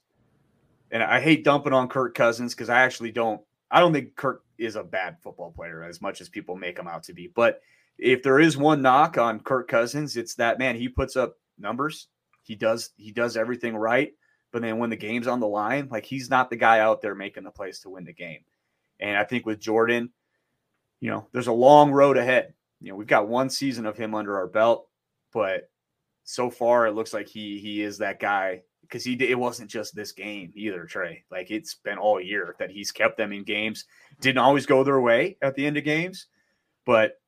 and 0.90 1.02
I 1.02 1.20
hate 1.20 1.44
dumping 1.44 1.72
on 1.72 1.88
Kirk 1.88 2.14
Cousins 2.14 2.54
because 2.54 2.68
I 2.70 2.80
actually 2.80 3.12
don't 3.12 3.40
I 3.70 3.80
don't 3.80 3.92
think 3.92 4.16
Kirk 4.16 4.44
is 4.56 4.76
a 4.76 4.82
bad 4.82 5.18
football 5.22 5.52
player 5.52 5.84
as 5.84 6.00
much 6.00 6.20
as 6.20 6.28
people 6.28 6.56
make 6.56 6.78
him 6.78 6.88
out 6.88 7.04
to 7.04 7.12
be 7.12 7.28
but 7.34 7.60
if 7.98 8.22
there 8.22 8.38
is 8.38 8.56
one 8.56 8.82
knock 8.82 9.18
on 9.18 9.40
Kirk 9.40 9.68
Cousins 9.68 10.16
it's 10.16 10.34
that 10.36 10.58
man 10.58 10.76
he 10.76 10.88
puts 10.88 11.16
up 11.16 11.36
numbers 11.58 12.08
he 12.48 12.54
does 12.54 12.92
he 12.96 13.12
does 13.12 13.36
everything 13.36 13.76
right, 13.76 14.14
but 14.52 14.62
then 14.62 14.78
when 14.78 14.88
the 14.88 14.96
game's 14.96 15.26
on 15.26 15.38
the 15.38 15.46
line, 15.46 15.88
like 15.90 16.06
he's 16.06 16.30
not 16.30 16.48
the 16.48 16.56
guy 16.56 16.80
out 16.80 17.02
there 17.02 17.14
making 17.14 17.44
the 17.44 17.50
plays 17.50 17.80
to 17.80 17.90
win 17.90 18.04
the 18.04 18.12
game. 18.14 18.40
And 18.98 19.18
I 19.18 19.24
think 19.24 19.44
with 19.44 19.60
Jordan, 19.60 20.08
you 20.98 21.10
know, 21.10 21.28
there's 21.32 21.48
a 21.48 21.52
long 21.52 21.92
road 21.92 22.16
ahead. 22.16 22.54
You 22.80 22.88
know, 22.88 22.96
we've 22.96 23.06
got 23.06 23.28
one 23.28 23.50
season 23.50 23.84
of 23.84 23.98
him 23.98 24.14
under 24.14 24.38
our 24.38 24.46
belt, 24.46 24.88
but 25.30 25.68
so 26.24 26.48
far 26.48 26.86
it 26.86 26.92
looks 26.92 27.12
like 27.12 27.28
he 27.28 27.58
he 27.58 27.82
is 27.82 27.98
that 27.98 28.18
guy 28.18 28.62
because 28.80 29.04
he 29.04 29.12
it 29.22 29.38
wasn't 29.38 29.68
just 29.68 29.94
this 29.94 30.12
game 30.12 30.50
either, 30.54 30.86
Tre. 30.86 31.22
Like 31.30 31.50
it's 31.50 31.74
been 31.74 31.98
all 31.98 32.18
year 32.18 32.56
that 32.58 32.70
he's 32.70 32.90
kept 32.90 33.18
them 33.18 33.34
in 33.34 33.44
games. 33.44 33.84
Didn't 34.22 34.38
always 34.38 34.64
go 34.64 34.82
their 34.84 35.02
way 35.02 35.36
at 35.42 35.54
the 35.54 35.66
end 35.66 35.76
of 35.76 35.84
games, 35.84 36.28
but 36.86 37.20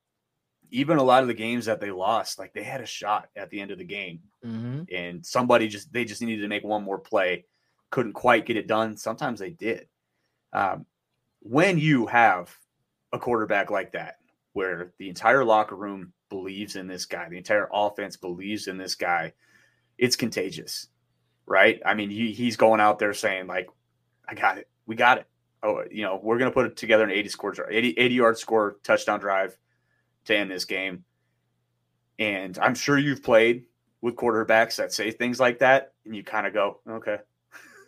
even 0.70 0.98
a 0.98 1.02
lot 1.02 1.22
of 1.22 1.28
the 1.28 1.34
games 1.34 1.66
that 1.66 1.80
they 1.80 1.90
lost, 1.90 2.38
like 2.38 2.52
they 2.52 2.62
had 2.62 2.80
a 2.80 2.86
shot 2.86 3.28
at 3.36 3.50
the 3.50 3.60
end 3.60 3.70
of 3.70 3.78
the 3.78 3.84
game, 3.84 4.20
mm-hmm. 4.44 4.82
and 4.92 5.24
somebody 5.24 5.68
just 5.68 5.92
they 5.92 6.04
just 6.04 6.22
needed 6.22 6.42
to 6.42 6.48
make 6.48 6.64
one 6.64 6.82
more 6.82 6.98
play, 6.98 7.44
couldn't 7.90 8.12
quite 8.12 8.46
get 8.46 8.56
it 8.56 8.66
done. 8.66 8.96
Sometimes 8.96 9.40
they 9.40 9.50
did. 9.50 9.86
Um, 10.52 10.86
when 11.40 11.78
you 11.78 12.06
have 12.06 12.54
a 13.12 13.18
quarterback 13.18 13.70
like 13.70 13.92
that, 13.92 14.16
where 14.52 14.92
the 14.98 15.08
entire 15.08 15.44
locker 15.44 15.76
room 15.76 16.12
believes 16.28 16.76
in 16.76 16.86
this 16.86 17.06
guy, 17.06 17.28
the 17.28 17.38
entire 17.38 17.68
offense 17.72 18.16
believes 18.16 18.66
in 18.66 18.78
this 18.78 18.94
guy, 18.94 19.32
it's 19.98 20.16
contagious, 20.16 20.88
right? 21.46 21.80
I 21.84 21.94
mean, 21.94 22.10
he, 22.10 22.32
he's 22.32 22.56
going 22.56 22.80
out 22.80 22.98
there 22.98 23.14
saying 23.14 23.46
like, 23.46 23.68
"I 24.28 24.34
got 24.34 24.58
it, 24.58 24.68
we 24.86 24.96
got 24.96 25.18
it." 25.18 25.26
Oh, 25.62 25.82
you 25.90 26.02
know, 26.02 26.18
we're 26.22 26.38
gonna 26.38 26.50
put 26.50 26.66
it 26.66 26.76
together 26.76 27.04
an 27.04 27.10
80 27.10 27.28
score, 27.28 27.70
80, 27.70 27.98
80 27.98 28.14
yard 28.14 28.38
score 28.38 28.76
touchdown 28.82 29.20
drive 29.20 29.56
to 30.30 30.36
end 30.36 30.50
this 30.50 30.64
game. 30.64 31.04
And 32.18 32.58
I'm 32.58 32.74
sure 32.74 32.98
you've 32.98 33.22
played 33.22 33.64
with 34.00 34.16
quarterbacks 34.16 34.76
that 34.76 34.92
say 34.92 35.10
things 35.10 35.38
like 35.38 35.58
that, 35.60 35.92
and 36.04 36.14
you 36.14 36.24
kind 36.24 36.46
of 36.46 36.54
go, 36.54 36.80
okay, 36.88 37.18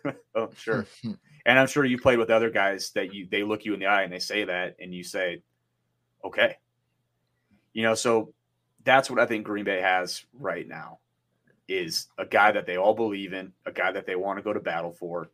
oh 0.35 0.49
sure. 0.55 0.85
and 1.45 1.59
I'm 1.59 1.67
sure 1.67 1.85
you 1.85 1.97
played 1.97 2.19
with 2.19 2.29
other 2.29 2.49
guys 2.49 2.91
that 2.91 3.13
you 3.13 3.27
they 3.29 3.43
look 3.43 3.65
you 3.65 3.73
in 3.73 3.79
the 3.79 3.87
eye 3.87 4.03
and 4.03 4.13
they 4.13 4.19
say 4.19 4.45
that, 4.45 4.75
and 4.79 4.93
you 4.93 5.03
say, 5.03 5.41
okay, 6.23 6.57
you 7.73 7.83
know. 7.83 7.95
So 7.95 8.33
that's 8.83 9.09
what 9.09 9.19
I 9.19 9.25
think 9.25 9.45
Green 9.45 9.65
Bay 9.65 9.81
has 9.81 10.25
right 10.33 10.67
now 10.67 10.99
is 11.67 12.07
a 12.17 12.25
guy 12.25 12.51
that 12.51 12.65
they 12.65 12.77
all 12.77 12.93
believe 12.93 13.33
in, 13.33 13.53
a 13.65 13.71
guy 13.71 13.91
that 13.91 14.05
they 14.05 14.15
want 14.15 14.37
to 14.37 14.43
go 14.43 14.53
to 14.53 14.59
battle 14.59 14.91
for, 14.91 15.31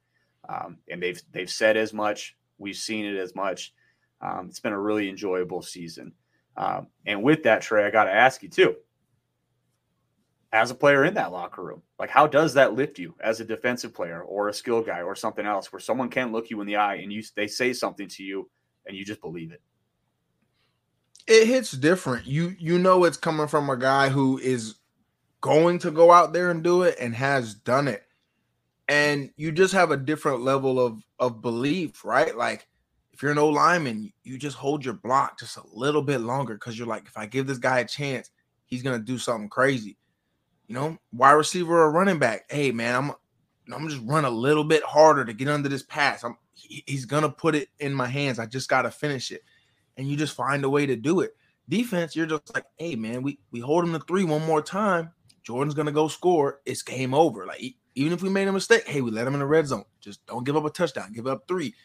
um, 0.47 0.77
and 0.89 1.01
they've 1.01 1.21
they've 1.31 1.49
said 1.49 1.77
as 1.77 1.93
much. 1.93 2.35
We've 2.57 2.75
seen 2.75 3.05
it 3.05 3.17
as 3.17 3.35
much. 3.35 3.73
Um, 4.21 4.47
it's 4.49 4.59
been 4.59 4.73
a 4.73 4.79
really 4.79 5.09
enjoyable 5.09 5.61
season. 5.61 6.13
Um, 6.59 6.87
and 7.05 7.23
with 7.23 7.43
that, 7.43 7.61
Tre, 7.61 7.85
I 7.85 7.89
got 7.89 8.03
to 8.03 8.13
ask 8.13 8.43
you 8.43 8.49
too, 8.49 8.75
as 10.51 10.71
a 10.71 10.75
player 10.75 11.05
in 11.05 11.13
that 11.13 11.31
locker 11.31 11.63
room, 11.63 11.81
like 11.97 12.09
how 12.09 12.27
does 12.27 12.53
that 12.55 12.73
lift 12.73 12.99
you 12.99 13.15
as 13.21 13.39
a 13.39 13.45
defensive 13.45 13.93
player 13.93 14.21
or 14.23 14.49
a 14.49 14.53
skill 14.53 14.81
guy 14.81 15.01
or 15.01 15.15
something 15.15 15.45
else, 15.45 15.71
where 15.71 15.79
someone 15.79 16.09
can 16.09 16.33
look 16.33 16.49
you 16.49 16.59
in 16.59 16.67
the 16.67 16.75
eye 16.75 16.95
and 16.95 17.13
you 17.13 17.23
they 17.35 17.47
say 17.47 17.71
something 17.71 18.09
to 18.09 18.23
you 18.23 18.49
and 18.85 18.97
you 18.97 19.05
just 19.05 19.21
believe 19.21 19.53
it? 19.53 19.61
It 21.27 21.47
hits 21.47 21.71
different. 21.71 22.27
You 22.27 22.55
you 22.59 22.77
know 22.77 23.05
it's 23.05 23.17
coming 23.17 23.47
from 23.47 23.69
a 23.69 23.77
guy 23.77 24.09
who 24.09 24.37
is 24.39 24.75
going 25.39 25.79
to 25.79 25.91
go 25.91 26.11
out 26.11 26.33
there 26.33 26.51
and 26.51 26.61
do 26.61 26.83
it 26.83 26.97
and 26.99 27.15
has 27.15 27.53
done 27.53 27.87
it. 27.87 28.03
And 28.89 29.31
you 29.37 29.53
just 29.53 29.73
have 29.73 29.91
a 29.91 29.97
different 29.97 30.41
level 30.41 30.85
of 30.85 31.01
of 31.19 31.41
belief, 31.41 32.03
right? 32.03 32.35
Like 32.35 32.67
if 33.19 33.23
you're 33.23 33.33
an 33.33 33.37
old 33.37 33.55
lineman, 33.55 34.13
you 34.23 34.37
just 34.37 34.55
hold 34.55 34.85
your 34.85 34.93
block 34.93 35.37
just 35.37 35.57
a 35.57 35.63
little 35.73 36.01
bit 36.01 36.19
longer 36.19 36.53
because 36.53 36.79
you're 36.79 36.87
like, 36.87 37.05
if 37.05 37.17
I 37.17 37.25
give 37.25 37.47
this 37.47 37.57
guy 37.57 37.79
a 37.79 37.85
chance, 37.85 38.31
he's 38.63 38.81
gonna 38.81 38.97
do 38.97 39.17
something 39.17 39.49
crazy. 39.49 39.97
You 40.67 40.75
know, 40.75 40.97
wide 41.11 41.33
receiver 41.33 41.81
or 41.81 41.91
running 41.91 42.17
back. 42.17 42.45
Hey 42.49 42.71
man, 42.71 42.95
I'm 42.95 43.11
I'm 43.75 43.89
just 43.89 44.01
run 44.05 44.23
a 44.23 44.29
little 44.29 44.63
bit 44.63 44.83
harder 44.83 45.25
to 45.25 45.33
get 45.33 45.49
under 45.49 45.67
this 45.67 45.83
pass. 45.83 46.23
I'm 46.23 46.37
he's 46.53 47.03
gonna 47.03 47.27
put 47.27 47.55
it 47.55 47.67
in 47.79 47.93
my 47.93 48.07
hands. 48.07 48.39
I 48.39 48.45
just 48.45 48.69
gotta 48.69 48.89
finish 48.89 49.31
it, 49.31 49.41
and 49.97 50.07
you 50.07 50.15
just 50.15 50.33
find 50.33 50.63
a 50.63 50.69
way 50.69 50.85
to 50.85 50.95
do 50.95 51.19
it. 51.19 51.35
Defense, 51.67 52.15
you're 52.15 52.25
just 52.25 52.55
like, 52.55 52.67
hey 52.77 52.95
man, 52.95 53.21
we 53.21 53.37
we 53.51 53.59
hold 53.59 53.83
him 53.83 53.91
to 53.91 53.99
three 53.99 54.23
one 54.23 54.45
more 54.45 54.61
time. 54.61 55.11
Jordan's 55.43 55.73
gonna 55.73 55.91
go 55.91 56.07
score. 56.07 56.61
It's 56.65 56.83
game 56.83 57.13
over. 57.13 57.45
Like 57.45 57.75
even 57.95 58.13
if 58.13 58.23
we 58.23 58.29
made 58.29 58.47
a 58.47 58.53
mistake, 58.53 58.87
hey, 58.87 59.01
we 59.01 59.11
let 59.11 59.27
him 59.27 59.33
in 59.33 59.41
the 59.41 59.45
red 59.45 59.67
zone. 59.67 59.83
Just 59.99 60.25
don't 60.25 60.45
give 60.45 60.55
up 60.55 60.63
a 60.63 60.69
touchdown. 60.69 61.11
Give 61.11 61.27
up 61.27 61.49
three 61.49 61.75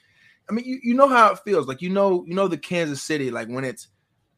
I 0.48 0.52
mean, 0.52 0.64
you, 0.64 0.78
you 0.82 0.94
know 0.94 1.08
how 1.08 1.32
it 1.32 1.38
feels. 1.44 1.66
Like 1.66 1.82
you 1.82 1.90
know, 1.90 2.24
you 2.26 2.34
know 2.34 2.48
the 2.48 2.58
Kansas 2.58 3.02
City, 3.02 3.30
like 3.30 3.48
when 3.48 3.64
it's 3.64 3.88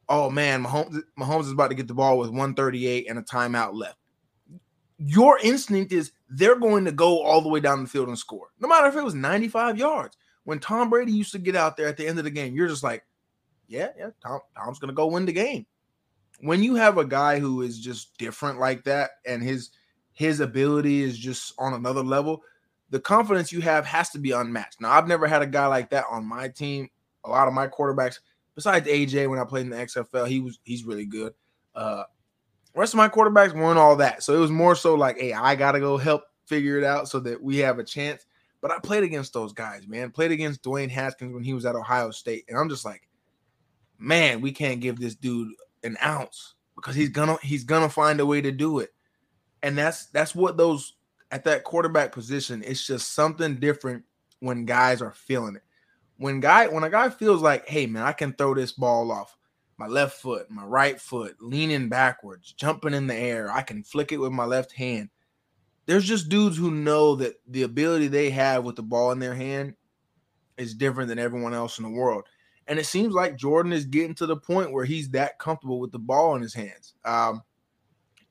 oh 0.09 0.31
man, 0.31 0.65
Mahomes, 0.65 1.01
Mahomes 1.19 1.43
is 1.43 1.53
about 1.53 1.69
to 1.69 1.75
get 1.75 1.89
the 1.89 1.95
ball 1.95 2.19
with 2.19 2.31
138 2.31 3.09
and 3.09 3.19
a 3.19 3.23
timeout 3.23 3.75
left. 3.75 3.99
Your 4.99 5.39
instinct 5.41 5.93
is 5.93 6.13
they're 6.29 6.59
going 6.59 6.85
to 6.85 6.93
go 6.93 7.23
all 7.23 7.41
the 7.41 7.49
way 7.49 7.61
down 7.61 7.83
the 7.83 7.89
field 7.89 8.09
and 8.09 8.19
score, 8.19 8.49
no 8.61 8.69
matter 8.69 8.87
if 8.87 8.97
it 8.97 9.05
was 9.05 9.15
95 9.15 9.79
yards. 9.79 10.17
When 10.45 10.61
Tom 10.61 10.91
Brady 10.91 11.11
used 11.11 11.33
to 11.33 11.41
get 11.41 11.57
out 11.57 11.77
there 11.77 11.89
at 11.89 11.97
the 11.97 12.07
end 12.07 12.19
of 12.19 12.25
the 12.25 12.31
game, 12.31 12.55
you're 12.55 12.69
just 12.69 12.85
like, 12.85 13.05
yeah, 13.67 13.89
yeah, 13.99 14.11
Tom, 14.23 14.39
Tom's 14.57 14.79
going 14.79 14.91
to 14.91 14.95
go 14.95 15.09
win 15.09 15.27
the 15.27 15.33
game. 15.33 15.67
When 16.39 16.63
you 16.63 16.77
have 16.77 16.99
a 16.99 17.05
guy 17.05 17.41
who 17.41 17.63
is 17.63 17.81
just 17.81 18.17
different 18.17 18.61
like 18.61 18.85
that 18.85 19.11
and 19.27 19.43
his 19.43 19.71
his 20.13 20.41
ability 20.41 21.03
is 21.03 21.19
just 21.19 21.53
on 21.59 21.75
another 21.75 22.03
level, 22.03 22.43
the 22.91 23.01
confidence 23.01 23.53
you 23.53 23.61
have 23.61 23.85
has 23.87 24.11
to 24.11 24.19
be 24.19 24.31
unmatched. 24.31 24.81
Now, 24.81 24.93
I've 24.93 25.09
never 25.09 25.27
had 25.27 25.43
a 25.43 25.47
guy 25.47 25.67
like 25.67 25.91
that 25.91 26.05
on 26.11 26.25
my 26.25 26.49
team. 26.49 26.89
A 27.25 27.31
lot 27.31 27.49
of 27.49 27.55
my 27.55 27.69
quarterbacks– 27.69 28.21
besides 28.57 28.89
AJ 28.89 29.31
when 29.31 29.39
I 29.39 29.45
played 29.45 29.67
in 29.67 29.71
the 29.71 29.77
XFL, 29.77 30.27
he 30.27 30.41
was 30.41 30.59
he's 30.65 30.85
really 30.85 31.05
good. 31.05 31.33
Uh 31.77 32.03
rest 32.75 32.93
of 32.93 32.99
my 32.99 33.09
quarterbacks 33.09 33.55
weren't 33.55 33.79
all 33.79 33.95
that. 33.97 34.25
So 34.25 34.35
it 34.35 34.41
was 34.41 34.51
more 34.51 34.75
so 34.75 34.97
like, 34.97 35.19
hey, 35.19 35.33
I 35.33 35.55
gotta 35.55 35.79
go 35.79 35.97
help 35.97 36.25
figure 36.47 36.79
it 36.79 36.85
out 36.85 37.09
so 37.09 37.21
that 37.21 37.41
we 37.41 37.59
have 37.59 37.79
a 37.79 37.85
chance. 37.85 38.27
But 38.61 38.73
I 38.73 38.79
played 38.81 39.05
against 39.05 39.33
those 39.33 39.53
guys, 39.53 39.87
man. 39.87 40.11
Played 40.11 40.33
against 40.33 40.65
Dwayne 40.65 40.91
Haskins 40.91 41.33
when 41.33 41.45
he 41.45 41.55
was 41.55 41.65
at 41.67 41.77
Ohio 41.77 42.11
State. 42.11 42.47
And 42.49 42.59
I'm 42.59 42.69
just 42.69 42.85
like, 42.85 43.07
man, 43.99 44.41
we 44.41 44.51
can't 44.51 44.81
give 44.81 44.99
this 44.99 45.15
dude 45.15 45.53
an 45.85 45.97
ounce 46.03 46.55
because 46.75 46.97
he's 46.97 47.11
gonna 47.11 47.37
he's 47.43 47.65
gonna 47.65 47.89
find 47.89 48.19
a 48.19 48.27
way 48.27 48.41
to 48.41 48.51
do 48.51 48.81
it. 48.81 48.93
And 49.63 49.77
that's 49.77 50.07
that's 50.07 50.35
what 50.35 50.57
those 50.57 50.95
at 51.31 51.45
that 51.45 51.65
quarterback 51.65 52.13
position, 52.13 52.63
it's 52.65 52.87
just 52.87 53.15
something 53.15 53.57
different 53.57 54.05
when 54.41 54.65
guys 54.65 55.03
are 55.03 55.13
feeling 55.13 55.57
it 55.57 55.63
when 56.19 56.41
guy 56.41 56.67
when 56.67 56.85
a 56.85 56.91
guy 56.91 57.11
feels 57.11 57.43
like, 57.43 57.69
hey 57.69 57.87
man, 57.87 58.03
I 58.03 58.13
can 58.13 58.33
throw 58.33 58.55
this 58.55 58.73
ball 58.73 59.13
off 59.13 59.37
my 59.79 59.87
left 59.87 60.21
foot, 60.21 60.51
my 60.51 60.65
right 60.65 61.01
foot, 61.01 61.37
leaning 61.41 61.89
backwards, 61.89 62.53
jumping 62.53 62.95
in 62.95 63.07
the 63.07 63.15
air, 63.15 63.51
I 63.53 63.63
can 63.63 63.83
flick 63.83 64.13
it 64.13 64.19
with 64.19 64.33
my 64.33 64.45
left 64.45 64.73
hand. 64.73 65.11
There's 65.85 66.05
just 66.05 66.29
dudes 66.29 66.57
who 66.57 66.71
know 66.71 67.15
that 67.17 67.35
the 67.47 67.63
ability 67.63 68.09
they 68.09 68.31
have 68.31 68.65
with 68.65 68.77
the 68.77 68.83
ball 68.83 69.13
in 69.13 69.19
their 69.19 69.35
hand 69.35 69.75
is 70.57 70.75
different 70.75 71.09
than 71.09 71.19
everyone 71.19 71.53
else 71.53 71.79
in 71.79 71.85
the 71.85 71.91
world. 71.91 72.25
And 72.67 72.79
it 72.79 72.87
seems 72.87 73.15
like 73.15 73.37
Jordan 73.37 73.73
is 73.73 73.85
getting 73.85 74.15
to 74.17 74.27
the 74.27 74.37
point 74.37 74.73
where 74.73 74.85
he's 74.85 75.11
that 75.11 75.39
comfortable 75.39 75.79
with 75.79 75.93
the 75.93 75.99
ball 75.99 76.35
in 76.35 76.43
his 76.43 76.55
hands. 76.55 76.95
Um, 77.05 77.43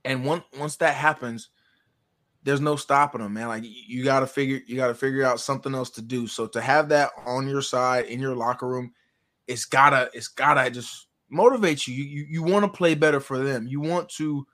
and 0.03 0.25
once 0.25 0.43
once 0.59 0.75
that 0.77 0.95
happens, 0.95 1.49
there's 2.45 2.61
no 2.61 2.75
stopping 2.75 3.21
them, 3.21 3.33
man. 3.33 3.47
Like 3.47 3.63
you 3.65 4.03
got 4.03 4.19
to 4.19 4.27
figure, 4.27 4.61
you 4.67 4.75
got 4.75 4.87
to 4.87 4.95
figure 4.95 5.23
out 5.23 5.39
something 5.39 5.73
else 5.73 5.89
to 5.91 6.01
do. 6.01 6.27
So 6.27 6.45
to 6.47 6.61
have 6.61 6.89
that 6.89 7.09
on 7.25 7.49
your 7.49 7.63
side 7.63 8.05
in 8.05 8.19
your 8.19 8.35
locker 8.35 8.67
room, 8.67 8.93
it's 9.47 9.65
gotta, 9.65 10.11
it's 10.13 10.27
gotta 10.27 10.69
just 10.69 11.07
motivate 11.27 11.87
you. 11.87 11.95
You, 11.95 12.03
you, 12.03 12.25
you 12.29 12.43
want 12.43 12.63
to 12.63 12.77
play 12.77 12.93
better 12.93 13.19
for 13.19 13.39
them. 13.39 13.67
You 13.67 13.81
want 13.81 14.09
to, 14.09 14.45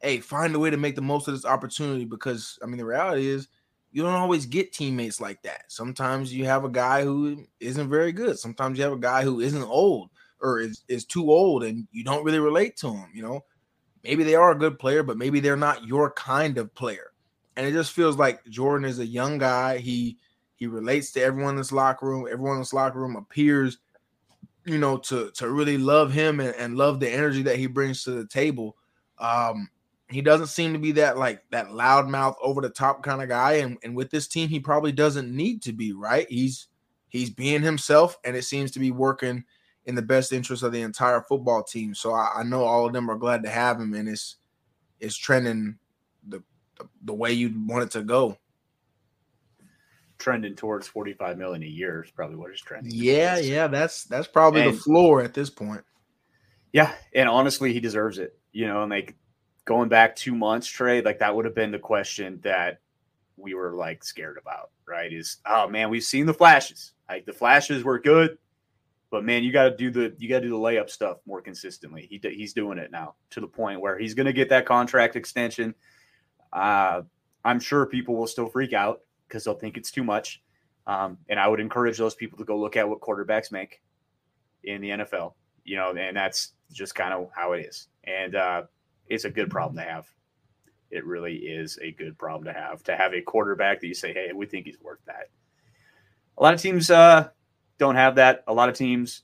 hey, 0.00 0.20
find 0.20 0.54
a 0.54 0.58
way 0.58 0.70
to 0.70 0.78
make 0.78 0.96
the 0.96 1.02
most 1.02 1.28
of 1.28 1.34
this 1.34 1.44
opportunity 1.44 2.06
because 2.06 2.58
I 2.62 2.66
mean 2.66 2.78
the 2.78 2.86
reality 2.86 3.26
is 3.26 3.48
you 3.92 4.02
don't 4.02 4.14
always 4.14 4.46
get 4.46 4.72
teammates 4.72 5.20
like 5.20 5.42
that. 5.42 5.64
Sometimes 5.68 6.32
you 6.32 6.46
have 6.46 6.64
a 6.64 6.70
guy 6.70 7.04
who 7.04 7.44
isn't 7.60 7.90
very 7.90 8.12
good. 8.12 8.38
Sometimes 8.38 8.78
you 8.78 8.84
have 8.84 8.94
a 8.94 8.98
guy 8.98 9.22
who 9.22 9.40
isn't 9.40 9.62
old 9.62 10.08
or 10.40 10.60
is, 10.60 10.82
is 10.88 11.04
too 11.04 11.30
old 11.30 11.62
and 11.62 11.86
you 11.92 12.04
don't 12.04 12.24
really 12.24 12.40
relate 12.40 12.78
to 12.78 12.88
him. 12.88 13.10
You 13.12 13.22
know, 13.22 13.44
maybe 14.02 14.24
they 14.24 14.34
are 14.34 14.50
a 14.50 14.58
good 14.58 14.78
player, 14.78 15.02
but 15.02 15.18
maybe 15.18 15.40
they're 15.40 15.56
not 15.56 15.86
your 15.86 16.10
kind 16.12 16.56
of 16.56 16.74
player 16.74 17.10
and 17.56 17.66
it 17.66 17.72
just 17.72 17.92
feels 17.92 18.16
like 18.16 18.44
Jordan 18.46 18.88
is 18.88 18.98
a 18.98 19.06
young 19.06 19.38
guy. 19.38 19.78
He 19.78 20.18
he 20.56 20.66
relates 20.66 21.12
to 21.12 21.22
everyone 21.22 21.50
in 21.50 21.56
this 21.56 21.72
locker 21.72 22.06
room. 22.06 22.28
Everyone 22.30 22.56
in 22.56 22.60
this 22.60 22.72
locker 22.72 22.98
room 22.98 23.16
appears, 23.16 23.78
you 24.64 24.78
know, 24.78 24.96
to 24.98 25.30
to 25.32 25.50
really 25.50 25.78
love 25.78 26.12
him 26.12 26.40
and, 26.40 26.54
and 26.56 26.76
love 26.76 27.00
the 27.00 27.10
energy 27.10 27.42
that 27.42 27.56
he 27.56 27.66
brings 27.66 28.04
to 28.04 28.12
the 28.12 28.26
table. 28.26 28.76
Um, 29.18 29.68
he 30.08 30.20
doesn't 30.20 30.48
seem 30.48 30.72
to 30.72 30.78
be 30.78 30.92
that 30.92 31.16
like 31.16 31.42
that 31.50 31.68
loudmouth, 31.68 32.36
over 32.42 32.60
the 32.60 32.70
top 32.70 33.02
kind 33.02 33.22
of 33.22 33.28
guy. 33.28 33.54
And, 33.54 33.78
and 33.82 33.96
with 33.96 34.10
this 34.10 34.28
team, 34.28 34.48
he 34.48 34.60
probably 34.60 34.92
doesn't 34.92 35.34
need 35.34 35.62
to 35.62 35.72
be, 35.72 35.92
right? 35.92 36.26
He's 36.28 36.68
he's 37.08 37.30
being 37.30 37.62
himself, 37.62 38.18
and 38.24 38.36
it 38.36 38.44
seems 38.44 38.70
to 38.72 38.80
be 38.80 38.90
working 38.90 39.44
in 39.86 39.94
the 39.94 40.02
best 40.02 40.32
interest 40.32 40.62
of 40.62 40.72
the 40.72 40.82
entire 40.82 41.20
football 41.22 41.62
team. 41.62 41.94
So 41.94 42.12
I, 42.12 42.32
I 42.36 42.42
know 42.42 42.64
all 42.64 42.86
of 42.86 42.92
them 42.92 43.10
are 43.10 43.16
glad 43.16 43.42
to 43.42 43.50
have 43.50 43.80
him, 43.80 43.94
and 43.94 44.08
it's 44.08 44.36
it's 45.00 45.16
trending 45.16 45.78
the 47.02 47.14
way 47.14 47.32
you'd 47.32 47.68
want 47.68 47.84
it 47.84 47.90
to 47.92 48.02
go. 48.02 48.38
Trending 50.18 50.54
towards 50.54 50.86
45 50.86 51.36
million 51.36 51.62
a 51.62 51.66
year 51.66 52.02
is 52.04 52.10
probably 52.10 52.36
what 52.36 52.50
it's 52.50 52.60
trending. 52.60 52.92
Yeah, 52.94 53.34
towards. 53.34 53.48
yeah, 53.48 53.66
that's 53.66 54.04
that's 54.04 54.28
probably 54.28 54.62
and, 54.62 54.74
the 54.74 54.80
floor 54.80 55.22
at 55.22 55.34
this 55.34 55.50
point. 55.50 55.82
Yeah, 56.72 56.92
and 57.14 57.28
honestly, 57.28 57.72
he 57.72 57.80
deserves 57.80 58.18
it. 58.18 58.38
You 58.52 58.68
know, 58.68 58.82
and 58.82 58.90
like 58.90 59.16
going 59.64 59.88
back 59.88 60.16
two 60.16 60.34
months, 60.34 60.66
Tre, 60.66 61.02
like 61.02 61.18
that 61.18 61.34
would 61.34 61.44
have 61.44 61.54
been 61.54 61.72
the 61.72 61.78
question 61.78 62.40
that 62.42 62.80
we 63.36 63.54
were 63.54 63.74
like 63.74 64.04
scared 64.04 64.38
about, 64.38 64.70
right? 64.86 65.12
Is 65.12 65.38
oh 65.46 65.68
man, 65.68 65.90
we've 65.90 66.04
seen 66.04 66.26
the 66.26 66.34
flashes. 66.34 66.92
Like 67.08 67.26
the 67.26 67.32
flashes 67.32 67.84
were 67.84 67.98
good, 67.98 68.38
but 69.10 69.24
man, 69.24 69.44
you 69.44 69.52
got 69.52 69.64
to 69.64 69.76
do 69.76 69.90
the 69.90 70.14
you 70.18 70.28
got 70.28 70.40
to 70.40 70.46
do 70.46 70.50
the 70.50 70.56
layup 70.56 70.90
stuff 70.90 71.18
more 71.26 71.40
consistently. 71.40 72.08
He 72.10 72.20
he's 72.30 72.52
doing 72.52 72.78
it 72.78 72.90
now 72.90 73.14
to 73.30 73.40
the 73.40 73.46
point 73.46 73.80
where 73.80 73.98
he's 73.98 74.14
going 74.14 74.26
to 74.26 74.32
get 74.32 74.48
that 74.48 74.66
contract 74.66 75.16
extension. 75.16 75.74
Uh, 76.54 77.02
I'm 77.44 77.60
sure 77.60 77.84
people 77.84 78.14
will 78.14 78.26
still 78.26 78.48
freak 78.48 78.72
out 78.72 79.00
because 79.28 79.44
they'll 79.44 79.54
think 79.54 79.76
it's 79.76 79.90
too 79.90 80.04
much. 80.04 80.42
Um, 80.86 81.18
and 81.28 81.40
I 81.40 81.48
would 81.48 81.60
encourage 81.60 81.98
those 81.98 82.14
people 82.14 82.38
to 82.38 82.44
go 82.44 82.58
look 82.58 82.76
at 82.76 82.88
what 82.88 83.00
quarterbacks 83.00 83.50
make 83.50 83.82
in 84.64 84.80
the 84.80 84.90
NFL, 84.90 85.34
you 85.64 85.76
know, 85.76 85.90
and 85.90 86.16
that's 86.16 86.52
just 86.72 86.94
kind 86.94 87.12
of 87.12 87.30
how 87.34 87.52
it 87.52 87.66
is. 87.66 87.88
And 88.04 88.34
uh, 88.34 88.62
it's 89.08 89.24
a 89.24 89.30
good 89.30 89.50
problem 89.50 89.76
to 89.76 89.90
have. 89.90 90.06
It 90.90 91.04
really 91.04 91.34
is 91.34 91.78
a 91.82 91.90
good 91.90 92.16
problem 92.18 92.44
to 92.44 92.52
have 92.58 92.82
to 92.84 92.96
have 92.96 93.14
a 93.14 93.20
quarterback 93.20 93.80
that 93.80 93.86
you 93.86 93.94
say, 93.94 94.12
hey, 94.12 94.30
we 94.32 94.46
think 94.46 94.66
he's 94.66 94.80
worth 94.80 95.00
that. 95.06 95.30
A 96.38 96.42
lot 96.42 96.54
of 96.54 96.60
teams 96.60 96.90
uh, 96.90 97.28
don't 97.78 97.96
have 97.96 98.16
that. 98.16 98.44
A 98.46 98.54
lot 98.54 98.68
of 98.68 98.76
teams 98.76 99.22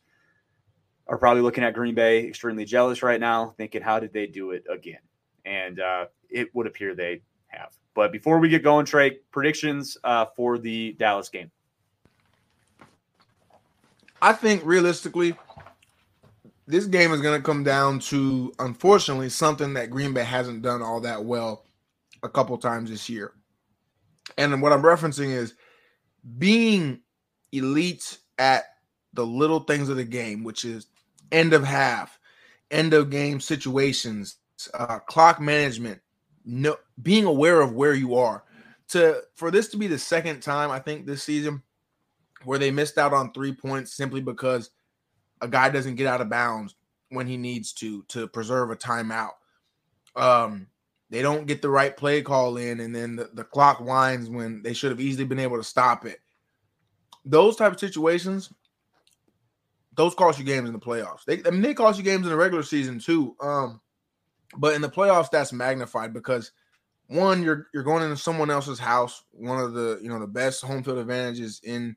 are 1.06 1.18
probably 1.18 1.42
looking 1.42 1.64
at 1.64 1.74
Green 1.74 1.94
Bay 1.94 2.26
extremely 2.26 2.64
jealous 2.64 3.02
right 3.02 3.20
now, 3.20 3.54
thinking, 3.56 3.82
how 3.82 4.00
did 4.00 4.12
they 4.12 4.26
do 4.26 4.52
it 4.52 4.64
again? 4.70 5.00
And 5.44 5.80
uh, 5.80 6.06
it 6.28 6.54
would 6.54 6.66
appear 6.66 6.94
they 6.94 7.22
have. 7.48 7.72
But 7.94 8.12
before 8.12 8.38
we 8.38 8.48
get 8.48 8.62
going, 8.62 8.86
Tre, 8.86 9.18
predictions 9.30 9.96
uh, 10.04 10.26
for 10.36 10.58
the 10.58 10.92
Dallas 10.98 11.28
game. 11.28 11.50
I 14.22 14.32
think 14.32 14.62
realistically, 14.64 15.34
this 16.66 16.86
game 16.86 17.12
is 17.12 17.20
going 17.20 17.38
to 17.40 17.44
come 17.44 17.64
down 17.64 17.98
to, 18.00 18.52
unfortunately, 18.58 19.28
something 19.28 19.74
that 19.74 19.90
Green 19.90 20.12
Bay 20.12 20.24
hasn't 20.24 20.62
done 20.62 20.82
all 20.82 21.00
that 21.00 21.24
well 21.24 21.64
a 22.22 22.28
couple 22.28 22.56
times 22.58 22.90
this 22.90 23.08
year. 23.08 23.32
And 24.38 24.62
what 24.62 24.72
I'm 24.72 24.82
referencing 24.82 25.34
is 25.34 25.54
being 26.38 27.00
elite 27.52 28.18
at 28.38 28.64
the 29.14 29.26
little 29.26 29.60
things 29.60 29.88
of 29.88 29.96
the 29.96 30.04
game, 30.04 30.44
which 30.44 30.64
is 30.64 30.86
end 31.32 31.52
of 31.52 31.64
half, 31.64 32.18
end 32.70 32.94
of 32.94 33.10
game 33.10 33.40
situations, 33.40 34.36
uh, 34.74 34.98
clock 35.00 35.40
management, 35.40 36.00
no 36.44 36.76
being 37.02 37.24
aware 37.24 37.60
of 37.60 37.72
where 37.72 37.94
you 37.94 38.14
are. 38.16 38.44
To 38.88 39.22
for 39.36 39.50
this 39.50 39.68
to 39.68 39.76
be 39.76 39.86
the 39.86 39.98
second 39.98 40.40
time 40.40 40.70
I 40.70 40.80
think 40.80 41.06
this 41.06 41.22
season 41.22 41.62
where 42.44 42.58
they 42.58 42.70
missed 42.70 42.98
out 42.98 43.12
on 43.12 43.32
three 43.32 43.52
points 43.52 43.94
simply 43.94 44.20
because 44.20 44.70
a 45.40 45.48
guy 45.48 45.70
doesn't 45.70 45.96
get 45.96 46.06
out 46.06 46.20
of 46.20 46.28
bounds 46.28 46.74
when 47.10 47.26
he 47.26 47.36
needs 47.36 47.72
to 47.74 48.02
to 48.08 48.26
preserve 48.28 48.70
a 48.70 48.76
timeout. 48.76 49.32
Um, 50.16 50.66
they 51.10 51.22
don't 51.22 51.46
get 51.46 51.60
the 51.60 51.70
right 51.70 51.96
play 51.96 52.22
call 52.22 52.56
in, 52.56 52.80
and 52.80 52.94
then 52.94 53.16
the, 53.16 53.30
the 53.34 53.44
clock 53.44 53.80
winds 53.80 54.30
when 54.30 54.62
they 54.62 54.72
should 54.72 54.90
have 54.90 55.00
easily 55.00 55.24
been 55.24 55.40
able 55.40 55.56
to 55.56 55.64
stop 55.64 56.06
it. 56.06 56.20
Those 57.24 57.56
type 57.56 57.72
of 57.72 57.80
situations, 57.80 58.52
those 59.96 60.14
cost 60.14 60.38
you 60.38 60.44
games 60.44 60.68
in 60.68 60.72
the 60.72 60.80
playoffs. 60.80 61.24
They, 61.24 61.42
I 61.44 61.50
mean, 61.50 61.62
they 61.62 61.74
cost 61.74 61.98
you 61.98 62.04
games 62.04 62.24
in 62.24 62.30
the 62.30 62.36
regular 62.36 62.62
season 62.62 63.00
too. 63.00 63.36
Um, 63.40 63.80
but 64.56 64.74
in 64.74 64.82
the 64.82 64.88
playoffs, 64.88 65.30
that's 65.30 65.52
magnified 65.52 66.12
because 66.12 66.52
one, 67.06 67.42
you're 67.42 67.66
you're 67.74 67.82
going 67.82 68.04
into 68.04 68.16
someone 68.16 68.50
else's 68.50 68.78
house, 68.78 69.24
one 69.32 69.58
of 69.58 69.74
the 69.74 69.98
you 70.02 70.08
know 70.08 70.20
the 70.20 70.26
best 70.26 70.62
home 70.62 70.82
field 70.82 70.98
advantages 70.98 71.60
in 71.64 71.96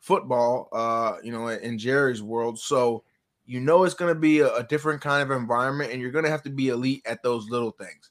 football, 0.00 0.68
uh, 0.72 1.16
you 1.22 1.32
know, 1.32 1.48
in 1.48 1.78
Jerry's 1.78 2.22
world. 2.22 2.58
So 2.58 3.04
you 3.46 3.60
know 3.60 3.84
it's 3.84 3.94
going 3.94 4.12
to 4.12 4.18
be 4.18 4.40
a, 4.40 4.52
a, 4.56 4.64
different 4.64 5.00
kind 5.00 5.22
of 5.22 5.36
environment, 5.36 5.92
and 5.92 6.00
you're 6.00 6.10
going 6.10 6.24
to 6.24 6.30
have 6.30 6.42
to 6.42 6.50
be 6.50 6.68
elite 6.68 7.02
at 7.06 7.22
those 7.22 7.48
little 7.48 7.70
things. 7.70 8.10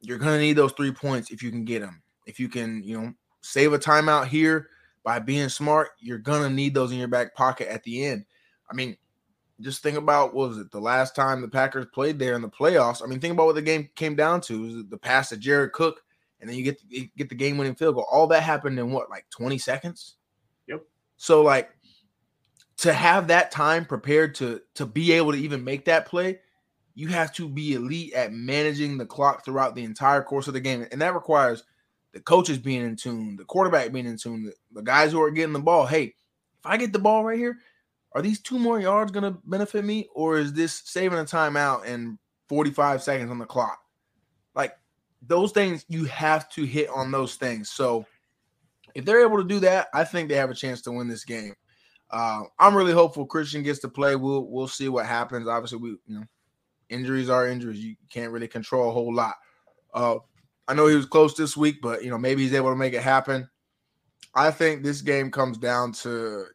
You're 0.00 0.18
going 0.18 0.32
to 0.32 0.40
need 0.40 0.52
those 0.52 0.72
three 0.72 0.92
points 0.92 1.30
if 1.30 1.42
you 1.42 1.50
can 1.50 1.64
get 1.64 1.80
them. 1.80 2.02
If 2.26 2.38
you 2.38 2.48
can, 2.48 2.82
you 2.84 3.00
know, 3.00 3.14
save 3.40 3.72
a 3.72 3.78
timeout 3.78 4.28
here 4.28 4.68
by 5.02 5.18
being 5.18 5.48
smart, 5.48 5.90
you're 5.98 6.18
going 6.18 6.42
to 6.42 6.50
need 6.54 6.74
those 6.74 6.92
in 6.92 6.98
your 6.98 7.08
back 7.08 7.34
pocket 7.34 7.68
at 7.68 7.82
the 7.84 8.04
end. 8.04 8.26
I 8.70 8.74
mean, 8.74 8.96
just 9.60 9.82
think 9.82 9.96
about 9.96 10.34
what 10.34 10.48
was 10.48 10.58
it 10.58 10.70
the 10.70 10.80
last 10.80 11.14
time 11.14 11.40
the 11.40 11.48
Packers 11.48 11.86
played 11.92 12.18
there 12.18 12.34
in 12.34 12.42
the 12.42 12.48
playoffs. 12.48 13.02
I 13.02 13.06
mean, 13.06 13.20
think 13.20 13.32
about 13.34 13.46
what 13.46 13.54
the 13.54 13.62
game 13.62 13.88
came 13.94 14.16
down 14.16 14.40
to: 14.42 14.82
the 14.82 14.98
pass 14.98 15.28
to 15.28 15.36
Jared 15.36 15.72
Cook, 15.72 16.02
and 16.40 16.48
then 16.48 16.56
you 16.56 16.64
get 16.64 16.80
you 16.88 17.08
get 17.16 17.28
the 17.28 17.34
game 17.34 17.56
winning 17.56 17.74
field 17.74 17.94
goal. 17.94 18.06
All 18.10 18.26
that 18.28 18.42
happened 18.42 18.78
in 18.78 18.90
what, 18.90 19.10
like 19.10 19.26
twenty 19.30 19.58
seconds? 19.58 20.16
Yep. 20.66 20.82
So 21.16 21.42
like, 21.42 21.70
to 22.78 22.92
have 22.92 23.28
that 23.28 23.50
time 23.50 23.84
prepared 23.84 24.34
to 24.36 24.60
to 24.74 24.86
be 24.86 25.12
able 25.12 25.32
to 25.32 25.38
even 25.38 25.62
make 25.62 25.84
that 25.84 26.06
play, 26.06 26.40
you 26.94 27.08
have 27.08 27.32
to 27.34 27.48
be 27.48 27.74
elite 27.74 28.12
at 28.14 28.32
managing 28.32 28.98
the 28.98 29.06
clock 29.06 29.44
throughout 29.44 29.74
the 29.74 29.84
entire 29.84 30.22
course 30.22 30.48
of 30.48 30.54
the 30.54 30.60
game, 30.60 30.86
and 30.90 31.00
that 31.00 31.14
requires 31.14 31.62
the 32.12 32.20
coaches 32.20 32.58
being 32.58 32.82
in 32.82 32.96
tune, 32.96 33.36
the 33.36 33.44
quarterback 33.44 33.92
being 33.92 34.06
in 34.06 34.16
tune, 34.16 34.44
the, 34.44 34.52
the 34.72 34.82
guys 34.82 35.12
who 35.12 35.22
are 35.22 35.30
getting 35.30 35.52
the 35.52 35.58
ball. 35.58 35.86
Hey, 35.86 36.04
if 36.04 36.14
I 36.64 36.76
get 36.76 36.92
the 36.92 36.98
ball 36.98 37.24
right 37.24 37.38
here, 37.38 37.58
are 38.14 38.22
these 38.22 38.40
two 38.40 38.58
more 38.58 38.80
yards 38.80 39.10
going 39.10 39.24
to 39.24 39.38
benefit 39.44 39.84
me, 39.84 40.08
or 40.14 40.38
is 40.38 40.52
this 40.52 40.82
saving 40.84 41.18
a 41.18 41.24
timeout 41.24 41.86
and 41.86 42.18
45 42.48 43.02
seconds 43.02 43.30
on 43.30 43.38
the 43.38 43.46
clock? 43.46 43.80
Like 44.54 44.76
those 45.20 45.52
things, 45.52 45.84
you 45.88 46.04
have 46.04 46.48
to 46.50 46.64
hit 46.64 46.88
on 46.90 47.10
those 47.10 47.34
things. 47.34 47.70
So 47.70 48.06
if 48.94 49.04
they're 49.04 49.24
able 49.24 49.38
to 49.38 49.48
do 49.48 49.58
that, 49.60 49.88
I 49.92 50.04
think 50.04 50.28
they 50.28 50.36
have 50.36 50.50
a 50.50 50.54
chance 50.54 50.80
to 50.82 50.92
win 50.92 51.08
this 51.08 51.24
game. 51.24 51.54
Uh, 52.10 52.42
I'm 52.58 52.76
really 52.76 52.92
hopeful 52.92 53.26
Christian 53.26 53.64
gets 53.64 53.80
to 53.80 53.88
play. 53.88 54.14
We'll 54.14 54.46
we'll 54.46 54.68
see 54.68 54.88
what 54.88 55.06
happens. 55.06 55.48
Obviously, 55.48 55.78
we 55.78 55.88
you 56.06 56.20
know 56.20 56.24
injuries 56.88 57.28
are 57.28 57.48
injuries. 57.48 57.80
You 57.80 57.96
can't 58.10 58.30
really 58.30 58.46
control 58.46 58.88
a 58.88 58.92
whole 58.92 59.12
lot. 59.12 59.34
Uh, 59.92 60.16
I 60.68 60.74
know 60.74 60.86
he 60.86 60.94
was 60.94 61.06
close 61.06 61.34
this 61.34 61.56
week, 61.56 61.82
but 61.82 62.04
you 62.04 62.10
know 62.10 62.18
maybe 62.18 62.42
he's 62.42 62.54
able 62.54 62.70
to 62.70 62.76
make 62.76 62.92
it 62.92 63.02
happen. 63.02 63.48
I 64.34 64.50
think 64.50 64.82
this 64.82 65.00
game 65.00 65.30
comes 65.30 65.58
down 65.58 65.92
to 65.92 66.46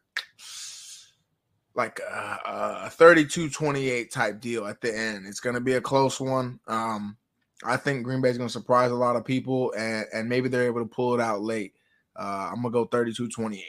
like 1.80 1.98
a, 2.00 2.84
a 2.84 2.92
32-28 2.94 4.10
type 4.10 4.40
deal 4.40 4.66
at 4.66 4.80
the 4.80 4.96
end. 4.96 5.26
It's 5.26 5.40
going 5.40 5.54
to 5.54 5.60
be 5.60 5.74
a 5.74 5.80
close 5.80 6.20
one. 6.20 6.60
Um, 6.66 7.16
I 7.64 7.76
think 7.76 8.04
Green 8.04 8.20
Bay 8.20 8.28
is 8.28 8.36
going 8.36 8.48
to 8.48 8.52
surprise 8.52 8.90
a 8.90 8.94
lot 8.94 9.16
of 9.16 9.24
people, 9.24 9.72
and, 9.76 10.04
and 10.12 10.28
maybe 10.28 10.48
they're 10.48 10.66
able 10.66 10.80
to 10.80 10.86
pull 10.86 11.14
it 11.14 11.20
out 11.20 11.40
late. 11.40 11.74
Uh, 12.14 12.50
I'm 12.52 12.62
going 12.62 12.72
to 12.72 12.84
go 12.84 12.86
32-28. 12.86 13.62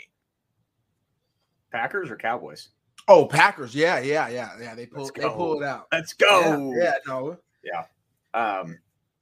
Packers 1.72 2.12
or 2.12 2.18
Cowboys? 2.18 2.70
Oh, 3.08 3.26
Packers. 3.26 3.74
Yeah, 3.74 4.00
yeah, 4.00 4.28
yeah, 4.28 4.52
yeah. 4.62 4.76
They 4.76 4.86
pull 4.86 5.10
they 5.16 5.24
pull 5.24 5.62
it 5.62 5.66
out. 5.66 5.88
Let's 5.92 6.14
go. 6.14 6.74
Yeah, 6.76 6.84
yeah, 6.84 6.94
no. 7.08 7.38
Yeah. 7.64 7.86
Um, 8.34 8.78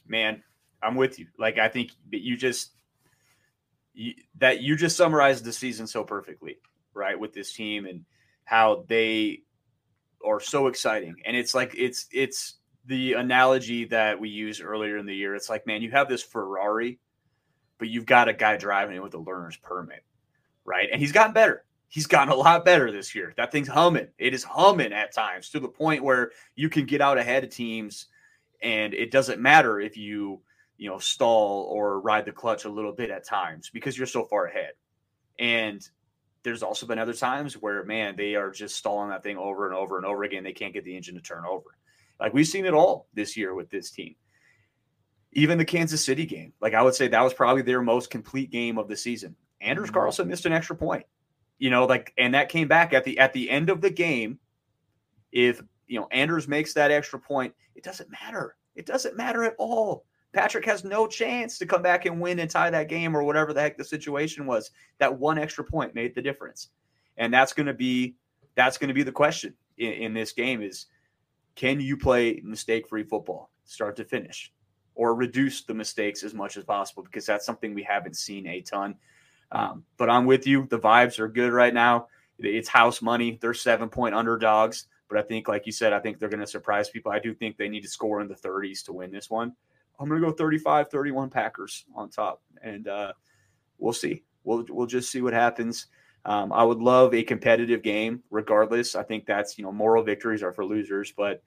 man, 0.08 0.44
I'm 0.82 0.96
with 0.96 1.20
you. 1.20 1.28
Like 1.38 1.58
I 1.58 1.70
think 1.70 1.92
that 2.12 2.22
you 2.22 2.36
just 2.36 2.72
you, 3.94 4.14
that 4.40 4.62
you 4.62 4.76
just 4.76 4.98
summarized 4.98 5.46
the 5.46 5.54
season 5.54 5.88
so 5.88 6.04
perfectly, 6.04 6.58
right? 6.94 7.18
With 7.18 7.34
this 7.34 7.54
team 7.54 7.86
and 7.86 8.04
how 8.50 8.84
they 8.88 9.44
are 10.26 10.40
so 10.40 10.66
exciting. 10.66 11.16
And 11.24 11.38
it's 11.38 11.54
like 11.54 11.76
it's 11.78 12.08
it's 12.12 12.56
the 12.88 13.14
analogy 13.14 13.86
that 13.86 14.20
we 14.20 14.28
used 14.30 14.64
earlier 14.64 14.98
in 14.98 15.06
the 15.06 15.16
year. 15.16 15.36
It's 15.36 15.52
like, 15.52 15.68
man, 15.68 15.84
you 15.84 15.92
have 15.92 16.10
this 16.10 16.24
Ferrari, 16.24 17.00
but 17.78 17.90
you've 17.90 18.08
got 18.08 18.28
a 18.28 18.34
guy 18.34 18.58
driving 18.58 18.96
it 18.96 19.04
with 19.04 19.14
a 19.14 19.20
learner's 19.20 19.58
permit, 19.58 20.04
right? 20.66 20.90
And 20.92 21.00
he's 21.00 21.12
gotten 21.12 21.32
better. 21.32 21.64
He's 21.90 22.08
gotten 22.08 22.34
a 22.34 22.36
lot 22.36 22.66
better 22.66 22.92
this 22.92 23.14
year. 23.14 23.34
That 23.38 23.52
thing's 23.52 23.68
humming. 23.68 24.08
It 24.18 24.34
is 24.34 24.44
humming 24.44 24.94
at 24.94 25.14
times 25.14 25.52
to 25.52 25.60
the 25.60 25.68
point 25.68 26.04
where 26.04 26.32
you 26.56 26.70
can 26.70 26.86
get 26.86 27.02
out 27.02 27.20
ahead 27.20 27.44
of 27.44 27.52
teams, 27.52 28.08
and 28.64 28.96
it 28.96 29.12
doesn't 29.12 29.40
matter 29.40 29.80
if 29.80 29.96
you 29.96 30.42
you 30.78 30.90
know 30.90 30.98
stall 30.98 31.68
or 31.72 32.02
ride 32.02 32.26
the 32.26 32.32
clutch 32.32 32.66
a 32.66 32.70
little 32.70 32.94
bit 32.94 33.12
at 33.12 33.28
times 33.28 33.70
because 33.72 33.96
you're 33.96 34.08
so 34.08 34.26
far 34.26 34.48
ahead. 34.48 34.72
And 35.38 35.88
there's 36.50 36.64
also 36.64 36.88
been 36.88 36.98
other 36.98 37.14
times 37.14 37.54
where 37.54 37.84
man 37.84 38.16
they 38.16 38.34
are 38.34 38.50
just 38.50 38.76
stalling 38.76 39.10
that 39.10 39.22
thing 39.22 39.38
over 39.38 39.68
and 39.68 39.76
over 39.76 39.98
and 39.98 40.06
over 40.06 40.24
again. 40.24 40.44
They 40.44 40.52
can't 40.52 40.74
get 40.74 40.84
the 40.84 40.98
engine 40.98 41.14
to 41.14 41.22
turn 41.22 41.46
over. 41.46 41.78
Like 42.20 42.34
we've 42.34 42.48
seen 42.48 42.66
it 42.66 42.74
all 42.74 43.08
this 43.14 43.38
year 43.38 43.54
with 43.54 43.70
this 43.70 43.92
team. 43.92 44.16
Even 45.34 45.60
the 45.60 45.66
kansas 45.66 46.04
city 46.04 46.26
game. 46.26 46.54
Like 46.60 46.74
i 46.74 46.82
would 46.82 46.96
say 46.96 47.08
that 47.08 47.22
was 47.24 47.36
probably 47.36 47.62
their 47.62 47.84
most 47.84 48.10
complete 48.10 48.50
game 48.50 48.80
of 48.80 48.88
the 48.88 48.98
season. 48.98 49.36
Anders 49.62 49.86
mm-hmm. 49.86 49.94
carlson 49.94 50.28
missed 50.28 50.48
an 50.48 50.54
extra 50.54 50.76
point. 50.76 51.06
You 51.60 51.70
know 51.70 51.86
like 51.86 52.14
and 52.18 52.34
that 52.34 52.50
came 52.50 52.68
back 52.68 52.94
at 52.94 53.04
the 53.04 53.20
at 53.20 53.34
the 53.34 53.48
end 53.50 53.70
of 53.70 53.82
the 53.82 53.92
game. 53.92 54.40
If 55.32 55.62
you 55.86 56.00
know 56.00 56.08
anders 56.10 56.48
makes 56.48 56.74
that 56.74 56.90
extra 56.90 57.20
point 57.20 57.54
it 57.76 57.84
doesn't 57.84 58.10
matter. 58.10 58.56
It 58.76 58.88
doesn't 58.88 59.16
matter 59.16 59.44
at 59.44 59.54
all 59.60 60.06
Patrick 60.34 60.66
has 60.66 60.84
no 60.84 61.08
chance 61.08 61.58
to 61.58 61.66
come 61.66 61.82
back 61.82 62.06
and 62.06 62.22
win 62.22 62.40
and 62.40 62.50
tie 62.50 62.70
that 62.70 62.88
game 62.88 63.16
or 63.16 63.24
whatever 63.24 63.54
the 63.54 63.62
heck 63.62 63.78
the 63.78 63.84
situation 63.84 64.46
was. 64.46 64.72
That 65.00 65.18
one 65.18 65.40
extra 65.40 65.64
point 65.64 65.96
made 65.96 66.14
the 66.14 66.22
difference. 66.22 66.70
And 67.18 67.34
that's 67.34 67.54
going 67.54 67.68
to 67.68 67.74
be 67.74 68.16
that's 68.56 68.78
going 68.78 68.90
to 68.90 68.94
be 68.94 69.04
the 69.04 69.12
question 69.12 69.54
in, 69.78 69.94
in 69.94 70.14
this 70.14 70.32
game 70.32 70.62
is 70.62 70.86
can 71.56 71.80
you 71.80 71.98
play 71.98 72.42
mistake-free 72.44 73.04
football 73.04 73.50
start 73.66 73.96
to 73.98 74.06
finish 74.06 74.52
or 74.96 75.16
reduce 75.16 75.64
the 75.64 75.74
mistakes 75.74 76.24
as 76.24 76.34
much 76.34 76.58
as 76.58 76.64
possible 76.64 77.04
because 77.04 77.26
that's 77.26 77.46
something 77.46 77.74
we 77.74 77.84
haven't 77.84 78.18
seen 78.18 78.46
a 78.48 78.62
ton. 78.62 78.96
Um, 79.52 79.86
but 79.98 80.10
I'm 80.10 80.26
with 80.26 80.46
you. 80.46 80.68
The 80.70 80.80
vibes 80.80 81.20
are 81.20 81.28
good 81.28 81.54
right 81.54 81.74
now. 81.74 82.08
It's 82.38 82.68
house 82.68 83.02
money. 83.02 83.38
They're 83.42 83.54
seven 83.54 83.90
point 83.90 84.14
underdogs. 84.14 84.88
But 85.08 85.18
I 85.18 85.22
think, 85.24 85.48
like 85.48 85.66
you 85.66 85.72
said, 85.72 85.92
I 85.92 86.00
think 86.00 86.20
they're 86.20 86.30
going 86.30 86.42
to 86.42 86.48
surprise 86.48 86.90
people. 86.90 87.12
I 87.12 87.20
do 87.20 87.34
think 87.34 87.58
they 87.58 87.70
need 87.70 87.82
to 87.82 87.88
score 87.88 88.22
in 88.22 88.28
the 88.28 88.36
30s 88.36 88.84
to 88.86 88.94
win 88.94 89.12
this 89.12 89.30
one. 89.30 89.56
I'm 90.00 90.08
going 90.08 90.22
to 90.22 90.28
go 90.28 90.34
35 90.34 90.90
31 90.90 91.30
Packers 91.30 91.86
on 91.94 92.10
top. 92.10 92.42
And 92.62 92.88
uh, 92.88 93.14
we'll 93.78 93.94
see. 93.94 94.24
We'll, 94.44 94.66
we'll 94.70 94.88
just 94.88 95.12
see 95.12 95.22
what 95.22 95.34
happens. 95.34 95.88
Um, 96.26 96.52
I 96.52 96.64
would 96.64 96.80
love 96.80 97.14
a 97.14 97.24
competitive 97.24 97.82
game 97.82 98.24
regardless. 98.30 98.96
I 98.96 99.04
think 99.04 99.26
that's, 99.26 99.58
you 99.58 99.64
know, 99.64 99.72
moral 99.72 100.04
victories 100.04 100.44
are 100.44 100.54
for 100.54 100.66
losers. 100.66 101.14
But 101.16 101.44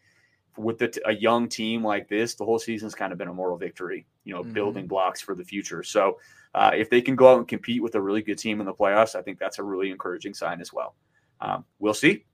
with 0.57 0.79
the, 0.79 1.01
a 1.07 1.15
young 1.15 1.49
team 1.49 1.85
like 1.85 2.09
this, 2.09 2.35
the 2.35 2.45
whole 2.45 2.59
season's 2.59 2.95
kind 2.95 3.13
of 3.13 3.19
been 3.19 3.29
a 3.29 3.35
moral 3.35 3.57
victory, 3.57 4.07
you 4.25 4.35
know, 4.35 4.43
mm-hmm. 4.43 4.53
building 4.53 4.87
blocks 4.87 5.21
for 5.21 5.35
the 5.35 5.45
future. 5.45 5.83
So 5.83 6.19
uh, 6.55 6.73
if 6.75 6.91
they 6.91 7.01
can 7.01 7.17
go 7.17 7.33
out 7.33 7.39
and 7.39 7.49
compete 7.49 7.83
with 7.83 7.95
a 7.95 8.01
really 8.01 8.23
good 8.23 8.39
team 8.39 8.61
in 8.61 8.67
the 8.67 8.75
playoffs, 8.75 9.15
I 9.15 9.23
think 9.23 9.39
that's 9.39 9.59
a 9.59 9.63
really 9.63 9.91
encouraging 9.91 10.35
sign 10.35 10.61
as 10.61 10.73
well. 10.73 10.95
Um, 11.41 11.65
we'll 11.79 11.95
see. 11.95 12.25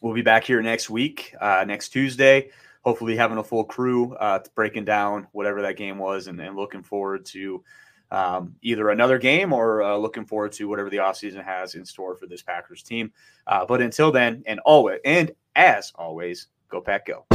We'll 0.00 0.14
be 0.14 0.22
back 0.22 0.44
here 0.44 0.62
next 0.62 0.90
week, 0.90 1.34
uh, 1.40 1.64
next 1.66 1.88
Tuesday 1.90 2.50
hopefully 2.84 3.16
having 3.16 3.38
a 3.38 3.44
full 3.44 3.64
crew 3.64 4.14
uh, 4.14 4.38
breaking 4.54 4.84
down 4.84 5.26
whatever 5.32 5.62
that 5.62 5.76
game 5.76 5.98
was 5.98 6.26
and, 6.26 6.40
and 6.40 6.56
looking 6.56 6.82
forward 6.82 7.24
to 7.24 7.62
um, 8.10 8.54
either 8.62 8.90
another 8.90 9.18
game 9.18 9.52
or 9.52 9.82
uh, 9.82 9.96
looking 9.96 10.24
forward 10.24 10.52
to 10.52 10.68
whatever 10.68 10.90
the 10.90 10.98
offseason 10.98 11.42
has 11.42 11.74
in 11.74 11.84
store 11.84 12.14
for 12.14 12.26
this 12.26 12.42
Packers 12.42 12.82
team. 12.82 13.12
Uh, 13.46 13.64
but 13.64 13.80
until 13.80 14.12
then, 14.12 14.42
and 14.46 14.60
always, 14.60 15.00
and 15.04 15.32
as 15.56 15.92
always, 15.96 16.48
go 16.68 16.80
Pack 16.80 17.06
Go. 17.06 17.33